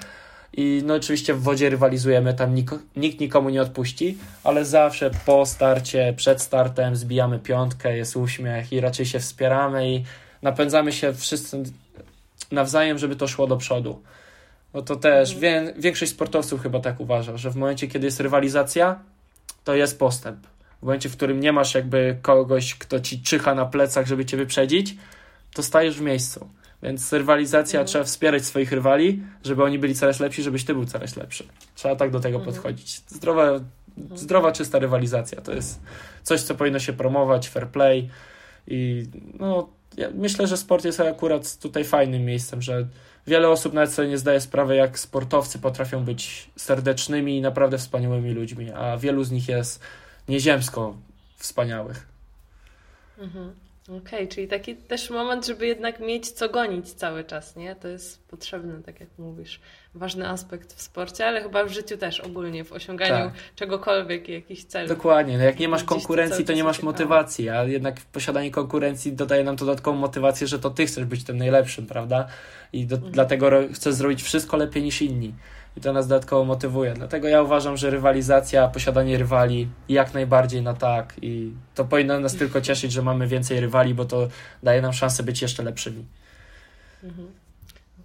i 0.58 0.82
no 0.86 0.93
oczywiście 0.93 1.34
w 1.34 1.41
wodzie 1.41 1.70
rywalizujemy, 1.70 2.34
tam 2.34 2.56
nik 2.56 2.72
nikt 2.95 3.20
nikomu 3.20 3.49
nie 3.49 3.62
odpuści, 3.62 4.18
ale 4.43 4.66
zawsze 4.66 5.12
po 5.26 5.45
starcie, 5.45 6.14
przed 6.18 6.41
startem 6.41 6.95
zbijamy 6.95 7.39
piątkę, 7.39 7.97
jest 7.97 8.16
uśmiech 8.16 8.74
i 8.74 8.80
raczej 8.80 9.06
się 9.06 9.20
wspieramy 9.20 9.89
i 9.91 10.03
napędzamy 10.41 10.91
się 10.91 11.14
wszyscy 11.14 11.64
nawzajem, 12.51 12.97
żeby 12.97 13.16
to 13.16 13.28
szło 13.28 13.47
do 13.47 13.58
przodu. 13.58 14.01
No 14.74 14.82
to 14.82 14.95
też 14.95 15.34
mhm. 15.34 15.66
wie, 15.66 15.74
większość 15.78 16.12
sportowców 16.12 16.62
chyba 16.62 16.80
tak 16.80 16.99
uważa, 16.99 17.38
że 17.38 17.51
w 17.51 17.56
momencie, 17.56 17.88
kiedy 17.88 18.06
jest 18.06 18.20
rywalizacja, 18.20 18.99
to 19.64 19.76
jest 19.76 19.99
postęp. 19.99 20.47
W 20.80 20.84
momencie, 20.84 21.10
w 21.10 21.18
którym 21.18 21.39
nie 21.39 21.53
masz 21.53 21.76
jakby 21.76 22.18
kogoś, 22.22 22.76
kto 22.76 22.99
ci 22.99 23.22
czyha 23.22 23.56
na 23.56 23.66
plecach, 23.66 24.08
żeby 24.08 24.26
cię 24.26 24.38
wyprzedzić, 24.38 24.95
to 25.53 25.64
stajesz 25.64 25.97
w 25.97 26.01
miejscu. 26.01 26.49
Więc 26.86 27.13
rywalizacja, 27.13 27.79
mhm. 27.79 27.88
trzeba 27.88 28.03
wspierać 28.03 28.45
swoich 28.45 28.71
rywali, 28.71 29.23
żeby 29.43 29.63
oni 29.63 29.79
byli 29.79 29.95
coraz 29.95 30.19
lepsi, 30.19 30.43
żebyś 30.43 30.65
ty 30.65 30.73
był 30.73 30.86
coraz 30.86 31.15
lepszy. 31.15 31.43
Trzeba 31.75 31.95
tak 31.95 32.11
do 32.11 32.19
tego 32.19 32.38
mhm. 32.38 32.53
podchodzić. 32.53 33.01
Zdrowa, 33.07 33.43
mhm. 33.97 34.17
zdrowa, 34.17 34.51
czysta 34.51 34.79
rywalizacja 34.79 35.41
to 35.41 35.53
jest 35.53 35.81
coś, 36.23 36.41
co 36.41 36.55
powinno 36.55 36.79
się 36.79 36.93
promować, 36.93 37.49
fair 37.49 37.67
play 37.67 38.09
i 38.67 39.05
no, 39.39 39.69
ja 39.97 40.09
myślę, 40.13 40.47
że 40.47 40.57
sport 40.57 40.86
jest 40.86 40.99
akurat 40.99 41.57
tutaj 41.57 41.83
fajnym 41.83 42.25
miejscem, 42.25 42.61
że 42.61 42.88
wiele 43.27 43.49
osób 43.49 43.73
nawet 43.73 43.93
sobie 43.93 44.07
nie 44.07 44.17
zdaje 44.17 44.41
sprawy, 44.41 44.75
jak 44.75 44.99
sportowcy 44.99 45.59
potrafią 45.59 46.03
być 46.03 46.49
serdecznymi 46.55 47.38
i 47.38 47.41
naprawdę 47.41 47.77
wspaniałymi 47.77 48.31
ludźmi, 48.31 48.71
a 48.71 48.97
wielu 48.97 49.23
z 49.23 49.31
nich 49.31 49.49
jest 49.49 49.79
nieziemsko 50.29 50.95
wspaniałych. 51.38 52.07
Mhm. 53.17 53.64
Okej, 53.89 53.99
okay, 53.99 54.27
czyli 54.27 54.47
taki 54.47 54.75
też 54.75 55.09
moment, 55.09 55.45
żeby 55.45 55.67
jednak 55.67 55.99
mieć 55.99 56.31
co 56.31 56.49
gonić 56.49 56.93
cały 56.93 57.23
czas, 57.23 57.55
nie? 57.55 57.75
To 57.75 57.88
jest 57.88 58.27
potrzebny, 58.27 58.83
tak 58.83 58.99
jak 58.99 59.09
mówisz, 59.17 59.59
ważny 59.95 60.29
aspekt 60.29 60.73
w 60.73 60.81
sporcie, 60.81 61.27
ale 61.27 61.41
chyba 61.41 61.65
w 61.65 61.69
życiu 61.69 61.97
też 61.97 62.19
ogólnie, 62.19 62.63
w 62.63 62.71
osiąganiu 62.71 63.31
tak. 63.31 63.33
czegokolwiek, 63.55 64.29
jakichś 64.29 64.63
celów. 64.63 64.89
Dokładnie, 64.89 65.38
no 65.38 65.43
jak 65.43 65.59
nie 65.59 65.67
masz 65.67 65.83
konkurencji, 65.83 66.45
to, 66.45 66.53
nie 66.53 66.63
masz 66.63 66.81
motywacji, 66.81 67.49
a 67.49 67.63
jednak 67.63 68.01
posiadanie 68.01 68.51
konkurencji 68.51 69.13
dodaje 69.13 69.43
nam 69.43 69.55
dodatkową 69.55 69.97
motywację, 69.97 70.47
że 70.47 70.59
to 70.59 70.69
ty 70.69 70.86
chcesz 70.86 71.05
być 71.05 71.23
tym 71.23 71.38
najlepszym, 71.38 71.86
prawda? 71.86 72.27
I 72.73 72.86
do, 72.86 72.95
mhm. 72.95 73.13
dlatego 73.13 73.49
chcesz 73.73 73.93
zrobić 73.93 74.23
wszystko 74.23 74.57
lepiej 74.57 74.83
niż 74.83 75.01
inni 75.01 75.33
i 75.78 75.82
to 75.82 75.93
nas 75.93 76.07
dodatkowo 76.07 76.45
motywuje. 76.45 76.93
Dlatego 76.93 77.28
ja 77.28 77.41
uważam, 77.41 77.78
że 77.78 77.89
rywalizacja, 77.89 78.67
posiadanie 78.67 79.17
rywali 79.17 79.67
jak 79.89 80.13
najbardziej 80.13 80.61
na 80.61 80.73
tak 80.73 81.13
i 81.21 81.51
to 81.76 81.86
powinno 81.86 82.19
nas 82.19 82.36
tylko 82.36 82.61
cieszyć, 82.61 82.91
że 82.91 83.01
mamy 83.01 83.28
więcej 83.28 83.59
rywali, 83.59 83.93
bo 83.93 84.05
to 84.05 84.28
daje 84.63 84.82
nam 84.82 84.93
szansę 84.93 85.23
być 85.23 85.41
jeszcze 85.41 85.63
lepszymi. 85.63 86.05
Mhm. 87.03 87.28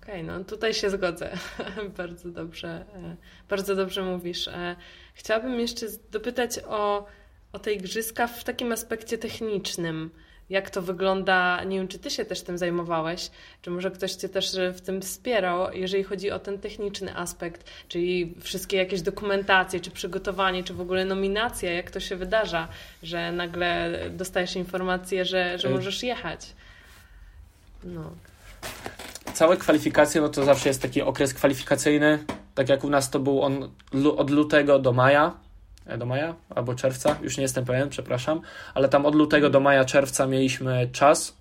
Okej, 0.03 0.23
okay, 0.23 0.39
no 0.39 0.45
tutaj 0.45 0.75
się 0.75 0.91
zgodzę. 0.91 1.31
bardzo 1.99 2.29
dobrze, 2.29 2.69
e, 2.69 3.17
bardzo 3.49 3.77
dobrze 3.77 4.03
mówisz. 4.03 4.49
E, 4.49 4.77
chciałabym 5.15 5.61
jeszcze 5.61 5.87
dopytać 6.11 6.61
o, 6.69 7.07
o 7.53 7.59
te 7.59 7.73
igrzyska 7.73 8.27
w 8.27 8.45
takim 8.45 8.73
aspekcie 8.73 9.19
technicznym 9.19 10.11
jak 10.51 10.71
to 10.71 10.83
wygląda. 10.83 11.65
Nie 11.65 11.79
wiem, 11.79 11.89
czy 11.89 11.99
ty 11.99 12.11
się 12.11 12.25
też 12.25 12.43
tym 12.43 12.59
zajmowałeś, 12.59 13.31
czy 13.63 13.71
może 13.71 13.91
ktoś 13.91 14.13
cię 14.13 14.29
też 14.29 14.57
w 14.75 14.81
tym 14.81 15.01
wspierał, 15.01 15.73
jeżeli 15.73 16.05
chodzi 16.05 16.31
o 16.31 16.39
ten 16.39 16.59
techniczny 16.59 17.17
aspekt, 17.17 17.71
czyli 17.89 18.35
wszystkie 18.41 18.77
jakieś 18.77 19.03
dokumentacje, 19.03 19.81
czy 19.81 19.91
przygotowanie, 19.91 20.65
czy 20.65 20.75
w 20.75 20.81
ogóle 20.81 21.05
nominacja, 21.05 21.73
jak 21.73 21.91
to 21.91 22.01
się 22.01 22.17
wydarza, 22.17 22.69
że 23.03 23.33
nagle 23.33 24.01
dostajesz 24.11 24.57
informację, 24.57 25.25
że, 25.25 25.59
że 25.59 25.71
możesz 25.71 26.03
jechać. 26.03 26.47
No. 27.85 28.11
Całe 29.35 29.57
kwalifikacje, 29.57 30.21
no 30.21 30.29
to 30.29 30.45
zawsze 30.45 30.69
jest 30.69 30.83
taki 30.83 31.03
okres 31.03 31.35
kwalifikacyjny. 31.35 32.19
Tak 32.55 32.69
jak 32.69 32.85
u 32.85 32.91
nas 32.91 33.11
to 33.11 33.21
był 33.21 33.43
on 33.43 33.71
od 34.17 34.31
lutego 34.31 34.79
do 34.79 34.93
maja, 34.93 35.33
E, 35.33 35.50
do 35.99 36.07
maja 36.07 36.35
albo 36.55 36.75
czerwca, 36.75 37.17
już 37.23 37.37
nie 37.37 37.43
jestem 37.43 37.65
pewien, 37.65 37.89
przepraszam, 37.89 38.41
ale 38.75 38.89
tam 38.89 39.07
od 39.07 39.15
lutego 39.15 39.51
do 39.51 39.61
maja, 39.61 39.85
czerwca 39.85 40.27
mieliśmy 40.27 40.89
czas 40.93 41.37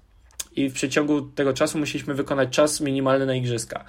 i 0.55 0.69
w 0.69 0.73
przeciągu 0.73 1.21
tego 1.21 1.53
czasu 1.53 1.77
musieliśmy 1.77 2.13
wykonać 2.13 2.49
czas 2.49 2.81
minimalny 2.81 3.25
na 3.25 3.35
igrzyska. 3.35 3.85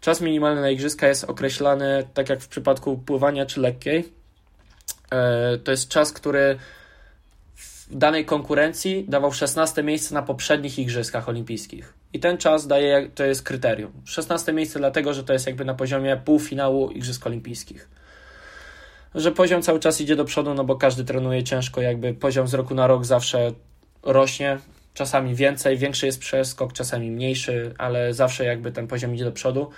Czas 0.00 0.20
minimalny 0.20 0.60
na 0.60 0.70
igrzyska 0.70 1.08
jest 1.08 1.24
określany 1.24 2.08
tak 2.14 2.28
jak 2.28 2.40
w 2.40 2.48
przypadku 2.48 2.98
pływania 2.98 3.46
czy 3.46 3.60
lekkiej. 3.60 4.12
E, 5.10 5.58
to 5.58 5.70
jest 5.70 5.88
czas, 5.88 6.12
który 6.12 6.58
w 7.56 7.96
danej 7.96 8.24
konkurencji 8.24 9.04
dawał 9.08 9.32
16 9.32 9.82
miejsce 9.82 10.14
na 10.14 10.22
poprzednich 10.22 10.78
igrzyskach 10.78 11.28
olimpijskich. 11.28 11.94
I 12.12 12.20
ten 12.20 12.38
czas 12.38 12.66
daje, 12.66 13.10
to 13.14 13.24
jest 13.24 13.42
kryterium. 13.42 13.92
16 14.04 14.52
miejsce 14.52 14.78
dlatego, 14.78 15.14
że 15.14 15.24
to 15.24 15.32
jest 15.32 15.46
jakby 15.46 15.64
na 15.64 15.74
poziomie 15.74 16.16
półfinału 16.24 16.90
igrzysk 16.90 17.26
olimpijskich 17.26 17.88
że 19.14 19.32
poziom 19.32 19.62
cały 19.62 19.80
czas 19.80 20.00
idzie 20.00 20.16
do 20.16 20.24
przodu, 20.24 20.54
no 20.54 20.64
bo 20.64 20.76
każdy 20.76 21.04
trenuje 21.04 21.44
ciężko, 21.44 21.80
jakby 21.80 22.14
poziom 22.14 22.48
z 22.48 22.54
roku 22.54 22.74
na 22.74 22.86
rok 22.86 23.04
zawsze 23.04 23.52
rośnie, 24.02 24.58
czasami 24.94 25.34
więcej, 25.34 25.76
większy 25.76 26.06
jest 26.06 26.18
przeskok, 26.18 26.72
czasami 26.72 27.10
mniejszy, 27.10 27.74
ale 27.78 28.14
zawsze 28.14 28.44
jakby 28.44 28.72
ten 28.72 28.86
poziom 28.86 29.14
idzie 29.14 29.24
do 29.24 29.32
przodu. 29.32 29.70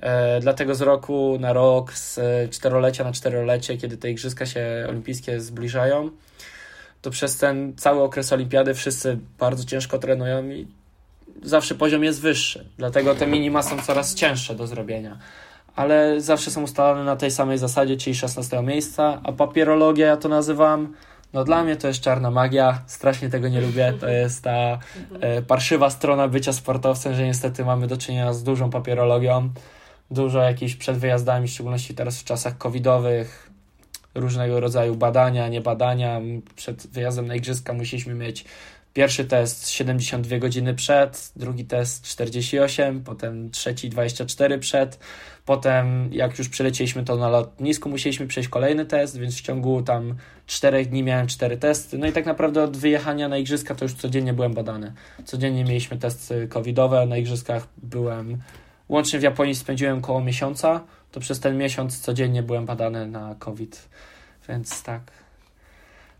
E, 0.00 0.40
dlatego 0.40 0.74
z 0.74 0.80
roku 0.80 1.36
na 1.40 1.52
rok, 1.52 1.92
z 1.92 2.20
czterolecia 2.50 3.04
na 3.04 3.12
czterolecie, 3.12 3.76
kiedy 3.76 3.96
te 3.96 4.10
igrzyska 4.10 4.46
się 4.46 4.86
olimpijskie 4.88 5.40
zbliżają, 5.40 6.10
to 7.02 7.10
przez 7.10 7.36
ten 7.36 7.76
cały 7.76 8.02
okres 8.02 8.32
olimpiady 8.32 8.74
wszyscy 8.74 9.18
bardzo 9.38 9.64
ciężko 9.64 9.98
trenują 9.98 10.50
i 10.50 10.66
zawsze 11.42 11.74
poziom 11.74 12.04
jest 12.04 12.20
wyższy. 12.20 12.66
Dlatego 12.78 13.14
te 13.14 13.26
minima 13.26 13.62
są 13.62 13.82
coraz 13.82 14.14
cięższe 14.14 14.54
do 14.54 14.66
zrobienia 14.66 15.18
ale 15.76 16.20
zawsze 16.20 16.50
są 16.50 16.62
ustalane 16.62 17.04
na 17.04 17.16
tej 17.16 17.30
samej 17.30 17.58
zasadzie, 17.58 17.96
czyli 17.96 18.16
16 18.16 18.62
miejsca, 18.62 19.20
a 19.24 19.32
papierologia 19.32 20.06
ja 20.06 20.16
to 20.16 20.28
nazywam, 20.28 20.92
no 21.32 21.44
dla 21.44 21.64
mnie 21.64 21.76
to 21.76 21.88
jest 21.88 22.00
czarna 22.00 22.30
magia, 22.30 22.82
strasznie 22.86 23.28
tego 23.30 23.48
nie 23.48 23.60
lubię, 23.60 23.92
to 24.00 24.08
jest 24.08 24.44
ta 24.44 24.78
e, 25.20 25.42
parszywa 25.42 25.90
strona 25.90 26.28
bycia 26.28 26.52
sportowcem, 26.52 27.14
że 27.14 27.24
niestety 27.24 27.64
mamy 27.64 27.86
do 27.86 27.96
czynienia 27.96 28.32
z 28.32 28.42
dużą 28.42 28.70
papierologią, 28.70 29.50
dużo 30.10 30.42
jakichś 30.42 30.74
przed 30.74 30.96
wyjazdami, 30.96 31.48
w 31.48 31.50
szczególności 31.50 31.94
teraz 31.94 32.20
w 32.20 32.24
czasach 32.24 32.58
covidowych, 32.58 33.50
różnego 34.14 34.60
rodzaju 34.60 34.94
badania, 34.94 35.48
nie 35.48 35.60
badania, 35.60 36.20
przed 36.56 36.86
wyjazdem 36.86 37.26
na 37.26 37.34
igrzyska 37.34 37.72
musieliśmy 37.72 38.14
mieć 38.14 38.44
Pierwszy 38.96 39.24
test 39.24 39.68
72 39.68 40.38
godziny 40.38 40.74
przed, 40.74 41.32
drugi 41.36 41.64
test 41.64 42.04
48, 42.04 43.04
potem 43.04 43.50
trzeci 43.50 43.88
24 43.88 44.58
przed, 44.58 44.98
potem 45.44 46.12
jak 46.12 46.38
już 46.38 46.48
przylecieliśmy 46.48 47.04
to 47.04 47.16
na 47.16 47.28
lotnisku 47.28 47.88
musieliśmy 47.88 48.26
przejść 48.26 48.48
kolejny 48.48 48.86
test, 48.86 49.18
więc 49.18 49.36
w 49.36 49.40
ciągu 49.40 49.82
tam 49.82 50.14
4 50.46 50.86
dni 50.86 51.02
miałem 51.02 51.26
4 51.26 51.56
testy. 51.56 51.98
No 51.98 52.06
i 52.06 52.12
tak 52.12 52.26
naprawdę 52.26 52.62
od 52.62 52.76
wyjechania 52.76 53.28
na 53.28 53.38
igrzyska 53.38 53.74
to 53.74 53.84
już 53.84 53.94
codziennie 53.94 54.32
byłem 54.32 54.54
badany. 54.54 54.92
Codziennie 55.24 55.64
mieliśmy 55.64 55.96
testy 55.96 56.48
covidowe, 56.48 57.06
na 57.06 57.16
igrzyskach 57.16 57.68
byłem, 57.76 58.38
łącznie 58.88 59.18
w 59.18 59.22
Japonii 59.22 59.54
spędziłem 59.54 59.98
około 59.98 60.20
miesiąca, 60.20 60.84
to 61.12 61.20
przez 61.20 61.40
ten 61.40 61.58
miesiąc 61.58 62.00
codziennie 62.00 62.42
byłem 62.42 62.66
badany 62.66 63.06
na 63.06 63.34
COVID, 63.38 63.88
więc 64.48 64.82
tak. 64.82 65.25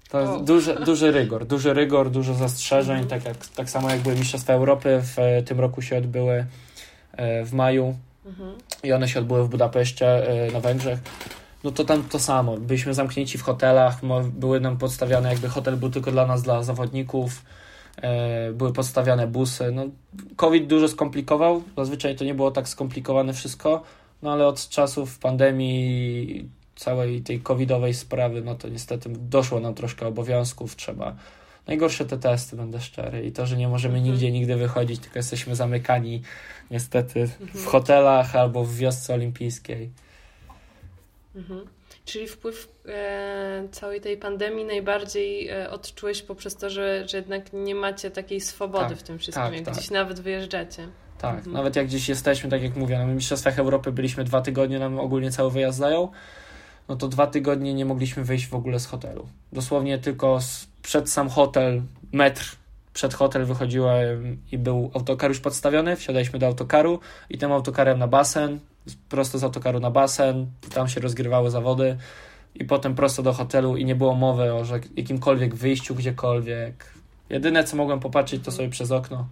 To 0.09 0.21
jest 0.21 0.45
duży, 0.45 0.75
duży 0.75 1.13
rygor, 1.13 1.47
duży 1.47 1.75
rygor, 1.75 2.11
dużo 2.11 2.35
zastrzeżeń, 2.35 3.07
tak, 3.07 3.25
jak, 3.25 3.47
tak 3.47 3.71
samo 3.71 3.91
jak 3.91 4.01
były 4.01 4.15
Mistrzostwa 4.15 4.53
Europy, 4.53 5.01
w 5.03 5.19
e, 5.19 5.43
tym 5.43 5.61
roku 5.61 5.83
się 5.83 5.99
odbyły 5.99 6.47
e, 7.13 7.45
w 7.45 7.53
maju 7.53 7.97
mhm. 8.27 8.55
i 8.83 8.93
one 8.93 9.09
się 9.09 9.21
odbyły 9.21 9.45
w 9.45 9.49
Budapeszcie 9.49 10.29
e, 10.29 10.53
na 10.53 10.61
Węgrzech. 10.61 10.99
No 11.65 11.71
to 11.71 11.85
tam 11.85 12.03
to 12.03 12.19
samo, 12.19 12.57
byliśmy 12.57 12.95
zamknięci 12.95 13.39
w 13.39 13.43
hotelach, 13.43 14.01
były 14.25 14.61
nam 14.61 14.79
podstawiane, 14.79 15.29
jakby 15.29 15.49
hotel 15.49 15.77
był 15.77 15.91
tylko 15.91 16.11
dla 16.11 16.27
nas, 16.27 16.43
dla 16.43 16.63
zawodników, 16.63 17.43
były 18.55 18.73
podstawiane 18.73 19.27
busy. 19.27 19.73
No, 19.73 19.85
COVID 20.37 20.67
dużo 20.67 20.89
skomplikował, 20.89 21.63
zazwyczaj 21.77 22.17
to 22.17 22.25
nie 22.25 22.35
było 22.35 22.51
tak 22.51 22.69
skomplikowane 22.69 23.33
wszystko, 23.33 23.83
no 24.23 24.33
ale 24.33 24.47
od 24.47 24.69
czasów 24.69 25.19
pandemii 25.19 26.49
całej 26.77 27.23
tej 27.23 27.41
covidowej 27.41 27.95
sprawy, 27.95 28.43
no 28.43 28.55
to 28.55 28.69
niestety 28.69 29.09
doszło 29.09 29.61
nam 29.61 29.75
troszkę 29.75 30.07
obowiązków, 30.07 30.77
trzeba 30.77 31.17
najgorsze 31.67 32.05
te 32.05 32.19
testy, 32.19 32.57
będę 32.57 32.81
szczery 32.81 33.27
i 33.27 33.33
to, 33.33 33.47
że 33.47 33.57
nie 33.57 33.69
możemy 33.69 33.95
mhm. 33.95 34.13
nigdzie 34.13 34.33
nigdy 34.33 34.57
wychodzić, 34.57 35.01
tylko 35.01 35.19
jesteśmy 35.19 35.57
zamykani 35.57 36.23
niestety 36.71 37.27
w 37.27 37.43
mhm. 37.43 37.65
hotelach 37.65 38.37
albo 38.37 38.65
w 38.65 38.77
wiosce 38.77 39.15
olimpijskiej. 39.15 39.91
Mhm. 41.37 41.67
Czyli 42.05 42.29
wpływ 42.29 42.69
e, 42.89 43.69
całej 43.73 44.01
tej 44.01 44.17
pandemii 44.17 44.65
najbardziej 44.65 45.49
e, 45.49 45.71
odczułeś 45.71 46.23
poprzez 46.23 46.57
to, 46.57 46.71
że, 46.71 47.09
że 47.09 47.17
jednak 47.17 47.53
nie 47.53 47.75
macie 47.75 48.11
takiej 48.11 48.41
swobody 48.41 48.89
Tak, 48.89 48.99
w 48.99 49.03
tym 49.03 49.19
wszystkim, 49.19 49.45
tak, 49.45 49.55
jak 49.55 49.65
tak. 49.65 49.75
gdzieś 49.75 49.91
nawet 49.91 50.21
wyjeżdżacie. 50.21 50.89
Tak, 51.19 51.35
Mhm. 51.35 51.53
nawet 51.53 51.77
jak 51.77 51.87
gdzieś 51.87 52.09
jesteśmy, 52.09 52.51
tak 52.51 52.63
jak 52.63 52.77
mówię, 52.77 52.99
na 52.99 53.07
Mistrzostwach 53.07 53.59
Europy 53.59 53.93
byliśmy 53.93 54.25
dwa 54.25 54.41
tygodnie, 54.41 54.79
nam 54.79 55.01
ogólnie 55.01 55.31
cały 55.31 55.51
wyjazd 55.51 55.79
zajął, 55.79 56.11
no 56.89 56.97
to 56.97 57.09
dwa 57.09 57.27
tygodnie 57.27 57.75
nie 57.75 57.85
mogliśmy 57.85 58.25
wyjść 58.25 58.49
w 58.49 58.55
ogóle 58.55 58.81
z 58.81 58.87
hotelu. 58.87 59.27
Dosłownie 59.53 59.99
tylko 59.99 60.41
z, 60.41 60.67
przed 60.83 61.11
sam 61.11 61.29
hotel, 61.29 61.83
metr 62.13 62.57
przed 62.97 63.15
hotel 63.15 63.47
wychodziłem 63.47 64.39
i 64.53 64.59
był 64.59 64.91
autokar 64.95 65.31
już 65.31 65.41
podstawiony, 65.41 65.97
wsiadaliśmy 65.97 66.39
do 66.39 66.47
autokaru 66.47 67.01
i 67.31 67.39
tym 67.39 67.53
autokarem 67.53 67.99
na 67.99 68.09
basen, 68.09 68.59
prosto 69.09 69.39
z 69.39 69.45
autokaru 69.45 69.81
na 69.81 69.91
basen, 69.91 70.47
tam 70.75 70.89
się 70.89 71.01
rozgrywały 71.01 71.51
zawody 71.51 71.97
i 72.55 72.65
potem 72.65 72.95
prosto 72.95 73.23
do 73.23 73.33
hotelu 73.33 73.77
i 73.77 73.85
nie 73.85 73.95
było 73.95 74.15
mowy 74.15 74.53
o 74.53 74.65
jakimkolwiek 74.97 75.55
wyjściu 75.55 75.95
gdziekolwiek. 75.95 76.87
Jedyne 77.31 77.65
co 77.65 77.77
mogłem 77.77 78.01
popatrzeć 78.01 78.45
to 78.45 78.53
sobie 78.53 78.69
przez 78.69 78.91
okno 78.91 79.29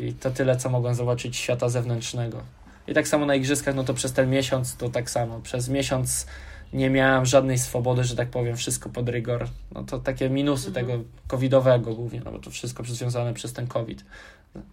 i 0.00 0.12
to 0.12 0.30
tyle, 0.30 0.56
co 0.56 0.70
mogłem 0.70 0.94
zobaczyć 0.94 1.36
świata 1.36 1.68
zewnętrznego. 1.68 2.42
I 2.88 2.94
tak 2.94 3.08
samo 3.08 3.26
na 3.26 3.34
igrzyskach, 3.34 3.74
no 3.74 3.84
to 3.84 3.94
przez 3.94 4.12
ten 4.12 4.30
miesiąc 4.30 4.76
to 4.76 4.88
tak 4.88 5.10
samo. 5.10 5.40
Przez 5.40 5.68
miesiąc 5.68 6.26
nie 6.72 6.90
miałem 6.90 7.26
żadnej 7.26 7.58
swobody, 7.58 8.04
że 8.04 8.16
tak 8.16 8.28
powiem, 8.30 8.56
wszystko 8.56 8.88
pod 8.90 9.08
rygor. 9.08 9.48
No 9.72 9.84
to 9.84 9.98
takie 9.98 10.30
minusy 10.30 10.68
Mhm. 10.68 10.86
tego 10.86 11.04
covidowego 11.28 11.94
głównie, 11.94 12.20
no 12.24 12.32
bo 12.32 12.38
to 12.38 12.50
wszystko 12.50 12.84
związane 12.84 13.34
przez 13.34 13.52
ten 13.52 13.66
covid. 13.66 14.04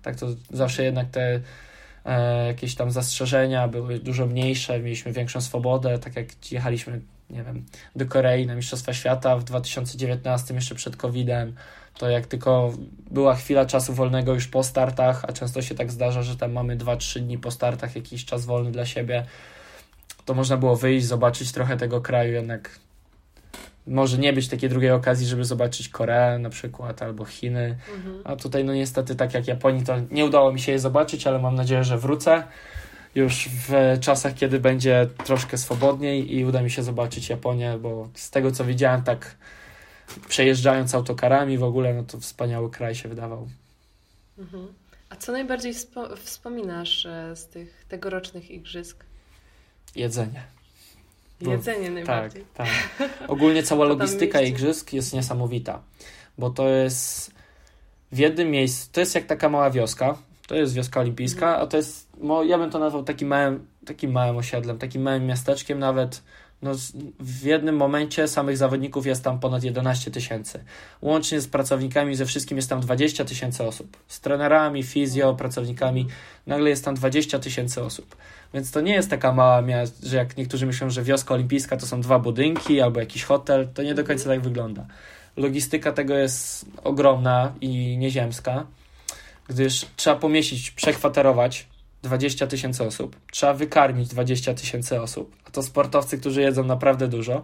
Tak 0.01 0.15
to 0.15 0.27
zawsze 0.51 0.83
jednak 0.83 1.09
te 1.09 1.39
e, 2.05 2.47
jakieś 2.47 2.75
tam 2.75 2.91
zastrzeżenia 2.91 3.67
były 3.67 3.99
dużo 3.99 4.25
mniejsze, 4.25 4.79
mieliśmy 4.79 5.11
większą 5.11 5.41
swobodę, 5.41 5.99
tak 5.99 6.15
jak 6.15 6.51
jechaliśmy, 6.51 7.01
nie 7.29 7.43
wiem, 7.43 7.65
do 7.95 8.05
Korei 8.05 8.45
na 8.45 8.55
Mistrzostwa 8.55 8.93
Świata 8.93 9.37
w 9.37 9.43
2019, 9.43 10.53
jeszcze 10.53 10.75
przed 10.75 10.95
covidem, 10.95 11.55
to 11.97 12.09
jak 12.09 12.27
tylko 12.27 12.73
była 13.11 13.35
chwila 13.35 13.65
czasu 13.65 13.93
wolnego 13.93 14.33
już 14.33 14.47
po 14.47 14.63
startach, 14.63 15.25
a 15.27 15.33
często 15.33 15.61
się 15.61 15.75
tak 15.75 15.91
zdarza, 15.91 16.23
że 16.23 16.35
tam 16.35 16.51
mamy 16.51 16.77
2-3 16.77 17.19
dni 17.19 17.37
po 17.37 17.51
startach 17.51 17.95
jakiś 17.95 18.25
czas 18.25 18.45
wolny 18.45 18.71
dla 18.71 18.85
siebie, 18.85 19.25
to 20.27 20.33
można 20.33 20.57
było 20.57 20.75
wyjść, 20.75 21.05
zobaczyć 21.05 21.51
trochę 21.51 21.77
tego 21.77 22.01
kraju, 22.01 22.33
jednak 22.33 22.79
może 23.87 24.17
nie 24.17 24.33
być 24.33 24.47
takiej 24.47 24.69
drugiej 24.69 24.91
okazji, 24.91 25.27
żeby 25.27 25.45
zobaczyć 25.45 25.89
Koreę 25.89 26.39
na 26.39 26.49
przykład, 26.49 27.01
albo 27.01 27.25
Chiny, 27.25 27.77
Mhm. 27.95 28.21
a 28.23 28.35
tutaj 28.35 28.65
no 28.65 28.73
niestety 28.73 29.15
tak 29.15 29.33
jak 29.33 29.47
Japonii 29.47 29.83
to 29.83 29.93
nie 30.11 30.25
udało 30.25 30.53
mi 30.53 30.59
się 30.59 30.71
je 30.71 30.79
zobaczyć, 30.79 31.27
ale 31.27 31.39
mam 31.39 31.55
nadzieję, 31.55 31.83
że 31.83 31.97
wrócę 31.97 32.43
już 33.15 33.49
w 33.67 33.97
czasach, 34.01 34.33
kiedy 34.33 34.59
będzie 34.59 35.07
troszkę 35.25 35.57
swobodniej 35.57 36.35
i 36.35 36.45
uda 36.45 36.61
mi 36.61 36.69
się 36.71 36.83
zobaczyć 36.83 37.29
Japonię, 37.29 37.77
bo 37.81 38.09
z 38.13 38.29
tego 38.29 38.51
co 38.51 38.65
widziałem 38.65 39.03
tak 39.03 39.35
przejeżdżając 40.29 40.95
autokarami 40.95 41.57
w 41.57 41.63
ogóle, 41.63 41.93
no 41.93 42.03
to 42.03 42.19
wspaniały 42.19 42.71
kraj 42.71 42.95
się 42.95 43.09
wydawał. 43.09 43.47
Mhm. 44.39 44.67
A 45.09 45.15
co 45.15 45.31
najbardziej 45.31 45.73
wspo- 45.73 46.17
wspominasz 46.17 47.05
e, 47.05 47.35
z 47.35 47.47
tych 47.47 47.85
tegorocznych 47.89 48.51
igrzysk? 48.51 49.03
Jedzenie. 49.95 50.41
Bo- 51.41 51.51
Jedzenie 51.51 51.85
Tak, 51.85 51.93
najbardziej. 51.93 52.45
tak. 52.53 52.67
Ogólnie 53.27 53.63
cała 53.63 53.85
logistyka 53.93 54.41
igrzysk 54.41 54.93
jest 54.93 55.13
niesamowita, 55.13 55.81
bo 56.37 56.49
to 56.49 56.69
jest 56.69 57.31
w 58.11 58.17
jednym 58.17 58.51
miejscu, 58.51 58.89
to 58.91 58.99
jest 58.99 59.15
jak 59.15 59.25
taka 59.25 59.49
mała 59.49 59.69
wioska, 59.71 60.17
to 60.47 60.55
jest 60.55 60.73
wioska 60.73 60.99
olimpijska, 60.99 61.45
Mhm. 61.47 61.63
a 61.63 61.67
to 61.67 61.77
jest, 61.77 62.07
mo- 62.21 62.43
ja 62.43 62.57
bym 62.57 62.69
to 62.71 62.79
nazwał 62.79 63.03
takim 63.03 63.27
małym, 63.27 63.67
takim 63.85 64.11
małym 64.11 64.37
osiedlem, 64.37 64.77
takim 64.77 65.01
małym 65.01 65.25
miasteczkiem 65.25 65.79
nawet, 65.79 66.23
no 66.61 66.71
w 67.19 67.43
jednym 67.43 67.75
momencie 67.75 68.27
samych 68.27 68.57
zawodników 68.57 69.05
jest 69.05 69.23
tam 69.23 69.39
ponad 69.39 69.63
11 69.63 70.11
tysięcy. 70.11 70.63
Łącznie 71.01 71.41
z 71.41 71.47
pracownikami, 71.47 72.15
ze 72.15 72.25
wszystkim 72.25 72.57
jest 72.57 72.69
tam 72.69 72.81
20 72.81 73.25
tysięcy 73.25 73.63
osób. 73.63 73.97
Z 74.07 74.19
trenerami, 74.19 74.83
fizjo, 74.83 75.33
pracownikami, 75.33 76.07
nagle 76.47 76.69
jest 76.69 76.85
tam 76.85 76.95
20 76.95 77.39
tysięcy 77.39 77.83
osób. 77.83 78.15
Więc 78.53 78.71
to 78.71 78.81
nie 78.81 78.93
jest 78.93 79.09
taka 79.09 79.33
mała 79.33 79.61
miasta, 79.61 80.07
że 80.07 80.17
jak 80.17 80.37
niektórzy 80.37 80.65
myślą, 80.65 80.89
że 80.89 81.03
wioska 81.03 81.33
olimpijska 81.33 81.77
to 81.77 81.85
są 81.85 82.01
dwa 82.01 82.19
budynki 82.19 82.81
albo 82.81 82.99
jakiś 82.99 83.23
hotel, 83.23 83.67
to 83.73 83.83
nie 83.83 83.93
do 83.93 84.03
końca 84.03 84.29
tak 84.29 84.41
wygląda. 84.41 84.85
Logistyka 85.37 85.91
tego 85.91 86.13
jest 86.13 86.65
ogromna 86.83 87.53
i 87.61 87.97
nieziemska, 87.97 88.65
gdyż 89.47 89.85
trzeba 89.95 90.15
pomieścić, 90.15 90.71
przekwaterować 90.71 91.67
20 92.07 92.47
tysięcy 92.47 92.83
osób, 92.83 93.15
trzeba 93.31 93.53
wykarmić 93.53 94.07
20 94.07 94.53
tysięcy 94.53 95.01
osób, 95.01 95.35
a 95.45 95.51
to 95.51 95.63
sportowcy, 95.63 96.17
którzy 96.17 96.41
jedzą 96.41 96.63
naprawdę 96.63 97.07
dużo. 97.07 97.43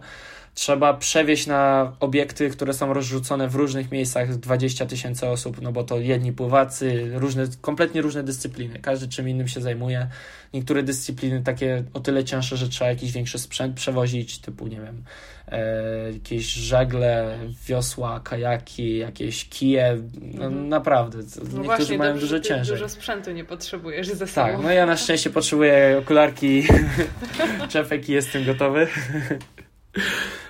Trzeba 0.54 0.94
przewieźć 0.94 1.46
na 1.46 1.92
obiekty, 2.00 2.50
które 2.50 2.74
są 2.74 2.92
rozrzucone 2.92 3.48
w 3.48 3.54
różnych 3.54 3.90
miejscach 3.92 4.36
20 4.36 4.86
tysięcy 4.86 5.26
osób, 5.28 5.62
no 5.62 5.72
bo 5.72 5.84
to 5.84 5.98
jedni 6.00 6.32
pływacy, 6.32 7.10
różne, 7.14 7.46
kompletnie 7.60 8.02
różne 8.02 8.22
dyscypliny. 8.22 8.78
Każdy 8.78 9.08
czym 9.08 9.28
innym 9.28 9.48
się 9.48 9.60
zajmuje. 9.60 10.08
Niektóre 10.54 10.82
dyscypliny 10.82 11.42
takie 11.42 11.84
o 11.94 12.00
tyle 12.00 12.24
cięższe, 12.24 12.56
że 12.56 12.68
trzeba 12.68 12.90
jakiś 12.90 13.12
większy 13.12 13.38
sprzęt 13.38 13.76
przewozić, 13.76 14.38
typu, 14.38 14.66
nie 14.66 14.80
wiem, 14.80 15.02
e, 15.48 16.12
jakieś 16.12 16.46
żagle, 16.52 17.38
wiosła, 17.66 18.20
kajaki, 18.20 18.98
jakieś 18.98 19.48
kije. 19.48 19.98
No 20.20 20.44
Mhm. 20.46 20.68
naprawdę, 20.68 21.18
No 21.18 21.22
niektórzy 21.42 21.62
właśnie, 21.62 21.98
mają 21.98 22.12
dobrze, 22.12 22.26
dużo 22.26 22.40
ciężej. 22.40 22.74
Dużo 22.76 22.88
sprzętu 22.88 23.30
nie 23.32 23.44
potrzebujesz 23.44 24.08
ze 24.08 24.26
sobą. 24.26 24.46
Tak, 24.52 24.62
no 24.62 24.70
ja 24.72 24.86
na 24.86 24.96
szczęście 24.96 25.30
potrzebuję 25.30 25.96
okularki, 26.02 26.62
czepek 27.68 28.08
i 28.08 28.12
jestem 28.12 28.44
gotowy. 28.44 28.86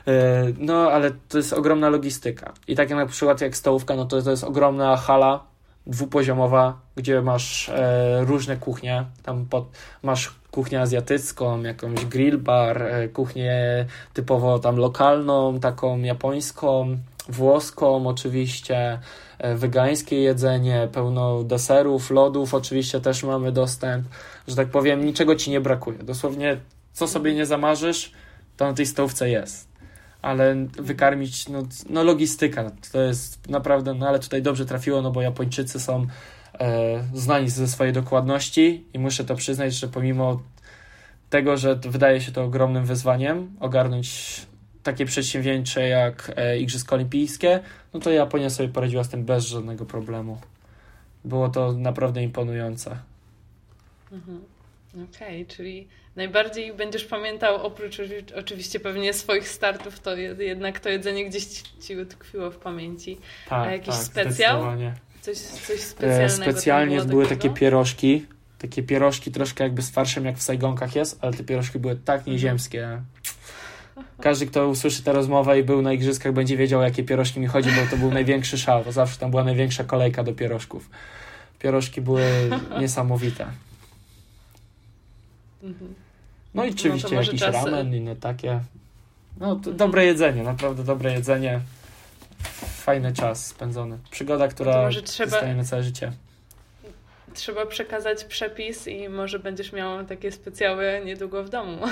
E, 0.06 0.44
No, 0.58 0.90
ale 0.90 1.10
to 1.28 1.38
jest 1.38 1.52
ogromna 1.52 1.88
logistyka. 1.88 2.52
I 2.68 2.76
tak 2.76 2.90
jak 2.90 2.98
na 2.98 3.06
przykład 3.06 3.40
jak 3.40 3.56
stołówka, 3.56 3.96
no 3.96 4.04
to, 4.04 4.22
to 4.22 4.30
jest 4.30 4.44
ogromna 4.44 4.96
hala 4.96 5.44
dwupoziomowa, 5.86 6.80
gdzie 6.96 7.22
masz 7.22 7.68
e, 7.68 8.24
różne 8.24 8.56
kuchnie. 8.56 9.04
Tam 9.22 9.46
pod, 9.46 9.64
masz 10.02 10.34
kuchnię 10.50 10.80
azjatycką, 10.80 11.62
jakąś 11.62 12.04
grill 12.04 12.38
bar, 12.38 12.82
e, 12.82 13.08
kuchnię 13.08 13.86
typowo 14.14 14.58
tam 14.58 14.76
lokalną, 14.76 15.60
taką 15.60 15.98
japońską, 15.98 16.98
włoską 17.28 18.06
oczywiście, 18.06 18.98
e, 19.38 19.54
wegańskie 19.54 20.22
jedzenie, 20.22 20.88
pełno 20.92 21.42
deserów, 21.42 22.10
lodów 22.10 22.54
oczywiście 22.54 23.00
też 23.00 23.22
mamy 23.22 23.52
dostęp, 23.52 24.06
że 24.48 24.56
tak 24.56 24.68
powiem, 24.68 25.04
niczego 25.04 25.36
ci 25.36 25.50
nie 25.50 25.60
brakuje. 25.60 25.98
Dosłownie 25.98 26.56
co 26.92 27.08
sobie 27.08 27.34
nie 27.34 27.46
zamarzysz, 27.46 28.12
to 28.56 28.66
na 28.66 28.74
tej 28.74 28.86
stołówce 28.86 29.30
jest. 29.30 29.68
Ale 30.22 30.54
wykarmić, 30.72 31.48
no, 31.48 31.62
no 31.90 32.02
logistyka, 32.02 32.70
to 32.92 33.00
jest 33.00 33.48
naprawdę, 33.48 33.94
no 33.94 34.08
ale 34.08 34.18
tutaj 34.18 34.42
dobrze 34.42 34.66
trafiło, 34.66 35.02
no 35.02 35.10
bo 35.10 35.22
Japończycy 35.22 35.80
są 35.80 36.06
e, 36.60 37.04
znani 37.14 37.50
ze 37.50 37.68
swojej 37.68 37.92
dokładności 37.92 38.84
i 38.94 38.98
muszę 38.98 39.24
to 39.24 39.34
przyznać, 39.34 39.74
że 39.74 39.88
pomimo 39.88 40.42
tego, 41.30 41.56
że 41.56 41.76
wydaje 41.76 42.20
się 42.20 42.32
to 42.32 42.44
ogromnym 42.44 42.84
wyzwaniem 42.84 43.56
ogarnąć 43.60 44.40
takie 44.82 45.04
przedsięwzięcie 45.04 45.88
jak 45.88 46.32
e, 46.36 46.58
Igrzyska 46.58 46.96
Olimpijskie, 46.96 47.60
no 47.94 48.00
to 48.00 48.10
Japonia 48.10 48.50
sobie 48.50 48.68
poradziła 48.68 49.04
z 49.04 49.08
tym 49.08 49.24
bez 49.24 49.46
żadnego 49.46 49.84
problemu. 49.84 50.40
Było 51.24 51.48
to 51.48 51.72
naprawdę 51.72 52.22
imponujące. 52.22 52.96
Mhm. 54.12 54.53
Okej, 55.14 55.46
czyli 55.46 55.88
najbardziej 56.16 56.72
będziesz 56.72 57.04
pamiętał, 57.04 57.66
oprócz 57.66 58.00
oczy- 58.00 58.24
oczywiście 58.36 58.80
pewnie 58.80 59.12
swoich 59.12 59.48
startów, 59.48 60.00
to 60.00 60.16
je- 60.16 60.34
jednak 60.38 60.80
to 60.80 60.88
jedzenie 60.88 61.24
gdzieś 61.28 61.46
ci, 61.80 61.96
utkwiło 61.96 62.50
w 62.50 62.56
pamięci. 62.56 63.18
Tak, 63.48 63.68
A 63.68 63.72
jakiś 63.72 63.94
tak. 63.94 64.04
Coś, 65.20 65.36
coś 65.38 65.76
E, 65.76 65.78
specjalnego. 65.78 66.44
tam 66.44 66.52
Specjalnie 66.52 66.96
było 66.96 67.08
były 67.08 67.24
takiego? 67.24 67.42
takie 67.42 67.60
pierożki, 67.60 68.26
takie 68.58 68.82
pierożki 68.82 69.30
troszkę 69.30 69.64
jakby 69.64 69.82
z 69.82 69.90
farszem 69.90 70.24
jak 70.24 70.36
w 70.36 70.42
Saigonkach 70.42 70.96
jest, 70.96 71.18
ale 71.20 71.32
te 71.32 71.44
pierożki 71.44 71.78
były 71.78 71.96
tak 71.96 72.18
Mhm. 72.18 72.32
nieziemskie. 72.34 73.00
Każdy, 74.20 74.46
kto 74.46 74.68
usłyszy 74.68 75.02
tę 75.02 75.12
rozmowę 75.12 75.58
i 75.58 75.62
był 75.62 75.82
na 75.82 75.92
igrzyskach, 75.92 76.32
będzie 76.32 76.56
wiedział, 76.56 76.80
o 76.80 76.84
jakie 76.84 77.04
pierożki 77.04 77.40
mi 77.40 77.46
chodzi, 77.46 77.70
bo 77.70 77.90
to 77.90 77.96
był 77.96 78.10
największy 78.10 78.58
szał, 78.58 78.92
zawsze 78.92 79.18
tam 79.18 79.30
była 79.30 79.44
największa 79.44 79.84
kolejka 79.84 80.22
do 80.24 80.32
pierożków. 80.32 80.90
Pierożki 81.58 82.00
były 82.00 82.22
niesamowite. 82.80 83.46
Mhm. 85.64 85.94
No 86.54 86.64
i 86.64 86.68
No 86.68 86.74
oczywiście 86.74 87.14
może 87.14 87.26
jakiś 87.32 87.40
czas- 87.40 87.54
ramen, 87.54 87.94
inne 87.94 88.16
takie. 88.16 88.60
No, 89.40 89.56
dobre 89.56 90.04
jedzenie, 90.06 90.42
naprawdę 90.42 90.84
dobre 90.84 91.12
jedzenie. 91.12 91.60
Fajny 92.76 93.12
czas 93.12 93.46
spędzony. 93.46 93.98
Przygoda, 94.10 94.44
No 94.44 94.50
która 94.50 94.82
może 94.82 95.02
trzeba- 95.02 95.30
zostaje 95.30 95.54
na 95.54 95.64
całe 95.64 95.82
życie. 95.82 96.12
Trzeba 97.34 97.66
przekazać 97.66 98.24
przepis 98.24 98.86
i 98.88 99.08
może 99.08 99.38
będziesz 99.38 99.72
miał 99.72 100.04
takie 100.04 100.32
specjały 100.32 101.02
niedługo 101.04 101.44
w 101.44 101.48
domu. 101.48 101.78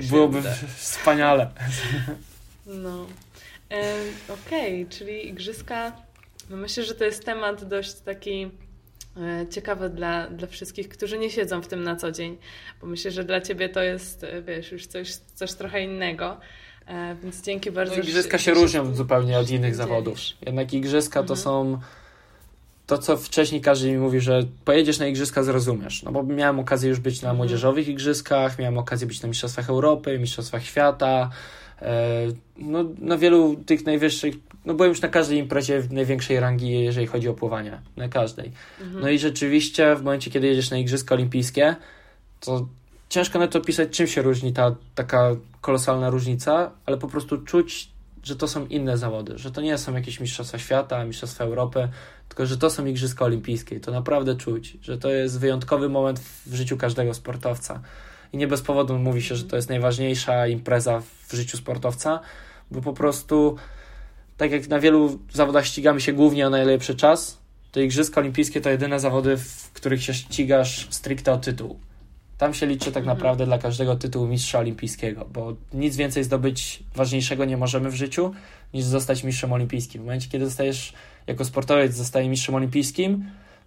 Się 0.00 0.08
byłoby 0.10 0.42
wspaniale. 0.76 1.50
No. 2.66 3.06
Em, 3.68 3.84
Okej, 4.46 4.86
czyli 4.86 5.28
igrzyska. 5.28 5.92
No 6.50 6.56
myślę, 6.56 6.84
że 6.84 6.94
to 6.94 7.04
jest 7.04 7.24
temat 7.24 7.64
dość 7.64 7.94
taki 7.94 8.42
e, 8.42 8.50
ciekawe 9.50 9.90
dla, 9.90 10.30
dla 10.30 10.46
wszystkich, 10.46 10.88
którzy 10.88 11.18
nie 11.18 11.30
siedzą 11.30 11.62
w 11.62 11.66
tym 11.66 11.82
na 11.82 11.96
co 11.96 12.12
dzień, 12.12 12.36
bo 12.80 12.86
myślę, 12.86 13.10
że 13.10 13.24
dla 13.24 13.40
ciebie 13.40 13.68
to 13.68 13.82
jest, 13.82 14.24
e, 14.24 14.42
wiesz, 14.42 14.72
już 14.72 14.86
coś, 14.86 15.14
coś 15.14 15.52
trochę 15.52 15.84
innego. 15.84 16.36
E, 16.86 17.16
więc 17.22 17.42
dzięki 17.42 17.70
bardzo. 17.70 17.96
No, 17.96 18.02
igrzyska 18.02 18.38
się 18.38 18.54
różnią 18.54 18.94
zupełnie 18.94 19.38
od 19.38 19.50
innych 19.50 19.74
zawodów. 19.74 20.18
Jednak 20.46 20.72
igrzyska 20.72 21.22
to 21.22 21.34
mhm. 21.34 21.38
są 21.38 21.78
to, 22.86 22.98
co 22.98 23.16
wcześniej 23.16 23.60
każdy 23.60 23.90
mi 23.90 23.98
mówi, 23.98 24.20
że 24.20 24.42
pojedziesz 24.64 24.98
na 24.98 25.06
igrzyska, 25.06 25.42
zrozumiesz. 25.42 26.02
No 26.02 26.12
bo 26.12 26.22
miałem 26.22 26.58
okazję 26.58 26.88
już 26.88 27.00
być 27.00 27.22
na 27.22 27.28
mhm. 27.28 27.36
młodzieżowych 27.36 27.88
igrzyskach, 27.88 28.58
miałem 28.58 28.78
okazję 28.78 29.06
być 29.06 29.22
na 29.22 29.28
Mistrzostwach 29.28 29.70
Europy, 29.70 30.18
Mistrzostwach 30.18 30.64
Świata. 30.64 31.30
No, 32.58 32.84
na 32.98 33.18
wielu 33.18 33.56
tych 33.66 33.86
najwyższych 33.86 34.34
no 34.64 34.74
byłem 34.74 34.88
już 34.88 35.00
na 35.00 35.08
każdej 35.08 35.38
imprezie 35.38 35.80
w 35.80 35.92
największej 35.92 36.40
rangi, 36.40 36.84
jeżeli 36.84 37.06
chodzi 37.06 37.28
o 37.28 37.34
pływanie. 37.34 37.80
Na 37.96 38.08
każdej. 38.08 38.52
Mhm. 38.80 39.00
No 39.00 39.08
i 39.08 39.18
rzeczywiście 39.18 39.96
w 39.96 40.02
momencie, 40.02 40.30
kiedy 40.30 40.46
jedziesz 40.46 40.70
na 40.70 40.78
Igrzyska 40.78 41.14
Olimpijskie, 41.14 41.76
to 42.40 42.66
ciężko 43.08 43.38
na 43.38 43.48
to 43.48 43.58
opisać, 43.58 43.90
czym 43.90 44.06
się 44.06 44.22
różni 44.22 44.52
ta 44.52 44.74
taka 44.94 45.36
kolosalna 45.60 46.10
różnica, 46.10 46.70
ale 46.86 46.96
po 46.96 47.08
prostu 47.08 47.38
czuć, 47.38 47.88
że 48.22 48.36
to 48.36 48.48
są 48.48 48.66
inne 48.66 48.98
zawody, 48.98 49.38
że 49.38 49.50
to 49.50 49.60
nie 49.60 49.78
są 49.78 49.94
jakieś 49.94 50.20
Mistrzostwa 50.20 50.58
Świata, 50.58 51.04
Mistrzostwa 51.04 51.44
Europy, 51.44 51.88
tylko 52.28 52.46
że 52.46 52.58
to 52.58 52.70
są 52.70 52.86
Igrzyska 52.86 53.24
Olimpijskie. 53.24 53.80
To 53.80 53.90
naprawdę 53.90 54.36
czuć, 54.36 54.76
że 54.82 54.98
to 54.98 55.10
jest 55.10 55.40
wyjątkowy 55.40 55.88
moment 55.88 56.20
w 56.46 56.54
życiu 56.54 56.76
każdego 56.76 57.14
sportowca. 57.14 57.80
I 58.32 58.36
nie 58.36 58.46
bez 58.46 58.62
powodu 58.62 58.98
mówi 58.98 59.22
się, 59.22 59.36
że 59.36 59.44
to 59.44 59.56
jest 59.56 59.68
najważniejsza 59.68 60.46
impreza 60.46 61.00
w 61.00 61.23
życiu 61.34 61.56
sportowca, 61.56 62.20
bo 62.70 62.80
po 62.80 62.92
prostu 62.92 63.56
tak 64.36 64.50
jak 64.50 64.68
na 64.68 64.80
wielu 64.80 65.18
zawodach 65.32 65.66
ścigamy 65.66 66.00
się 66.00 66.12
głównie 66.12 66.46
o 66.46 66.50
najlepszy 66.50 66.94
czas, 66.94 67.38
to 67.72 67.80
Igrzyska 67.80 68.20
Olimpijskie 68.20 68.60
to 68.60 68.70
jedyne 68.70 69.00
zawody, 69.00 69.36
w 69.36 69.72
których 69.72 70.02
się 70.02 70.14
ścigasz 70.14 70.86
stricte 70.90 71.32
o 71.32 71.38
tytuł. 71.38 71.78
Tam 72.38 72.54
się 72.54 72.66
liczy 72.66 72.92
tak 72.92 73.02
mhm. 73.02 73.16
naprawdę 73.16 73.46
dla 73.46 73.58
każdego 73.58 73.96
tytułu 73.96 74.26
mistrza 74.26 74.58
olimpijskiego, 74.58 75.26
bo 75.32 75.56
nic 75.72 75.96
więcej 75.96 76.24
zdobyć 76.24 76.82
ważniejszego 76.94 77.44
nie 77.44 77.56
możemy 77.56 77.90
w 77.90 77.94
życiu 77.94 78.34
niż 78.74 78.84
zostać 78.84 79.24
mistrzem 79.24 79.52
olimpijskim. 79.52 80.02
W 80.02 80.04
momencie, 80.04 80.28
kiedy 80.28 80.44
zostajesz 80.44 80.92
jako 81.26 81.44
sportowiec, 81.44 81.94
zostaje 81.94 82.28
mistrzem 82.28 82.54
olimpijskim, 82.54 83.24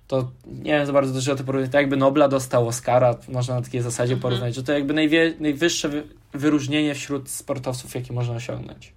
to 0.07 0.32
nie 0.45 0.72
wiem 0.72 0.86
za 0.86 0.93
bardzo 0.93 1.13
dużo 1.13 1.34
o 1.34 1.36
to 1.36 1.43
porównać. 1.43 1.72
To 1.72 1.78
jakby 1.78 1.97
Nobla 1.97 2.28
dostał 2.28 2.68
Oscara, 2.68 3.15
można 3.30 3.55
na 3.55 3.61
takiej 3.61 3.82
zasadzie 3.82 4.13
mhm. 4.13 4.22
porównać, 4.22 4.55
że 4.55 4.63
to 4.63 4.74
jakby 4.74 4.93
najwie, 4.93 5.34
najwyższe 5.39 5.89
wyróżnienie 6.38 6.95
wśród 6.95 7.29
sportowców, 7.29 7.95
jakie 7.95 8.13
można 8.13 8.35
osiągnąć. 8.35 8.93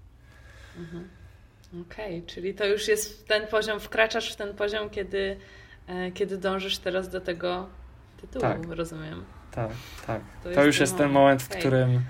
Mhm. 0.79 1.09
Okej, 1.83 2.19
okay, 2.19 2.27
czyli 2.27 2.55
to 2.55 2.67
już 2.67 2.89
jest 2.89 3.29
ten 3.29 3.47
poziom, 3.47 3.81
wkraczasz 3.81 4.33
w 4.33 4.37
ten 4.37 4.55
poziom, 4.55 4.91
kiedy, 4.91 5.37
e, 5.87 6.13
kiedy 6.13 6.39
dążysz 6.39 6.79
teraz 6.79 7.09
do 7.09 7.21
tego 7.21 7.69
tytułu, 8.21 8.41
tak. 8.41 8.69
rozumiem. 8.69 9.25
Tak, 9.51 9.71
tak. 10.07 10.23
To, 10.45 10.51
to 10.51 10.65
już 10.65 10.81
jest 10.81 10.97
ten 10.97 11.11
moment, 11.11 11.43
w 11.43 11.49
okay. 11.49 11.61
którym 11.61 12.05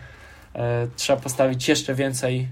e, 0.54 0.88
trzeba 0.96 1.20
postawić 1.20 1.68
jeszcze 1.68 1.94
więcej, 1.94 2.48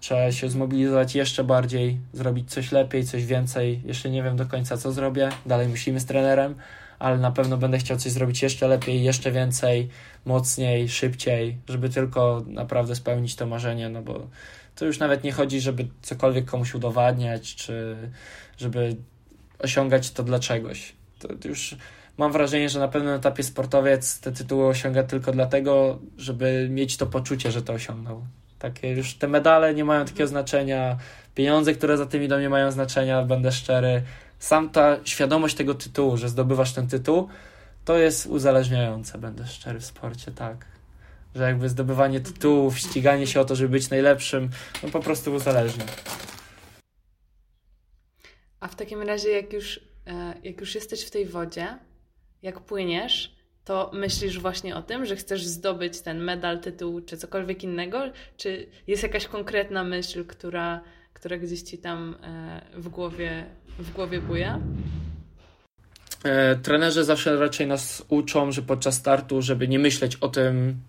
trzeba 0.00 0.32
się 0.32 0.48
zmobilizować 0.48 1.14
jeszcze 1.14 1.44
bardziej, 1.44 1.98
zrobić 2.12 2.50
coś 2.50 2.72
lepiej, 2.72 3.04
coś 3.04 3.26
więcej. 3.26 3.82
Jeszcze 3.84 4.10
nie 4.10 4.22
wiem 4.22 4.36
do 4.36 4.46
końca, 4.46 4.76
co 4.76 4.92
zrobię. 4.92 5.28
Dalej 5.46 5.68
musimy 5.68 6.00
z 6.00 6.06
trenerem, 6.06 6.54
ale 6.98 7.18
na 7.18 7.30
pewno 7.30 7.56
będę 7.56 7.78
chciał 7.78 7.96
coś 7.96 8.12
zrobić 8.12 8.42
jeszcze 8.42 8.68
lepiej, 8.68 9.04
jeszcze 9.04 9.32
więcej, 9.32 9.88
mocniej, 10.24 10.88
szybciej, 10.88 11.58
żeby 11.68 11.88
tylko 11.88 12.42
naprawdę 12.46 12.94
spełnić 12.94 13.36
to 13.36 13.46
marzenie, 13.46 13.88
no 13.88 14.02
bo 14.02 14.26
to 14.74 14.84
już 14.84 14.98
nawet 14.98 15.24
nie 15.24 15.32
chodzi, 15.32 15.60
żeby 15.60 15.88
cokolwiek 16.02 16.44
komuś 16.44 16.74
udowadniać, 16.74 17.54
czy 17.54 17.96
żeby 18.56 18.96
osiągać 19.58 20.10
to 20.10 20.22
dla 20.22 20.38
czegoś. 20.38 20.92
To 21.18 21.48
już 21.48 21.76
mam 22.18 22.32
wrażenie, 22.32 22.68
że 22.68 22.80
na 22.80 22.88
pewnym 22.88 23.14
etapie 23.14 23.42
sportowiec 23.42 24.20
te 24.20 24.32
tytuły 24.32 24.66
osiąga 24.66 25.02
tylko 25.02 25.32
dlatego, 25.32 25.98
żeby 26.18 26.68
mieć 26.70 26.96
to 26.96 27.06
poczucie, 27.06 27.50
że 27.50 27.62
to 27.62 27.72
osiągnął. 27.72 28.26
Takie 28.58 28.90
już 28.90 29.14
te 29.14 29.28
medale 29.28 29.74
nie 29.74 29.84
mają 29.84 30.04
takiego 30.04 30.26
znaczenia, 30.26 30.98
pieniądze, 31.34 31.74
które 31.74 31.96
za 31.96 32.06
tym 32.06 32.22
idą, 32.22 32.40
nie 32.40 32.48
mają 32.48 32.70
znaczenia, 32.70 33.22
będę 33.22 33.52
szczery. 33.52 34.02
Sam 34.44 34.70
ta 34.70 34.96
świadomość 35.04 35.54
tego 35.54 35.74
tytułu, 35.74 36.16
że 36.16 36.28
zdobywasz 36.28 36.72
ten 36.72 36.88
tytuł, 36.88 37.28
to 37.84 37.98
jest 37.98 38.26
uzależniające, 38.26 39.18
będę 39.18 39.46
szczery 39.46 39.80
w 39.80 39.84
sporcie, 39.84 40.32
tak 40.32 40.66
że 41.34 41.42
jakby 41.42 41.68
zdobywanie 41.68 42.20
tytułów, 42.20 42.78
ściganie 42.78 43.26
się 43.26 43.40
o 43.40 43.44
to, 43.44 43.56
żeby 43.56 43.68
być 43.68 43.90
najlepszym, 43.90 44.50
no 44.82 44.88
po 44.88 45.00
prostu 45.00 45.34
uzależnia. 45.34 45.84
A 48.60 48.68
w 48.68 48.74
takim 48.74 49.02
razie, 49.02 49.30
jak 49.30 49.52
już, 49.52 49.80
e, 50.06 50.34
jak 50.42 50.60
już 50.60 50.74
jesteś 50.74 51.04
w 51.04 51.10
tej 51.10 51.26
wodzie, 51.26 51.78
jak 52.42 52.60
płyniesz, 52.60 53.34
to 53.64 53.90
myślisz 53.94 54.38
właśnie 54.38 54.76
o 54.76 54.82
tym, 54.82 55.06
że 55.06 55.16
chcesz 55.16 55.46
zdobyć 55.46 56.00
ten 56.00 56.24
medal, 56.24 56.60
tytuł 56.60 57.00
czy 57.00 57.16
cokolwiek 57.16 57.64
innego? 57.64 58.02
Czy 58.36 58.66
jest 58.86 59.02
jakaś 59.02 59.26
konkretna 59.26 59.84
myśl, 59.84 60.24
która, 60.24 60.80
która 61.14 61.38
gdzieś 61.38 61.62
ci 61.62 61.78
tam 61.78 62.16
e, 62.22 62.60
w 62.74 62.88
głowie, 62.88 63.44
w 63.78 63.92
głowie 63.92 64.20
buja? 64.20 64.60
E, 66.24 66.56
trenerzy 66.56 67.04
zawsze 67.04 67.36
raczej 67.36 67.66
nas 67.66 68.04
uczą, 68.08 68.52
że 68.52 68.62
podczas 68.62 68.94
startu, 68.94 69.42
żeby 69.42 69.68
nie 69.68 69.78
myśleć 69.78 70.16
o 70.16 70.28
tym, 70.28 70.80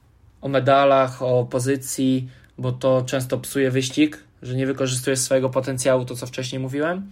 o 0.41 0.47
medalach, 0.47 1.21
o 1.21 1.45
pozycji, 1.45 2.29
bo 2.57 2.71
to 2.71 3.03
często 3.05 3.37
psuje 3.37 3.71
wyścig, 3.71 4.23
że 4.41 4.55
nie 4.55 4.67
wykorzystujesz 4.67 5.19
swojego 5.19 5.49
potencjału, 5.49 6.05
to 6.05 6.15
co 6.15 6.25
wcześniej 6.25 6.59
mówiłem. 6.59 7.11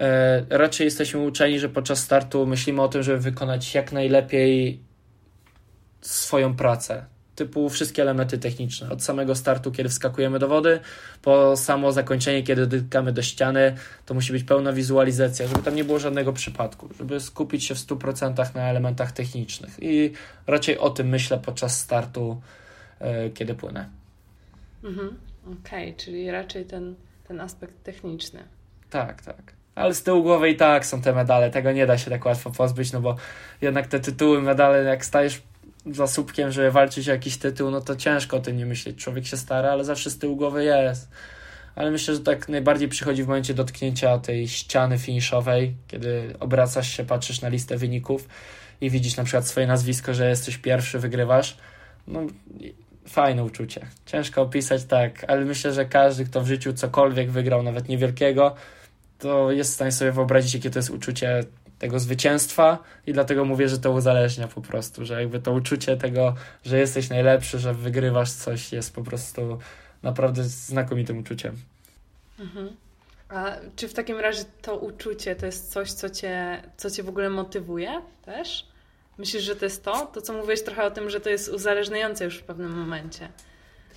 E, 0.00 0.44
raczej 0.50 0.84
jesteśmy 0.84 1.20
uczeni, 1.20 1.58
że 1.58 1.68
podczas 1.68 1.98
startu 1.98 2.46
myślimy 2.46 2.82
o 2.82 2.88
tym, 2.88 3.02
żeby 3.02 3.18
wykonać 3.18 3.74
jak 3.74 3.92
najlepiej 3.92 4.80
swoją 6.00 6.56
pracę. 6.56 7.06
Typu 7.38 7.68
wszystkie 7.68 8.02
elementy 8.02 8.38
techniczne. 8.38 8.90
Od 8.90 9.02
samego 9.02 9.34
startu, 9.34 9.72
kiedy 9.72 9.88
wskakujemy 9.88 10.38
do 10.38 10.48
wody, 10.48 10.80
po 11.22 11.56
samo 11.56 11.92
zakończenie, 11.92 12.42
kiedy 12.42 12.66
dotykamy 12.66 13.12
do 13.12 13.22
ściany, 13.22 13.74
to 14.06 14.14
musi 14.14 14.32
być 14.32 14.44
pełna 14.44 14.72
wizualizacja, 14.72 15.48
żeby 15.48 15.62
tam 15.62 15.74
nie 15.74 15.84
było 15.84 15.98
żadnego 15.98 16.32
przypadku, 16.32 16.88
żeby 16.98 17.20
skupić 17.20 17.64
się 17.64 17.74
w 17.74 17.78
100% 17.78 18.54
na 18.54 18.70
elementach 18.70 19.12
technicznych. 19.12 19.76
I 19.80 20.12
raczej 20.46 20.78
o 20.78 20.90
tym 20.90 21.08
myślę 21.08 21.38
podczas 21.38 21.80
startu, 21.80 22.40
yy, 23.00 23.30
kiedy 23.30 23.54
płynę. 23.54 23.88
Mhm. 24.84 25.18
Okej, 25.44 25.90
okay, 25.90 26.04
czyli 26.04 26.30
raczej 26.30 26.64
ten, 26.64 26.94
ten 27.28 27.40
aspekt 27.40 27.82
techniczny. 27.82 28.44
Tak, 28.90 29.22
tak 29.22 29.58
ale 29.78 29.94
z 29.94 30.02
tyłu 30.02 30.22
głowy 30.22 30.50
i 30.50 30.56
tak 30.56 30.86
są 30.86 31.02
te 31.02 31.12
medale, 31.12 31.50
tego 31.50 31.72
nie 31.72 31.86
da 31.86 31.98
się 31.98 32.10
tak 32.10 32.24
łatwo 32.24 32.50
pozbyć, 32.50 32.92
no 32.92 33.00
bo 33.00 33.16
jednak 33.60 33.86
te 33.86 34.00
tytuły, 34.00 34.42
medale, 34.42 34.82
jak 34.82 35.04
stajesz 35.04 35.42
za 35.92 36.06
słupkiem, 36.06 36.52
żeby 36.52 36.70
walczyć 36.70 37.08
o 37.08 37.12
jakiś 37.12 37.36
tytuł, 37.36 37.70
no 37.70 37.80
to 37.80 37.96
ciężko 37.96 38.36
o 38.36 38.40
tym 38.40 38.56
nie 38.56 38.66
myśleć. 38.66 38.96
Człowiek 38.96 39.26
się 39.26 39.36
stara, 39.36 39.70
ale 39.70 39.84
zawsze 39.84 40.10
z 40.10 40.18
tyłu 40.18 40.36
głowy 40.36 40.64
jest. 40.64 41.08
Ale 41.76 41.90
myślę, 41.90 42.14
że 42.14 42.20
tak 42.20 42.48
najbardziej 42.48 42.88
przychodzi 42.88 43.24
w 43.24 43.26
momencie 43.26 43.54
dotknięcia 43.54 44.18
tej 44.18 44.48
ściany 44.48 44.98
finiszowej, 44.98 45.74
kiedy 45.88 46.34
obracasz 46.40 46.96
się, 46.96 47.04
patrzysz 47.04 47.40
na 47.40 47.48
listę 47.48 47.76
wyników 47.76 48.28
i 48.80 48.90
widzisz 48.90 49.16
na 49.16 49.24
przykład 49.24 49.46
swoje 49.46 49.66
nazwisko, 49.66 50.14
że 50.14 50.28
jesteś 50.28 50.58
pierwszy, 50.58 50.98
wygrywasz. 50.98 51.56
No, 52.06 52.20
fajne 53.08 53.44
uczucie. 53.44 53.86
Ciężko 54.06 54.42
opisać 54.42 54.84
tak, 54.84 55.24
ale 55.28 55.44
myślę, 55.44 55.72
że 55.72 55.84
każdy, 55.84 56.24
kto 56.24 56.40
w 56.40 56.46
życiu 56.46 56.72
cokolwiek 56.72 57.30
wygrał, 57.30 57.62
nawet 57.62 57.88
niewielkiego, 57.88 58.54
to 59.18 59.52
jest 59.52 59.70
w 59.70 59.74
stanie 59.74 59.92
sobie 59.92 60.12
wyobrazić, 60.12 60.54
jakie 60.54 60.70
to 60.70 60.78
jest 60.78 60.90
uczucie 60.90 61.44
tego 61.78 62.00
zwycięstwa 62.00 62.78
i 63.06 63.12
dlatego 63.12 63.44
mówię, 63.44 63.68
że 63.68 63.78
to 63.78 63.90
uzależnia 63.90 64.48
po 64.48 64.60
prostu, 64.60 65.04
że 65.04 65.20
jakby 65.20 65.40
to 65.40 65.52
uczucie 65.52 65.96
tego, 65.96 66.34
że 66.64 66.78
jesteś 66.78 67.08
najlepszy, 67.08 67.58
że 67.58 67.74
wygrywasz 67.74 68.32
coś 68.32 68.72
jest 68.72 68.94
po 68.94 69.02
prostu 69.02 69.58
naprawdę 70.02 70.44
znakomitym 70.44 71.18
uczuciem. 71.18 71.56
Mhm. 72.38 72.68
A 73.28 73.56
czy 73.76 73.88
w 73.88 73.94
takim 73.94 74.18
razie 74.18 74.44
to 74.62 74.76
uczucie 74.76 75.36
to 75.36 75.46
jest 75.46 75.72
coś, 75.72 75.92
co 75.92 76.10
cię, 76.10 76.62
co 76.76 76.90
cię 76.90 77.02
w 77.02 77.08
ogóle 77.08 77.30
motywuje 77.30 78.00
też? 78.24 78.66
Myślisz, 79.18 79.42
że 79.42 79.56
to 79.56 79.64
jest 79.64 79.84
to? 79.84 80.06
To, 80.06 80.22
co 80.22 80.32
mówiłeś 80.32 80.62
trochę 80.62 80.84
o 80.84 80.90
tym, 80.90 81.10
że 81.10 81.20
to 81.20 81.30
jest 81.30 81.48
uzależniające 81.48 82.24
już 82.24 82.38
w 82.38 82.42
pewnym 82.42 82.78
momencie. 82.78 83.28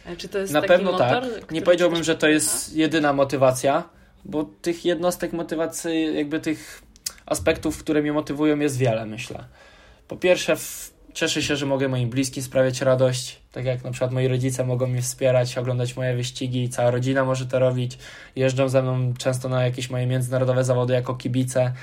E, 0.06 0.16
czy 0.18 0.28
to 0.28 0.38
jest 0.38 0.54
Na 0.54 0.62
pewno 0.62 0.92
motor, 0.92 1.24
tak. 1.40 1.52
Nie 1.52 1.62
powiedziałbym, 1.62 2.04
że 2.04 2.16
to 2.16 2.28
jest 2.28 2.76
jedyna 2.76 3.14
motywacja, 3.14 3.84
bo 4.26 4.44
tych 4.62 4.86
jednostek 4.86 5.34
motywacji, 5.34 6.16
jakby 6.16 6.40
tych 6.40 6.82
aspektów, 7.32 7.78
które 7.78 8.02
mnie 8.02 8.14
motywują, 8.14 8.60
jest 8.60 8.78
wiele, 8.78 9.06
myślę. 9.06 9.46
Po 10.08 10.16
pierwsze, 10.18 10.56
cieszę 11.14 11.42
się, 11.42 11.56
że 11.56 11.66
mogę 11.66 11.88
moim 11.88 12.10
bliskim 12.10 12.44
sprawiać 12.44 12.82
radość, 12.82 13.40
tak 13.52 13.66
jak 13.66 13.84
na 13.84 13.92
przykład 13.92 14.12
moi 14.12 14.28
rodzice 14.28 14.66
mogą 14.66 14.88
mnie 14.88 15.02
wspierać, 15.02 15.58
oglądać 15.58 15.96
moje 15.96 16.16
wyścigi, 16.16 16.70
cała 16.70 16.92
rodzina 16.92 17.26
może 17.26 17.46
to 17.46 17.60
robić. 17.60 17.98
Jeżdżą 18.36 18.70
ze 18.70 18.82
mną 18.82 19.14
często 19.18 19.50
na 19.50 19.64
jakieś 19.64 19.90
moje 19.90 20.08
międzynarodowe 20.08 20.64
zawody 20.64 20.94
jako 20.94 21.16
kibice. 21.16 21.74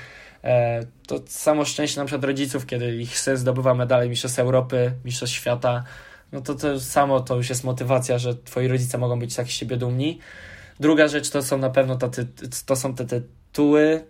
E, 0.43 0.85
to 1.07 1.19
samo 1.27 1.65
szczęście 1.65 1.99
na 1.99 2.05
przykład 2.05 2.23
rodziców, 2.23 2.65
kiedy 2.65 2.95
ich 2.95 3.19
syn 3.19 3.37
zdobywa 3.37 3.73
medale 3.73 4.09
Mistrzostw 4.09 4.39
Europy, 4.39 4.91
Mistrzostw 5.05 5.35
Świata, 5.35 5.83
no 6.31 6.41
to 6.41 6.55
to 6.55 6.79
samo 6.79 7.19
to 7.19 7.35
już 7.35 7.49
jest 7.49 7.63
motywacja, 7.63 8.17
że 8.17 8.35
twoi 8.35 8.67
rodzice 8.67 8.97
mogą 8.97 9.19
być 9.19 9.35
tak 9.35 9.47
z 9.47 9.49
siebie 9.49 9.77
dumni. 9.77 10.19
Druga 10.79 11.07
rzecz 11.07 11.29
to 11.29 11.43
są 11.43 11.57
na 11.57 11.69
pewno 11.69 11.95
te, 11.95 12.09
to 12.65 12.75
są 12.75 12.95
te 12.95 13.05
tytuły, 13.05 14.05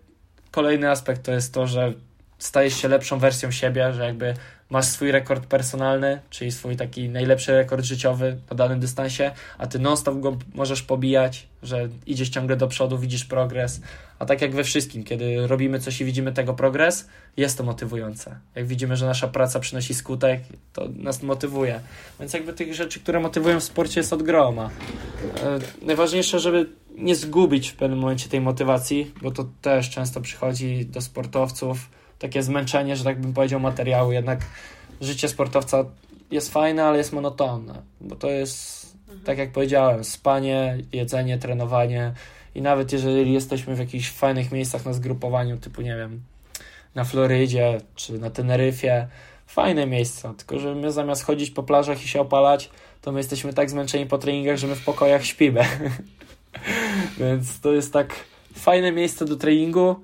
Kolejny 0.51 0.89
aspekt 0.89 1.23
to 1.23 1.31
jest 1.31 1.53
to, 1.53 1.67
że 1.67 1.93
stajesz 2.39 2.73
się 2.73 2.87
lepszą 2.87 3.19
wersją 3.19 3.51
siebie, 3.51 3.93
że 3.93 4.05
jakby 4.05 4.33
masz 4.69 4.85
swój 4.85 5.11
rekord 5.11 5.45
personalny, 5.45 6.19
czyli 6.29 6.51
swój 6.51 6.75
taki 6.75 7.09
najlepszy 7.09 7.51
rekord 7.51 7.85
życiowy 7.85 8.37
na 8.49 8.55
danym 8.55 8.79
dystansie, 8.79 9.31
a 9.57 9.67
ty 9.67 9.79
non-stop 9.79 10.19
go 10.19 10.37
możesz 10.53 10.81
pobijać, 10.81 11.47
że 11.63 11.89
idziesz 12.05 12.29
ciągle 12.29 12.55
do 12.55 12.67
przodu, 12.67 12.97
widzisz 12.97 13.25
progres. 13.25 13.81
A 14.19 14.25
tak 14.25 14.41
jak 14.41 14.55
we 14.55 14.63
wszystkim, 14.63 15.03
kiedy 15.03 15.47
robimy 15.47 15.79
coś 15.79 16.01
i 16.01 16.05
widzimy 16.05 16.31
tego 16.31 16.53
progres, 16.53 17.07
jest 17.37 17.57
to 17.57 17.63
motywujące. 17.63 18.35
Jak 18.55 18.67
widzimy, 18.67 18.95
że 18.95 19.05
nasza 19.05 19.27
praca 19.27 19.59
przynosi 19.59 19.93
skutek, 19.93 20.41
to 20.73 20.89
nas 20.95 21.23
motywuje. 21.23 21.79
Więc 22.19 22.33
jakby 22.33 22.53
tych 22.53 22.73
rzeczy, 22.73 22.99
które 22.99 23.19
motywują 23.19 23.59
w 23.59 23.63
sporcie 23.63 23.99
jest 23.99 24.13
od 24.13 24.23
groma. 24.23 24.69
E, 25.43 25.85
najważniejsze, 25.85 26.39
żeby 26.39 26.69
nie 26.99 27.15
zgubić 27.15 27.69
w 27.69 27.75
pewnym 27.75 27.99
momencie 27.99 28.29
tej 28.29 28.41
motywacji, 28.41 29.13
bo 29.21 29.31
to 29.31 29.45
też 29.61 29.89
często 29.89 30.21
przychodzi 30.21 30.85
do 30.85 31.01
sportowców 31.01 31.89
takie 32.19 32.43
zmęczenie, 32.43 32.95
że 32.95 33.03
tak 33.03 33.21
bym 33.21 33.33
powiedział, 33.33 33.59
materiału. 33.59 34.11
Jednak 34.11 34.45
życie 35.01 35.27
sportowca 35.27 35.85
jest 36.31 36.53
fajne, 36.53 36.83
ale 36.85 36.97
jest 36.97 37.13
monotonne, 37.13 37.81
bo 38.01 38.15
to 38.15 38.29
jest, 38.29 38.93
mhm. 39.01 39.19
tak 39.25 39.37
jak 39.37 39.51
powiedziałem, 39.51 40.03
spanie, 40.03 40.77
jedzenie, 40.93 41.37
trenowanie 41.37 42.13
i 42.55 42.61
nawet 42.61 42.93
jeżeli 42.93 43.33
jesteśmy 43.33 43.75
w 43.75 43.79
jakichś 43.79 44.09
fajnych 44.11 44.51
miejscach 44.51 44.85
na 44.85 44.93
zgrupowaniu, 44.93 45.57
typu, 45.57 45.81
nie 45.81 45.95
wiem, 45.95 46.21
na 46.95 47.03
Florydzie 47.03 47.81
czy 47.95 48.19
na 48.19 48.29
Teneryfie, 48.29 49.07
fajne 49.47 49.85
miejsca, 49.85 50.33
tylko 50.33 50.59
że 50.59 50.75
my 50.75 50.91
zamiast 50.91 51.23
chodzić 51.23 51.51
po 51.51 51.63
plażach 51.63 52.03
i 52.03 52.07
się 52.07 52.21
opalać, 52.21 52.69
to 53.01 53.11
my 53.11 53.19
jesteśmy 53.19 53.53
tak 53.53 53.69
zmęczeni 53.69 54.05
po 54.05 54.17
treningach, 54.17 54.57
że 54.57 54.67
my 54.67 54.75
w 54.75 54.83
pokojach 54.83 55.25
śpimy. 55.25 55.61
Więc 57.19 57.59
to 57.59 57.73
jest 57.73 57.93
tak 57.93 58.15
fajne 58.53 58.91
miejsce 58.91 59.25
do 59.25 59.35
treningu, 59.35 59.95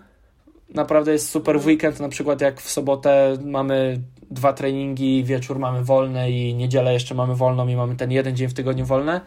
naprawdę 0.70 1.12
jest 1.12 1.30
super 1.30 1.58
weekend, 1.58 2.00
na 2.00 2.10
przykład 2.10 2.42
jak 2.42 2.62
w 2.62 2.70
sobotę 2.70 3.38
mamy 3.46 4.02
dwa 4.32 4.54
treningi, 4.54 5.24
wieczór 5.24 5.60
mamy 5.60 5.84
wolne 5.84 6.32
i 6.32 6.54
niedzielę 6.54 6.94
jeszcze 6.94 7.16
mamy 7.16 7.36
wolną 7.36 7.68
i 7.68 7.76
mamy 7.76 7.96
ten 7.96 8.12
jeden 8.12 8.36
dzień 8.36 8.48
w 8.48 8.54
tygodniu 8.54 8.86
wolne, 8.86 9.22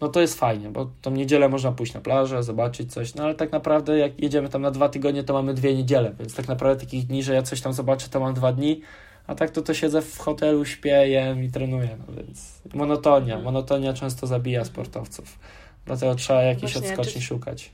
no 0.00 0.08
to 0.08 0.20
jest 0.20 0.38
fajnie, 0.38 0.70
bo 0.70 0.90
tą 1.02 1.10
niedzielę 1.10 1.48
można 1.48 1.72
pójść 1.72 1.94
na 1.94 2.00
plażę, 2.00 2.42
zobaczyć 2.42 2.92
coś, 2.92 3.14
no 3.14 3.24
ale 3.24 3.34
tak 3.34 3.52
naprawdę 3.52 3.98
jak 3.98 4.22
jedziemy 4.22 4.48
tam 4.48 4.62
na 4.62 4.70
dwa 4.70 4.88
tygodnie, 4.88 5.24
to 5.24 5.32
mamy 5.32 5.54
dwie 5.54 5.74
niedziele, 5.74 6.14
więc 6.18 6.34
tak 6.34 6.48
naprawdę 6.48 6.84
takich 6.84 7.06
dni, 7.06 7.22
że 7.22 7.34
ja 7.34 7.42
coś 7.42 7.60
tam 7.60 7.72
zobaczę, 7.72 8.08
to 8.08 8.20
mam 8.20 8.34
dwa 8.34 8.52
dni, 8.52 8.80
a 9.26 9.34
tak 9.34 9.50
to 9.50 9.62
to 9.62 9.74
siedzę 9.74 10.02
w 10.02 10.18
hotelu, 10.18 10.64
śpię, 10.64 11.08
jem 11.08 11.44
i 11.44 11.50
trenuję, 11.50 11.96
no 11.98 12.14
więc 12.14 12.62
monotonia, 12.74 13.38
monotonia 13.38 13.92
często 13.92 14.26
zabija 14.26 14.64
sportowców, 14.64 15.38
dlatego 15.86 16.14
trzeba 16.14 16.42
jakiejś 16.42 16.72
Właśnie, 16.72 16.90
odskoczni 16.90 17.20
czy... 17.20 17.26
szukać. 17.26 17.70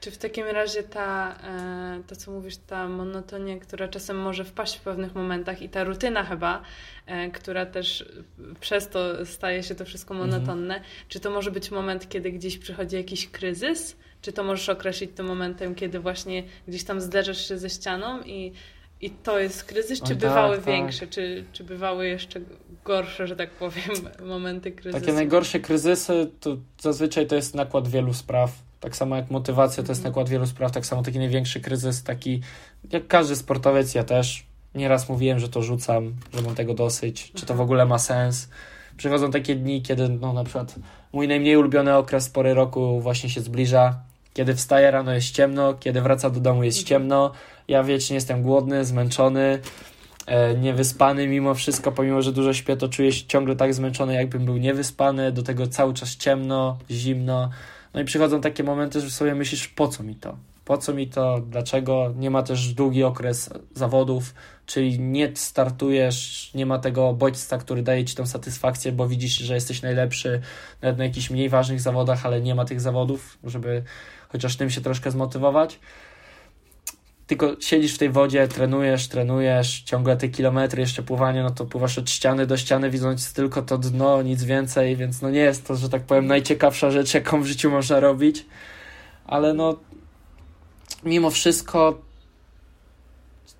Czy 0.00 0.10
w 0.10 0.18
takim 0.18 0.46
razie 0.46 0.82
ta, 0.82 1.38
e, 1.44 2.02
to 2.06 2.16
co 2.16 2.30
mówisz, 2.30 2.56
ta 2.56 2.88
monotonia, 2.88 3.58
która 3.58 3.88
czasem 3.88 4.18
może 4.18 4.44
wpaść 4.44 4.76
w 4.76 4.80
pewnych 4.80 5.14
momentach 5.14 5.62
i 5.62 5.68
ta 5.68 5.84
rutyna 5.84 6.24
chyba, 6.24 6.62
e, 7.06 7.30
która 7.30 7.66
też 7.66 8.04
przez 8.60 8.88
to 8.88 9.26
staje 9.26 9.62
się 9.62 9.74
to 9.74 9.84
wszystko 9.84 10.14
mhm. 10.14 10.30
monotonne, 10.30 10.74
mhm. 10.74 10.92
czy 11.08 11.20
to 11.20 11.30
może 11.30 11.50
być 11.50 11.70
moment, 11.70 12.08
kiedy 12.08 12.32
gdzieś 12.32 12.58
przychodzi 12.58 12.96
jakiś 12.96 13.28
kryzys? 13.28 13.96
Czy 14.22 14.32
to 14.32 14.44
możesz 14.44 14.68
określić 14.68 15.10
tym 15.14 15.26
momentem, 15.26 15.74
kiedy 15.74 16.00
właśnie 16.00 16.42
gdzieś 16.68 16.84
tam 16.84 17.00
zderzasz 17.00 17.48
się 17.48 17.58
ze 17.58 17.70
ścianą 17.70 18.22
i, 18.22 18.52
i 19.00 19.10
to 19.10 19.38
jest 19.38 19.64
kryzys, 19.64 20.02
czy 20.02 20.12
Oj, 20.12 20.18
bywały 20.18 20.56
tak, 20.56 20.64
większe, 20.64 21.00
tak. 21.00 21.10
Czy, 21.10 21.44
czy 21.52 21.64
bywały 21.64 22.08
jeszcze 22.08 22.40
gorsze, 22.84 23.26
że 23.26 23.36
tak 23.36 23.50
powiem, 23.50 23.90
momenty 24.28 24.72
kryzysu? 24.72 25.00
Takie 25.00 25.12
najgorsze 25.12 25.60
kryzysy 25.60 26.30
to 26.40 26.56
zazwyczaj 26.80 27.26
to 27.26 27.34
jest 27.34 27.54
nakład 27.54 27.88
wielu 27.88 28.14
spraw 28.14 28.66
tak 28.80 28.96
samo 28.96 29.16
jak 29.16 29.30
motywacja 29.30 29.82
to 29.82 29.88
jest 29.88 30.00
mhm. 30.00 30.12
nakład 30.12 30.28
wielu 30.28 30.46
spraw, 30.46 30.72
tak 30.72 30.86
samo 30.86 31.02
taki 31.02 31.18
największy 31.18 31.60
kryzys, 31.60 32.02
taki 32.02 32.40
jak 32.92 33.06
każdy 33.06 33.36
sportowiec, 33.36 33.94
ja 33.94 34.04
też 34.04 34.46
nieraz 34.74 35.08
mówiłem, 35.08 35.38
że 35.38 35.48
to 35.48 35.62
rzucam, 35.62 36.14
że 36.34 36.42
mam 36.42 36.54
tego 36.54 36.74
dosyć, 36.74 37.32
czy 37.32 37.46
to 37.46 37.54
w 37.54 37.60
ogóle 37.60 37.86
ma 37.86 37.98
sens. 37.98 38.48
Przychodzą 38.96 39.30
takie 39.30 39.54
dni, 39.54 39.82
kiedy 39.82 40.08
no 40.08 40.32
na 40.32 40.44
przykład 40.44 40.74
mój 41.12 41.28
najmniej 41.28 41.56
ulubiony 41.56 41.96
okres 41.96 42.28
pory 42.28 42.54
roku 42.54 43.00
właśnie 43.00 43.30
się 43.30 43.40
zbliża, 43.40 44.00
kiedy 44.36 44.54
wstaję 44.54 44.90
rano 44.90 45.12
jest 45.12 45.30
ciemno, 45.30 45.74
kiedy 45.74 46.00
wraca 46.00 46.30
do 46.30 46.40
domu 46.40 46.64
jest 46.64 46.78
mhm. 46.78 46.88
ciemno, 46.88 47.32
ja 47.68 47.84
wiecznie 47.84 48.14
jestem 48.14 48.42
głodny, 48.42 48.84
zmęczony, 48.84 49.58
e, 50.26 50.54
niewyspany 50.54 51.28
mimo 51.28 51.54
wszystko, 51.54 51.92
pomimo, 51.92 52.22
że 52.22 52.32
dużo 52.32 52.54
śpię, 52.54 52.76
to 52.76 52.88
czuję 52.88 53.12
się 53.12 53.26
ciągle 53.26 53.56
tak 53.56 53.74
zmęczony, 53.74 54.14
jakbym 54.14 54.44
był 54.44 54.56
niewyspany, 54.56 55.32
do 55.32 55.42
tego 55.42 55.66
cały 55.66 55.94
czas 55.94 56.16
ciemno, 56.16 56.78
zimno, 56.90 57.50
no 57.94 58.00
i 58.00 58.04
przychodzą 58.04 58.40
takie 58.40 58.64
momenty, 58.64 59.00
że 59.00 59.10
sobie 59.10 59.34
myślisz, 59.34 59.68
po 59.68 59.88
co 59.88 60.02
mi 60.02 60.14
to? 60.14 60.36
Po 60.64 60.78
co 60.78 60.94
mi 60.94 61.06
to? 61.06 61.40
Dlaczego? 61.40 62.14
Nie 62.16 62.30
ma 62.30 62.42
też 62.42 62.74
długi 62.74 63.04
okres 63.04 63.50
zawodów, 63.74 64.34
czyli 64.66 65.00
nie 65.00 65.36
startujesz, 65.36 66.50
nie 66.54 66.66
ma 66.66 66.78
tego 66.78 67.12
bodźca, 67.12 67.58
który 67.58 67.82
daje 67.82 68.04
ci 68.04 68.16
tą 68.16 68.26
satysfakcję, 68.26 68.92
bo 68.92 69.08
widzisz, 69.08 69.32
że 69.32 69.54
jesteś 69.54 69.82
najlepszy 69.82 70.40
nawet 70.82 70.98
na 70.98 71.04
jakichś 71.04 71.30
mniej 71.30 71.48
ważnych 71.48 71.80
zawodach, 71.80 72.26
ale 72.26 72.40
nie 72.40 72.54
ma 72.54 72.64
tych 72.64 72.80
zawodów, 72.80 73.38
żeby 73.44 73.82
chociaż 74.36 74.56
tym 74.56 74.70
się 74.70 74.80
troszkę 74.80 75.10
zmotywować 75.10 75.78
tylko 77.26 77.56
siedzisz 77.60 77.94
w 77.94 77.98
tej 77.98 78.10
wodzie, 78.10 78.48
trenujesz, 78.48 79.08
trenujesz, 79.08 79.82
ciągle 79.82 80.16
te 80.16 80.28
kilometry, 80.28 80.80
jeszcze 80.80 81.02
pływanie, 81.02 81.42
no 81.42 81.50
to 81.50 81.66
pływasz 81.66 81.98
od 81.98 82.10
ściany 82.10 82.46
do 82.46 82.56
ściany, 82.56 82.90
widząc 82.90 83.32
tylko 83.32 83.62
to 83.62 83.78
dno, 83.78 84.22
nic 84.22 84.44
więcej, 84.44 84.96
więc 84.96 85.22
no 85.22 85.30
nie 85.30 85.40
jest 85.40 85.66
to, 85.66 85.76
że 85.76 85.88
tak 85.88 86.02
powiem, 86.02 86.26
najciekawsza 86.26 86.90
rzecz, 86.90 87.14
jaką 87.14 87.42
w 87.42 87.46
życiu 87.46 87.70
można 87.70 88.00
robić, 88.00 88.46
ale 89.24 89.54
no 89.54 89.76
mimo 91.04 91.30
wszystko 91.30 91.98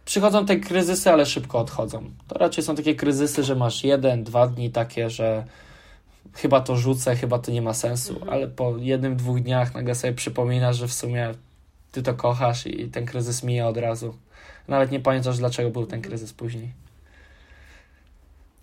przychodzą 0.05 0.47
te 0.47 0.57
kryzysy, 0.57 1.11
ale 1.11 1.27
szybko 1.27 1.59
odchodzą. 1.59 2.11
To 2.29 2.39
raczej 2.39 2.64
są 2.64 2.74
takie 2.74 2.95
kryzysy, 2.95 3.43
że 3.43 3.57
masz 3.57 3.85
jeden, 3.85 4.24
dwa 4.24 4.47
dni 4.47 4.70
takie, 4.70 5.11
że 5.11 5.45
chyba 6.37 6.61
to 6.61 6.76
rzucę, 6.76 7.16
chyba 7.16 7.39
to 7.39 7.51
nie 7.53 7.62
ma 7.62 7.74
sensu, 7.74 8.12
mhm. 8.12 8.32
ale 8.32 8.49
po 8.49 8.76
jednym, 8.78 9.16
dwóch 9.16 9.41
dniach 9.41 9.74
nagle 9.74 9.95
sobie 9.95 10.12
przypominasz, 10.12 10.76
że 10.76 10.89
w 10.89 10.93
sumie 10.93 11.34
ty 11.93 12.03
to 12.03 12.14
kochasz 12.14 12.66
i 12.66 12.89
ten 12.89 13.07
kryzys 13.07 13.43
mija 13.43 13.68
od 13.68 13.76
razu. 13.76 14.18
Nawet 14.68 14.91
nie 14.91 15.01
pamiętasz, 15.01 15.39
dlaczego 15.39 15.70
był 15.70 15.87
ten 15.87 16.03
kryzys 16.03 16.32
później. 16.32 16.72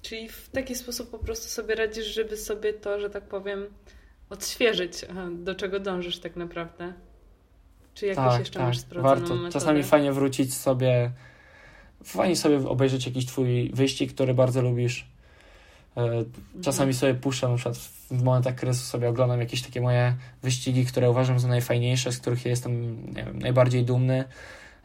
Czyli 0.01 0.29
w 0.29 0.49
taki 0.49 0.75
sposób 0.75 1.09
po 1.09 1.19
prostu 1.19 1.49
sobie 1.49 1.75
radzisz, 1.75 2.05
żeby 2.05 2.37
sobie 2.37 2.73
to, 2.73 2.99
że 2.99 3.09
tak 3.09 3.23
powiem, 3.23 3.65
odświeżyć, 4.29 5.05
do 5.31 5.55
czego 5.55 5.79
dążysz 5.79 6.19
tak 6.19 6.35
naprawdę. 6.35 6.93
Czy 7.93 8.05
jakieś 8.05 8.23
tak, 8.23 8.39
jeszcze 8.39 8.59
tak. 8.59 8.67
masz 8.67 8.77
sprawdzoną 8.77 9.15
Warto. 9.19 9.35
Metodę? 9.35 9.51
Czasami 9.51 9.83
fajnie 9.83 10.11
wrócić 10.13 10.53
sobie, 10.53 11.11
fajnie 12.03 12.35
sobie 12.35 12.69
obejrzeć 12.69 13.05
jakiś 13.05 13.25
twój 13.25 13.71
wyścig, 13.73 14.13
który 14.13 14.33
bardzo 14.33 14.61
lubisz. 14.61 15.12
E, 15.97 16.23
czasami 16.61 16.91
mhm. 16.91 16.93
sobie 16.93 17.13
puszczam, 17.13 17.51
na 17.51 17.57
przykład 17.57 17.77
w 18.11 18.23
momentach 18.23 18.55
kryzysu 18.55 18.85
sobie 18.85 19.09
oglądam 19.09 19.39
jakieś 19.39 19.61
takie 19.61 19.81
moje 19.81 20.15
wyścigi, 20.43 20.85
które 20.85 21.11
uważam 21.11 21.39
za 21.39 21.47
najfajniejsze, 21.47 22.11
z 22.11 22.19
których 22.19 22.45
jestem 22.45 23.05
nie 23.13 23.23
wiem, 23.23 23.39
najbardziej 23.39 23.85
dumny. 23.85 24.23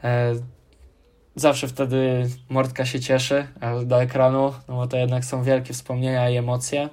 E, 0.04 0.34
zawsze 1.36 1.68
wtedy 1.68 2.28
mordka 2.48 2.86
się 2.86 3.00
cieszy 3.00 3.46
do 3.84 4.02
ekranu, 4.02 4.52
no 4.68 4.74
bo 4.74 4.86
to 4.86 4.96
jednak 4.96 5.24
są 5.24 5.42
wielkie 5.42 5.74
wspomnienia 5.74 6.30
i 6.30 6.36
emocje. 6.36 6.88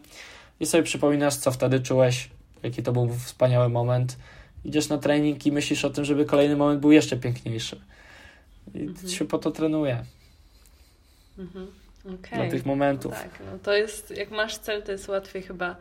I 0.59 0.66
sobie 0.66 0.84
przypominasz, 0.84 1.36
co 1.36 1.51
wtedy 1.51 1.80
czułeś, 1.80 2.30
jaki 2.63 2.84
to 2.84 2.91
był 2.91 3.13
wspaniały 3.13 3.70
moment. 3.70 4.18
Idziesz 4.66 4.89
na 4.89 4.97
trening 4.97 5.45
i 5.45 5.51
myślisz 5.51 5.86
o 5.86 5.89
tym, 5.89 6.05
żeby 6.05 6.26
kolejny 6.26 6.55
moment 6.55 6.82
był 6.82 6.91
jeszcze 6.91 7.18
piękniejszy. 7.18 7.82
I 8.74 8.80
mhm. 8.80 9.09
się 9.09 9.26
po 9.26 9.38
to 9.38 9.51
trenuje. 9.51 10.05
Mhm. 11.38 11.68
Okay. 12.06 12.39
Dla 12.39 12.49
tych 12.49 12.66
momentów. 12.66 13.12
No 13.12 13.18
tak, 13.18 13.39
no 13.51 13.60
to 13.64 13.74
jest, 13.74 14.12
jak 14.18 14.32
masz 14.32 14.58
cel, 14.58 14.84
to 14.84 14.91
jest 14.91 15.08
łatwiej 15.08 15.43
chyba 15.43 15.76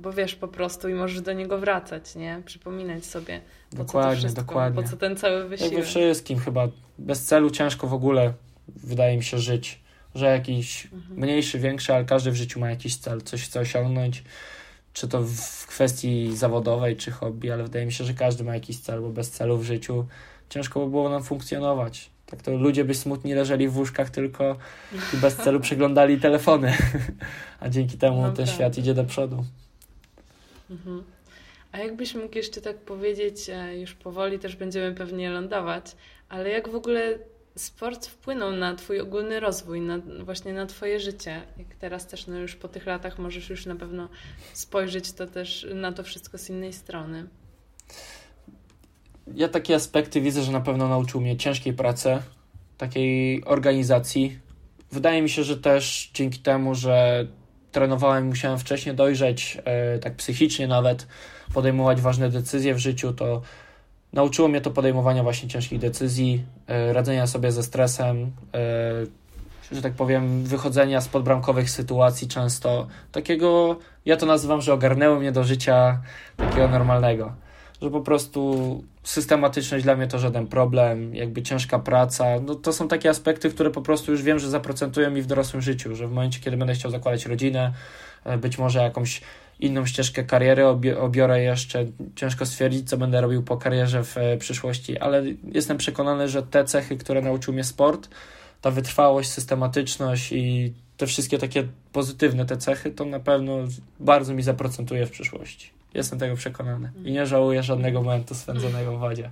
bo 0.00 0.12
wiesz 0.12 0.34
po 0.34 0.48
prostu 0.48 0.88
i 0.88 0.94
możesz 0.94 1.20
do 1.20 1.32
niego 1.32 1.58
wracać, 1.58 2.14
nie? 2.14 2.42
Przypominać 2.44 3.04
sobie, 3.04 3.40
po 3.70 3.76
dokładnie, 3.76 4.14
co 4.14 4.18
wszystko, 4.18 4.42
dokładnie. 4.42 4.82
po 4.82 4.88
co 4.88 4.96
ten 4.96 5.16
cały 5.16 5.48
wysiłek. 5.48 5.72
Jak 5.72 5.80
we 5.80 5.86
wszystkim 5.86 6.38
chyba. 6.38 6.68
Bez 6.98 7.24
celu 7.24 7.50
ciężko 7.50 7.86
w 7.86 7.94
ogóle, 7.94 8.32
wydaje 8.68 9.16
mi 9.16 9.24
się, 9.24 9.38
żyć. 9.38 9.80
Że 10.14 10.26
jakiś 10.26 10.84
mhm. 10.92 11.20
mniejszy, 11.20 11.58
większy, 11.58 11.94
ale 11.94 12.04
każdy 12.04 12.30
w 12.30 12.34
życiu 12.34 12.60
ma 12.60 12.70
jakiś 12.70 12.96
cel, 12.96 13.20
coś 13.20 13.44
chce 13.44 13.60
osiągnąć. 13.60 14.24
Czy 14.92 15.08
to 15.08 15.22
w 15.22 15.66
kwestii 15.66 16.36
zawodowej, 16.36 16.96
czy 16.96 17.10
hobby, 17.10 17.50
ale 17.50 17.62
wydaje 17.62 17.86
mi 17.86 17.92
się, 17.92 18.04
że 18.04 18.14
każdy 18.14 18.44
ma 18.44 18.54
jakiś 18.54 18.78
cel, 18.78 19.00
bo 19.00 19.10
bez 19.10 19.30
celu 19.30 19.58
w 19.58 19.64
życiu 19.64 20.06
ciężko 20.48 20.84
by 20.84 20.90
było 20.90 21.08
nam 21.08 21.22
funkcjonować. 21.22 22.10
Tak 22.30 22.42
to 22.42 22.56
ludzie 22.56 22.84
by 22.84 22.94
smutni 22.94 23.34
leżeli 23.34 23.68
w 23.68 23.76
łóżkach 23.76 24.10
tylko 24.10 24.56
i 25.14 25.16
bez 25.16 25.36
celu 25.36 25.60
przeglądali 25.60 26.20
telefony. 26.20 26.74
A 27.60 27.68
dzięki 27.68 27.98
temu 27.98 28.22
no 28.22 28.32
ten 28.32 28.46
tak. 28.46 28.54
świat 28.54 28.78
idzie 28.78 28.94
do 28.94 29.04
przodu. 29.04 29.44
Mhm. 30.70 31.04
A 31.72 31.78
jakbyś 31.78 32.14
mógł 32.14 32.36
jeszcze 32.36 32.60
tak 32.60 32.76
powiedzieć, 32.76 33.50
e, 33.50 33.78
już 33.80 33.94
powoli 33.94 34.38
też 34.38 34.56
będziemy 34.56 34.94
pewnie 34.94 35.30
lądować, 35.30 35.96
ale 36.28 36.48
jak 36.48 36.68
w 36.68 36.74
ogóle 36.74 37.18
sport 37.56 38.06
wpłynął 38.06 38.52
na 38.52 38.74
Twój 38.74 39.00
ogólny 39.00 39.40
rozwój, 39.40 39.80
na, 39.80 39.98
właśnie 40.24 40.52
na 40.52 40.66
Twoje 40.66 41.00
życie? 41.00 41.42
Jak 41.58 41.74
teraz 41.80 42.06
też 42.06 42.26
no 42.26 42.38
już 42.38 42.56
po 42.56 42.68
tych 42.68 42.86
latach 42.86 43.18
możesz 43.18 43.50
już 43.50 43.66
na 43.66 43.76
pewno 43.76 44.08
spojrzeć 44.52 45.12
to 45.12 45.26
też 45.26 45.66
na 45.74 45.92
to 45.92 46.02
wszystko 46.02 46.38
z 46.38 46.50
innej 46.50 46.72
strony. 46.72 47.26
Ja 49.34 49.48
takie 49.48 49.74
aspekty 49.74 50.20
widzę, 50.20 50.42
że 50.42 50.52
na 50.52 50.60
pewno 50.60 50.88
nauczył 50.88 51.20
mnie 51.20 51.36
ciężkiej 51.36 51.72
pracy, 51.72 52.18
takiej 52.78 53.44
organizacji. 53.44 54.38
Wydaje 54.92 55.22
mi 55.22 55.28
się, 55.28 55.44
że 55.44 55.56
też 55.56 56.10
dzięki 56.14 56.38
temu, 56.38 56.74
że 56.74 57.26
trenowałem, 57.72 58.26
musiałem 58.26 58.58
wcześniej 58.58 58.94
dojrzeć, 58.94 59.58
e, 59.64 59.98
tak 59.98 60.16
psychicznie 60.16 60.68
nawet, 60.68 61.06
podejmować 61.54 62.00
ważne 62.00 62.30
decyzje 62.30 62.74
w 62.74 62.78
życiu, 62.78 63.12
to 63.12 63.42
nauczyło 64.12 64.48
mnie 64.48 64.60
to 64.60 64.70
podejmowania 64.70 65.22
właśnie 65.22 65.48
ciężkich 65.48 65.78
decyzji, 65.78 66.44
e, 66.66 66.92
radzenia 66.92 67.26
sobie 67.26 67.52
ze 67.52 67.62
stresem, 67.62 68.32
e, 68.54 69.74
że 69.74 69.82
tak 69.82 69.92
powiem, 69.92 70.44
wychodzenia 70.44 71.00
z 71.00 71.08
podbramkowych 71.08 71.70
sytuacji 71.70 72.28
często. 72.28 72.86
Takiego, 73.12 73.78
ja 74.04 74.16
to 74.16 74.26
nazywam, 74.26 74.60
że 74.60 74.72
ogarnęło 74.72 75.16
mnie 75.16 75.32
do 75.32 75.44
życia 75.44 76.00
takiego 76.36 76.68
normalnego. 76.68 77.32
Że 77.82 77.90
po 77.90 78.00
prostu 78.00 78.82
systematyczność 79.02 79.84
dla 79.84 79.96
mnie 79.96 80.06
to 80.06 80.18
żaden 80.18 80.46
problem, 80.46 81.14
jakby 81.14 81.42
ciężka 81.42 81.78
praca. 81.78 82.24
No 82.40 82.54
to 82.54 82.72
są 82.72 82.88
takie 82.88 83.10
aspekty, 83.10 83.50
które 83.50 83.70
po 83.70 83.82
prostu 83.82 84.12
już 84.12 84.22
wiem, 84.22 84.38
że 84.38 84.50
zaprocentują 84.50 85.10
mi 85.10 85.22
w 85.22 85.26
dorosłym 85.26 85.62
życiu, 85.62 85.96
że 85.96 86.06
w 86.06 86.10
momencie, 86.10 86.40
kiedy 86.40 86.56
będę 86.56 86.74
chciał 86.74 86.90
zakładać 86.90 87.26
rodzinę, 87.26 87.72
e, 88.24 88.38
być 88.38 88.58
może 88.58 88.78
jakąś 88.78 89.20
inną 89.60 89.86
ścieżkę 89.86 90.24
kariery 90.24 90.66
obiorę 91.00 91.42
jeszcze. 91.42 91.86
Ciężko 92.16 92.46
stwierdzić, 92.46 92.88
co 92.88 92.96
będę 92.96 93.20
robił 93.20 93.42
po 93.42 93.56
karierze 93.56 94.04
w 94.04 94.18
e, 94.18 94.36
przyszłości, 94.36 94.98
ale 94.98 95.22
jestem 95.52 95.78
przekonany, 95.78 96.28
że 96.28 96.42
te 96.42 96.64
cechy, 96.64 96.96
które 96.96 97.22
nauczył 97.22 97.54
mnie 97.54 97.64
sport, 97.64 98.08
ta 98.60 98.70
wytrwałość, 98.70 99.30
systematyczność 99.30 100.32
i 100.32 100.74
te 100.96 101.06
wszystkie 101.06 101.38
takie 101.38 101.68
pozytywne 101.92 102.46
te 102.46 102.56
cechy, 102.56 102.90
to 102.90 103.04
na 103.04 103.20
pewno 103.20 103.58
bardzo 104.00 104.34
mi 104.34 104.42
zaprocentuje 104.42 105.06
w 105.06 105.10
przyszłości. 105.10 105.77
Jestem 105.94 106.18
tego 106.18 106.36
przekonany 106.36 106.92
i 107.04 107.12
nie 107.12 107.26
żałuję 107.26 107.62
żadnego 107.62 108.02
momentu 108.02 108.34
spędzonego 108.34 108.96
w 108.96 109.00
wodzie. 109.00 109.30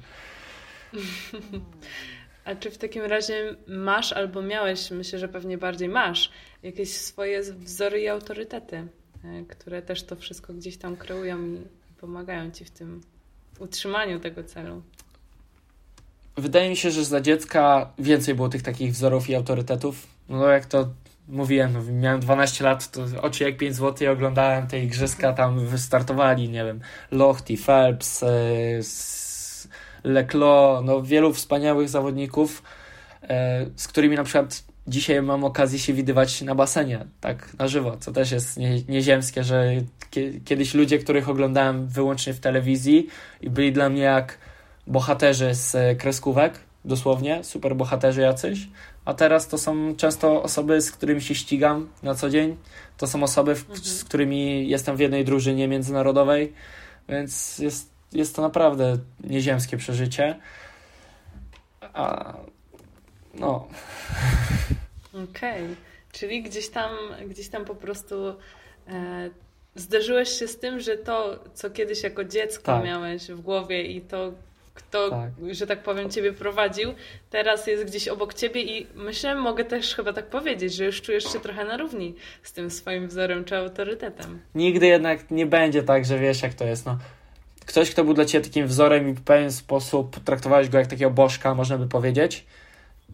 A 2.45 2.55
czy 2.55 2.71
w 2.71 2.79
takim 2.79 3.03
razie 3.03 3.57
masz 3.67 4.13
albo 4.13 4.43
miałeś, 4.43 4.91
myślę, 4.91 5.19
że 5.19 5.29
pewnie 5.29 5.59
bardziej 5.59 5.89
masz, 5.89 6.31
jakieś 6.63 6.91
swoje 6.91 7.43
wzory 7.43 8.01
i 8.01 8.09
autorytety, 8.09 8.77
e, 8.77 9.45
które 9.49 9.83
też 9.83 10.03
to 10.03 10.17
wszystko 10.17 10.55
gdzieś 10.55 10.77
tam 10.77 10.97
kreują 10.97 11.45
i 11.45 11.61
pomagają 12.01 12.51
ci 12.51 12.65
w 12.65 12.71
tym 12.71 13.01
utrzymaniu 13.59 14.21
tego 14.21 14.45
celu? 14.45 14.83
Wydaje 16.37 16.71
mi 16.71 16.77
się, 16.77 16.91
że 16.91 17.05
za 17.05 17.21
dziecka 17.21 17.93
więcej 17.99 18.35
było 18.35 18.49
tych 18.49 18.63
takich 18.63 18.93
wzorów 18.93 19.31
i 19.31 19.35
autorytetów. 19.35 20.07
No 20.29 20.49
jak 20.49 20.67
to 20.67 20.89
mówiłem, 21.29 22.01
miałem 22.01 22.21
12 22.21 22.65
lat, 22.65 22.91
to 22.91 23.05
oczy 23.23 23.45
jak 23.45 23.57
5 23.57 23.77
zł 23.77 24.07
i 24.07 24.11
oglądałem 24.11 24.67
te 24.67 24.81
igrzyska, 24.81 25.33
tam 25.33 25.67
wystartowali, 25.67 26.49
nie 26.49 26.65
wiem, 26.65 26.81
Lochte, 27.11 27.57
Phelps, 27.57 28.23
e, 28.23 28.29
Leclos, 30.05 30.85
no 30.85 31.03
wielu 31.03 31.33
wspaniałych 31.33 31.89
zawodników, 31.89 32.63
e, 33.23 33.67
z 33.77 33.89
którymi 33.89 34.17
na 34.17 34.25
przykład 34.25 34.63
dzisiaj 34.87 35.23
mam 35.23 35.45
okazję 35.45 35.79
się 35.79 35.93
widywać 35.93 36.43
na 36.43 36.55
basenie, 36.55 37.07
tak 37.21 37.55
na 37.59 37.69
żywo, 37.69 37.97
co 38.01 38.13
też 38.13 38.31
jest 38.31 38.57
nie, 38.57 38.83
nieziemskie, 38.83 39.45
że 39.45 39.73
kiedyś 40.45 40.75
ludzie, 40.75 40.99
których 40.99 41.29
oglądałem 41.29 41.87
wyłącznie 41.87 42.35
w 42.35 42.41
telewizji 42.41 43.07
i 43.41 43.51
byli 43.51 43.73
dla 43.73 43.89
mnie 43.89 44.03
jak 44.03 44.39
bohaterzy 44.87 45.55
z 45.55 45.99
kreskówek, 45.99 46.61
dosłownie, 46.85 47.45
super 47.45 47.77
bohaterzy 47.77 48.21
jacyś, 48.21 48.69
a 49.07 49.15
teraz 49.15 49.49
to 49.49 49.59
są 49.59 49.97
często 49.97 50.43
osoby, 50.43 50.81
z 50.81 50.93
którymi 50.93 51.23
się 51.23 51.35
ścigam 51.35 51.89
na 52.03 52.15
co 52.15 52.31
dzień. 52.31 52.57
To 52.97 53.07
są 53.07 53.23
osoby, 53.23 53.51
mhm. 53.51 53.79
z 53.79 54.05
którymi 54.05 54.69
jestem 54.69 54.97
w 54.97 55.01
jednej 55.01 55.25
drużynie 55.25 55.69
międzynarodowej, 55.69 56.53
więc 57.09 57.59
jest, 57.59 57.91
jest 58.13 58.37
to 58.37 58.43
naprawdę 58.43 58.99
nieziemskie 59.25 59.77
przeżycie. 59.77 60.41
A 61.81 62.35
no. 63.35 63.69
Okej, 65.13 65.65
okay. 65.65 65.77
czyli 66.13 66.43
gdzieś 66.43 66.69
tam, 66.69 66.91
gdzieś 67.29 67.49
tam 67.49 67.65
po 67.65 67.75
prostu 67.75 68.37
e, 68.89 69.31
zderzyłeś 69.75 70.29
się 70.29 70.49
z 70.49 70.59
tym, 70.59 70.81
że 70.81 70.97
to, 70.97 71.45
co 71.55 71.71
kiedyś 71.71 72.03
jako 72.03 72.25
dziecko 72.25 72.63
tak. 72.65 72.85
miałeś 72.85 73.31
w 73.31 73.41
głowie 73.41 73.83
i 73.83 74.01
to, 74.01 74.33
kto, 74.77 75.11
tak. 75.11 75.31
że 75.51 75.67
tak 75.67 75.83
powiem, 75.83 76.11
ciebie 76.11 76.33
prowadził, 76.33 76.95
teraz 77.31 77.67
jest 77.67 77.85
gdzieś 77.85 78.09
obok 78.09 78.35
ciebie 78.35 78.63
i 78.63 78.87
myślę, 78.95 79.35
mogę 79.35 79.65
też 79.65 79.95
chyba 79.95 80.13
tak 80.13 80.27
powiedzieć, 80.27 80.75
że 80.75 80.85
już 80.85 81.03
czujesz 81.03 81.33
się 81.33 81.41
trochę 81.41 81.65
na 81.65 81.77
równi 81.77 82.15
z 82.43 82.53
tym 82.53 82.71
swoim 82.71 83.09
wzorem 83.09 83.45
czy 83.45 83.57
autorytetem. 83.57 84.41
Nigdy 84.55 84.87
jednak 84.87 85.31
nie 85.31 85.47
będzie 85.47 85.83
tak, 85.83 86.05
że 86.05 86.19
wiesz 86.19 86.43
jak 86.43 86.55
to 86.55 86.65
jest, 86.65 86.87
no. 86.87 86.99
Ktoś, 87.67 87.91
kto 87.91 88.05
był 88.05 88.15
dla 88.15 88.25
ciebie 88.25 88.45
takim 88.45 88.67
wzorem 88.67 89.09
i 89.09 89.13
w 89.13 89.23
pewien 89.23 89.53
sposób 89.53 90.21
traktowałeś 90.25 90.69
go 90.69 90.79
jak 90.79 90.87
takiego 90.87 91.11
bożka, 91.11 91.55
można 91.55 91.79
by 91.79 91.87
powiedzieć, 91.87 92.47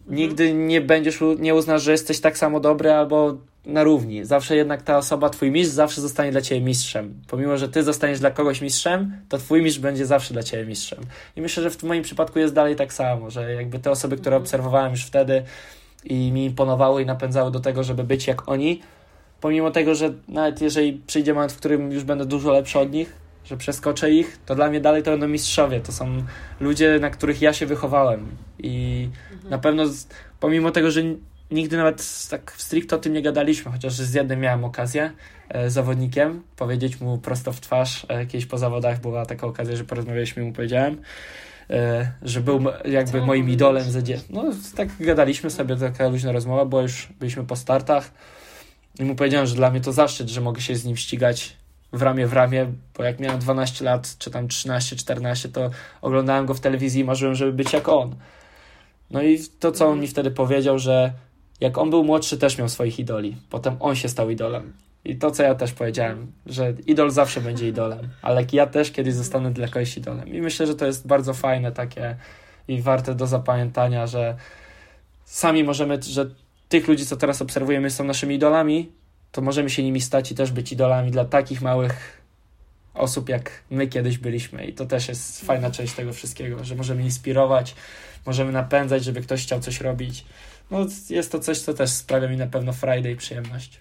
nigdy 0.07 0.55
nie 0.55 0.81
będziesz, 0.81 1.19
nie 1.39 1.55
uznasz, 1.55 1.83
że 1.83 1.93
jesteś 1.93 2.21
tak 2.21 2.39
samo 2.39 2.61
dobry 2.61 2.93
albo 2.93 3.39
na 3.67 3.83
równi. 3.83 4.25
Zawsze 4.25 4.57
jednak 4.57 4.83
ta 4.83 4.99
osoba, 4.99 5.31
twój 5.31 5.51
mistrz, 5.51 5.75
zawsze 5.75 6.01
zostanie 6.01 6.33
dla 6.33 6.41
ciebie 6.41 6.61
mistrzem. 6.61 7.15
Pomimo, 7.29 7.57
że 7.57 7.69
ty 7.69 7.83
zostaniesz 7.83 8.21
dla 8.21 8.31
kogoś 8.31 8.61
mistrzem, 8.61 9.17
to 9.29 9.39
twój 9.39 9.63
mistrz 9.63 9.81
będzie 9.81 10.07
zawsze 10.07 10.35
dla 10.35 10.43
ciebie 10.43 10.65
mistrzem. 10.67 10.99
I 11.37 11.41
myślę, 11.41 11.63
że 11.63 11.71
w 11.71 11.83
moim 11.83 12.03
przypadku 12.03 12.39
jest 12.39 12.55
dalej 12.55 12.77
tak 12.77 12.93
samo, 12.93 13.31
że 13.31 13.55
jakby 13.55 13.79
te 13.79 13.91
osoby, 13.91 14.17
które 14.17 14.37
mhm. 14.37 14.43
obserwowałem 14.43 14.91
już 14.91 15.05
wtedy 15.05 15.43
i 16.05 16.33
mi 16.33 16.45
imponowały 16.45 17.03
i 17.03 17.07
napędzały 17.07 17.51
do 17.51 17.61
tego, 17.61 17.85
żeby 17.85 18.05
być 18.05 18.27
jak 18.27 18.49
oni, 18.49 18.81
pomimo 19.41 19.71
tego, 19.71 19.95
że 19.95 20.13
nawet 20.29 20.63
jeżeli 20.63 20.93
przyjdzie 21.07 21.35
moment, 21.35 21.53
w 21.53 21.57
którym 21.57 21.93
już 21.93 22.05
będę 22.05 22.27
dużo 22.27 22.53
lepszy 22.53 22.79
od 22.79 22.93
nich, 22.93 23.17
że 23.45 23.57
przeskoczę 23.57 24.11
ich, 24.11 24.39
to 24.47 24.55
dla 24.55 24.71
mnie 24.71 24.81
dalej 24.81 25.03
to 25.03 25.11
będą 25.11 25.29
mistrzowie. 25.29 25.81
To 25.81 25.93
są 25.93 26.23
ludzie, 26.61 26.99
na 27.01 27.11
których 27.11 27.43
ja 27.43 27.53
się 27.53 27.67
wychowałem. 27.67 28.27
I 28.59 29.09
mhm. 29.33 29.51
na 29.51 29.59
pewno, 29.59 29.85
pomimo 30.41 30.71
tego, 30.71 30.91
że 30.91 31.03
nigdy 31.53 31.77
nawet 31.77 32.29
tak 32.31 32.55
stricte 32.57 32.97
o 32.97 32.99
tym 32.99 33.13
nie 33.13 33.23
gadaliśmy, 33.23 33.73
chociaż 33.73 33.93
z 33.93 34.15
jednym 34.15 34.41
miałem 34.41 34.65
okazję, 34.65 35.13
e, 35.49 35.71
zawodnikiem, 35.71 36.43
powiedzieć 36.57 37.01
mu 37.01 37.19
prosto 37.19 37.53
w 37.53 37.61
twarz, 37.61 38.07
e, 38.09 38.27
kiedyś 38.27 38.47
po 38.47 38.59
zawodach 38.59 39.01
była 39.01 39.27
taka 39.27 39.47
okazja, 39.47 39.77
że 39.77 39.85
porozmawialiśmy 39.85 40.43
i 40.43 40.47
mu 40.47 40.53
powiedziałem, 40.53 41.01
e, 41.71 42.13
że 42.23 42.41
był 42.41 42.61
jakby 42.85 43.21
Co 43.21 43.27
moim 43.27 43.51
idolem 43.51 43.91
za 43.91 44.01
No 44.31 44.45
tak 44.77 44.89
gadaliśmy 45.01 45.51
sobie, 45.51 45.77
taka 45.77 46.09
luźna 46.09 46.33
rozmowa, 46.33 46.65
bo 46.65 46.83
już 46.83 47.09
byliśmy 47.21 47.45
po 47.45 47.57
startach 47.57 48.11
i 48.99 49.05
mu 49.05 49.15
powiedziałem, 49.15 49.47
że 49.47 49.55
dla 49.55 49.71
mnie 49.71 49.81
to 49.81 49.93
zaszczyt, 49.93 50.29
że 50.29 50.41
mogę 50.41 50.61
się 50.61 50.77
z 50.77 50.85
nim 50.85 50.97
ścigać 50.97 51.57
w 51.93 52.03
ramię 52.03 52.27
w 52.27 52.33
ramię, 52.33 52.73
bo 52.99 53.05
jak 53.05 53.21
miałem 53.21 53.39
12 53.39 53.85
lat, 53.85 54.15
czy 54.19 54.31
tam 54.31 54.49
13, 54.49 54.97
14, 54.97 55.49
to 55.49 55.71
oglądałem 56.03 56.47
go 56.47 56.55
w 56.55 56.61
telewizji 56.61 57.01
i 57.01 57.05
marzyłem, 57.05 57.35
żeby 57.35 57.53
być 57.53 57.73
jak 57.73 57.89
on. 57.89 58.15
No 59.11 59.23
i 59.23 59.39
to, 59.61 59.73
co 59.73 59.89
on 59.89 60.01
mi 60.01 60.09
wtedy 60.09 60.31
powiedział, 60.31 60.79
że 60.79 61.13
jak 61.63 61.79
on 61.79 61.91
był 61.91 62.05
młodszy, 62.05 62.39
też 62.39 62.59
miał 62.59 62.69
swoich 62.69 62.99
idoli. 62.99 63.37
Potem 63.51 63.77
on 63.81 63.97
się 63.97 64.09
stał 64.09 64.31
idolem. 64.31 64.73
I 65.05 65.17
to, 65.17 65.31
co 65.31 65.43
ja 65.43 65.55
też 65.55 65.73
powiedziałem, 65.73 66.33
że 66.47 66.75
idol 66.87 67.11
zawsze 67.11 67.41
będzie 67.41 67.69
idolem, 67.69 68.09
ale 68.23 68.47
ja 68.53 68.67
też 68.67 68.91
kiedyś 68.91 69.15
zostanę 69.15 69.51
dla 69.51 69.69
kogoś 69.69 69.97
idolem. 69.97 70.29
I 70.29 70.41
myślę, 70.41 70.67
że 70.67 70.75
to 70.75 70.87
jest 70.87 71.07
bardzo 71.07 71.35
fajne 71.35 71.73
takie 71.73 72.17
i 72.69 72.83
warte 72.83 73.15
do 73.15 73.27
zapamiętania, 73.27 74.07
że 74.07 74.37
sami 75.25 75.65
możemy, 75.65 76.03
że 76.03 76.31
tych 76.69 76.89
ludzi, 76.89 77.07
co 77.07 77.17
teraz 77.17 77.43
obserwujemy, 77.43 77.91
są 77.91 78.05
naszymi 78.05 78.35
idolami, 78.35 78.93
to 79.33 79.41
możemy 79.41 79.71
się 79.71 79.83
nimi 79.83 80.01
stać 80.01 80.33
i 80.33 80.35
też 80.35 80.53
być 80.53 80.73
idolami 80.73 81.11
dla 81.11 81.25
takich 81.25 81.63
małych 81.63 82.23
osób, 82.95 83.29
jak 83.29 83.51
my 83.71 83.87
kiedyś 83.87 84.19
byliśmy. 84.19 84.65
I 84.65 84.73
to 84.73 84.87
też 84.87 85.09
jest 85.09 85.45
fajna 85.45 85.71
część 85.71 85.95
tego 85.95 86.13
wszystkiego, 86.13 86.65
że 86.65 86.75
możemy 86.75 87.03
inspirować, 87.03 87.75
możemy 88.27 88.53
napędzać, 88.53 89.05
żeby 89.05 89.21
ktoś 89.21 89.43
chciał 89.43 89.61
coś 89.61 89.81
robić. 89.81 90.25
No, 90.73 90.87
jest 91.11 91.33
to 91.33 91.39
coś, 91.39 91.59
co 91.59 91.75
też 91.75 91.91
sprawia 91.91 92.29
mi 92.29 92.37
na 92.37 92.47
pewno 92.47 92.73
i 93.11 93.17
przyjemność. 93.17 93.81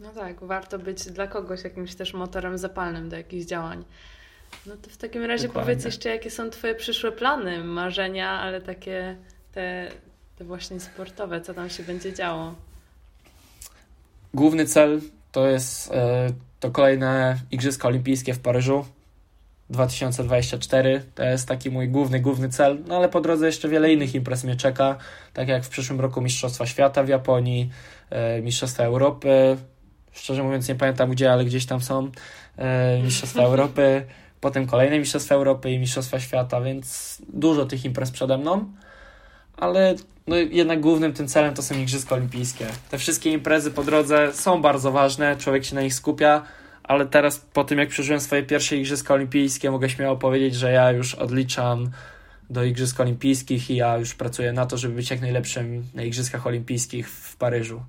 No 0.00 0.10
tak, 0.10 0.44
warto 0.44 0.78
być 0.78 1.04
dla 1.04 1.26
kogoś 1.26 1.64
jakimś 1.64 1.94
też 1.94 2.14
motorem 2.14 2.58
zapalnym 2.58 3.08
do 3.08 3.16
jakichś 3.16 3.46
działań. 3.46 3.84
No 4.66 4.76
to 4.76 4.90
w 4.90 4.96
takim 4.96 5.24
razie 5.24 5.46
Dokładnie. 5.46 5.72
powiedz 5.72 5.84
jeszcze, 5.84 6.08
jakie 6.08 6.30
są 6.30 6.50
Twoje 6.50 6.74
przyszłe 6.74 7.12
plany, 7.12 7.64
marzenia, 7.64 8.30
ale 8.30 8.60
takie 8.60 9.16
te, 9.52 9.90
te 10.38 10.44
właśnie 10.44 10.80
sportowe, 10.80 11.40
co 11.40 11.54
tam 11.54 11.70
się 11.70 11.82
będzie 11.82 12.12
działo? 12.12 12.54
Główny 14.34 14.66
cel 14.66 15.00
to 15.32 15.46
jest 15.48 15.92
e, 15.92 16.28
to 16.60 16.70
kolejne 16.70 17.40
Igrzyska 17.50 17.88
Olimpijskie 17.88 18.34
w 18.34 18.38
Paryżu 18.38 18.84
2024. 19.70 21.02
To 21.14 21.24
jest 21.24 21.48
taki 21.48 21.70
mój 21.70 21.88
główny, 21.88 22.20
główny 22.20 22.48
cel, 22.48 22.78
no 22.86 22.96
ale 22.96 23.08
po 23.08 23.20
drodze 23.20 23.46
jeszcze 23.46 23.68
wiele 23.68 23.92
innych 23.92 24.14
imprez 24.14 24.44
mnie 24.44 24.56
czeka, 24.56 24.96
tak 25.32 25.48
jak 25.48 25.64
w 25.64 25.68
przyszłym 25.68 26.00
roku 26.00 26.20
Mistrzostwa 26.20 26.66
Świata 26.66 27.02
w 27.02 27.08
Japonii, 27.08 27.70
e, 28.10 28.42
Mistrzostwa 28.42 28.84
Europy, 28.84 29.56
szczerze 30.12 30.42
mówiąc 30.42 30.68
nie 30.68 30.74
pamiętam 30.74 31.10
gdzie, 31.10 31.32
ale 31.32 31.44
gdzieś 31.44 31.66
tam 31.66 31.80
są 31.80 32.10
e, 32.56 33.02
Mistrzostwa 33.02 33.42
Europy, 33.50 34.06
potem 34.40 34.66
kolejne 34.66 34.98
Mistrzostwa 34.98 35.34
Europy 35.34 35.70
i 35.70 35.78
Mistrzostwa 35.78 36.20
Świata, 36.20 36.60
więc 36.60 37.18
dużo 37.28 37.66
tych 37.66 37.84
imprez 37.84 38.10
przede 38.10 38.38
mną, 38.38 38.64
ale 39.56 39.94
no 40.26 40.36
jednak 40.36 40.80
głównym 40.80 41.12
tym 41.12 41.28
celem 41.28 41.54
to 41.54 41.62
są 41.62 41.74
Igrzyska 41.74 42.14
Olimpijskie. 42.14 42.66
Te 42.90 42.98
wszystkie 42.98 43.32
imprezy 43.32 43.70
po 43.70 43.84
drodze 43.84 44.32
są 44.32 44.62
bardzo 44.62 44.92
ważne, 44.92 45.36
człowiek 45.36 45.64
się 45.64 45.74
na 45.74 45.82
nich 45.82 45.94
skupia, 45.94 46.42
ale 46.88 47.06
teraz 47.06 47.38
po 47.38 47.64
tym 47.64 47.78
jak 47.78 47.88
przeżyłem 47.88 48.20
swoje 48.20 48.42
pierwsze 48.42 48.76
Igrzyska 48.76 49.14
Olimpijskie 49.14 49.70
mogę 49.70 49.90
śmiało 49.90 50.16
powiedzieć, 50.16 50.54
że 50.54 50.72
ja 50.72 50.90
już 50.90 51.14
odliczam 51.14 51.90
do 52.50 52.64
Igrzysk 52.64 53.00
Olimpijskich 53.00 53.70
i 53.70 53.76
ja 53.76 53.98
już 53.98 54.14
pracuję 54.14 54.52
na 54.52 54.66
to, 54.66 54.78
żeby 54.78 54.94
być 54.94 55.10
jak 55.10 55.20
najlepszym 55.20 55.84
na 55.94 56.02
Igrzyskach 56.02 56.46
Olimpijskich 56.46 57.10
w 57.10 57.36
Paryżu. 57.36 57.82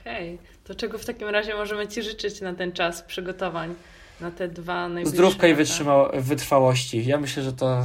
Okej, 0.00 0.34
okay. 0.34 0.46
to 0.64 0.74
czego 0.74 0.98
w 0.98 1.04
takim 1.04 1.28
razie 1.28 1.54
możemy 1.54 1.88
Ci 1.88 2.02
życzyć 2.02 2.40
na 2.40 2.54
ten 2.54 2.72
czas 2.72 3.02
przygotowań? 3.02 3.74
na 4.20 4.30
te 4.30 4.48
dwa 4.48 4.88
najbliższe 4.88 5.16
Zdrówka 5.16 5.46
i 5.46 5.54
wytrzyma, 5.54 6.08
wytrwałości. 6.14 7.06
Ja 7.06 7.18
myślę, 7.18 7.42
że 7.42 7.52
to 7.52 7.84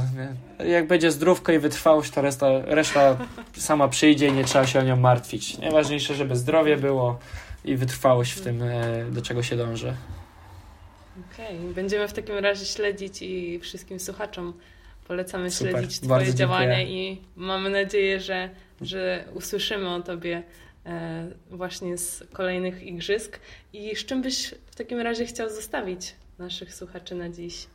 jak 0.66 0.86
będzie 0.86 1.10
zdrówka 1.10 1.52
i 1.52 1.58
wytrwałość, 1.58 2.10
to 2.10 2.22
reszta, 2.22 2.46
reszta 2.64 3.16
sama 3.56 3.88
przyjdzie 3.88 4.28
i 4.28 4.32
nie 4.32 4.44
trzeba 4.44 4.66
się 4.66 4.78
o 4.78 4.82
nią 4.82 4.96
martwić. 4.96 5.58
Najważniejsze, 5.58 6.14
żeby 6.14 6.36
zdrowie 6.36 6.76
było 6.76 7.18
i 7.64 7.76
wytrwałość 7.76 8.32
w 8.32 8.40
tym, 8.40 8.62
e, 8.62 9.04
do 9.10 9.22
czego 9.22 9.42
się 9.42 9.56
dąży. 9.56 9.94
Okej, 11.32 11.58
okay. 11.58 11.74
będziemy 11.74 12.08
w 12.08 12.12
takim 12.12 12.38
razie 12.38 12.66
śledzić 12.66 13.22
i 13.22 13.58
wszystkim 13.58 14.00
słuchaczom 14.00 14.54
polecamy 15.08 15.50
Super. 15.50 15.72
śledzić 15.72 15.98
Twoje 15.98 16.08
Bardzo 16.08 16.32
działania 16.32 16.76
dziękuję. 16.76 17.12
i 17.12 17.22
mamy 17.36 17.70
nadzieję, 17.70 18.20
że, 18.20 18.50
że 18.80 19.24
usłyszymy 19.34 19.88
o 19.88 20.00
Tobie 20.00 20.42
e, 20.86 21.26
właśnie 21.50 21.98
z 21.98 22.24
kolejnych 22.32 22.82
igrzysk. 22.82 23.40
I 23.72 23.96
z 23.96 24.04
czym 24.04 24.22
byś 24.22 24.54
w 24.70 24.74
takim 24.74 25.00
razie 25.00 25.26
chciał 25.26 25.50
zostawić 25.50 26.14
naszych 26.38 26.74
słuchaczy 26.74 27.14
na 27.14 27.28
dziś? 27.28 27.66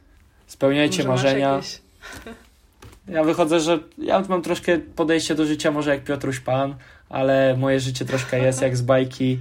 Spełniajcie 0.47 1.03
może 1.03 1.23
marzenia. 1.23 1.55
Jakieś... 1.55 1.81
Ja 3.07 3.23
wychodzę, 3.23 3.59
że 3.59 3.79
ja 3.97 4.23
mam 4.29 4.41
troszkę 4.41 4.77
podejście 4.77 5.35
do 5.35 5.45
życia 5.45 5.71
może 5.71 5.89
jak 5.91 6.03
Piotruś 6.03 6.39
Pan, 6.39 6.75
ale 7.09 7.57
moje 7.57 7.79
życie 7.79 8.05
troszkę 8.05 8.39
jest 8.39 8.61
jak 8.67 8.77
z 8.77 8.81
bajki. 8.81 9.39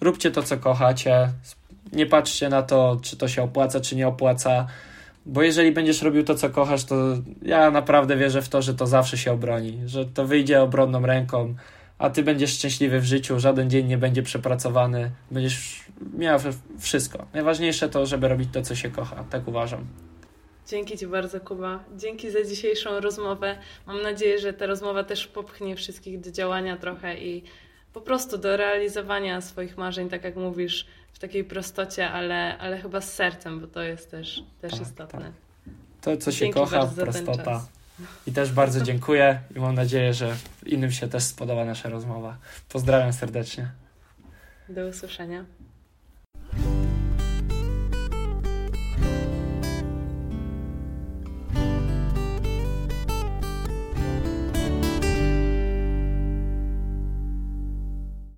Róbcie 0.00 0.30
to, 0.30 0.42
co 0.42 0.56
kochacie. 0.56 1.28
Nie 1.92 2.06
patrzcie 2.06 2.48
na 2.48 2.62
to, 2.62 2.98
czy 3.02 3.16
to 3.16 3.28
się 3.28 3.42
opłaca, 3.42 3.80
czy 3.80 3.96
nie 3.96 4.08
opłaca. 4.08 4.66
Bo 5.26 5.42
jeżeli 5.42 5.72
będziesz 5.72 6.02
robił 6.02 6.24
to, 6.24 6.34
co 6.34 6.50
kochasz, 6.50 6.84
to 6.84 6.94
ja 7.42 7.70
naprawdę 7.70 8.16
wierzę 8.16 8.42
w 8.42 8.48
to, 8.48 8.62
że 8.62 8.74
to 8.74 8.86
zawsze 8.86 9.18
się 9.18 9.32
obroni, 9.32 9.78
że 9.86 10.06
to 10.06 10.26
wyjdzie 10.26 10.62
obronną 10.62 11.06
ręką, 11.06 11.54
a 11.98 12.10
ty 12.10 12.22
będziesz 12.22 12.52
szczęśliwy 12.52 13.00
w 13.00 13.04
życiu, 13.04 13.40
żaden 13.40 13.70
dzień 13.70 13.86
nie 13.86 13.98
będzie 13.98 14.22
przepracowany, 14.22 15.10
będziesz 15.30 15.84
miał 16.18 16.38
wszystko. 16.78 17.26
Najważniejsze 17.34 17.88
to, 17.88 18.06
żeby 18.06 18.28
robić 18.28 18.48
to, 18.52 18.62
co 18.62 18.74
się 18.74 18.90
kocha, 18.90 19.24
tak 19.30 19.48
uważam. 19.48 19.86
Dzięki 20.68 20.98
Ci 20.98 21.06
bardzo, 21.06 21.40
Kuba. 21.40 21.84
Dzięki 21.96 22.30
za 22.30 22.44
dzisiejszą 22.44 23.00
rozmowę. 23.00 23.58
Mam 23.86 24.02
nadzieję, 24.02 24.38
że 24.38 24.52
ta 24.52 24.66
rozmowa 24.66 25.04
też 25.04 25.26
popchnie 25.26 25.76
wszystkich 25.76 26.20
do 26.20 26.30
działania 26.30 26.76
trochę 26.76 27.18
i 27.18 27.42
po 27.92 28.00
prostu 28.00 28.38
do 28.38 28.56
realizowania 28.56 29.40
swoich 29.40 29.78
marzeń, 29.78 30.08
tak 30.08 30.24
jak 30.24 30.36
mówisz, 30.36 30.86
w 31.12 31.18
takiej 31.18 31.44
prostocie, 31.44 32.10
ale, 32.10 32.58
ale 32.58 32.78
chyba 32.78 33.00
z 33.00 33.12
sercem, 33.12 33.60
bo 33.60 33.66
to 33.66 33.82
jest 33.82 34.10
też, 34.10 34.42
też 34.60 34.72
tak, 34.72 34.80
istotne. 34.80 35.20
Tak. 35.20 35.32
To, 36.00 36.16
co 36.16 36.32
się 36.32 36.38
Dzięki 36.38 36.54
kocha, 36.54 36.86
prostota. 36.86 37.66
I 38.26 38.32
też 38.32 38.52
bardzo 38.52 38.80
dziękuję 38.80 39.40
i 39.56 39.60
mam 39.60 39.74
nadzieję, 39.74 40.14
że 40.14 40.36
innym 40.66 40.92
się 40.92 41.08
też 41.08 41.22
spodoba 41.22 41.64
nasza 41.64 41.88
rozmowa. 41.88 42.36
Pozdrawiam 42.68 43.12
serdecznie. 43.12 43.70
Do 44.68 44.86
usłyszenia. 44.86 45.44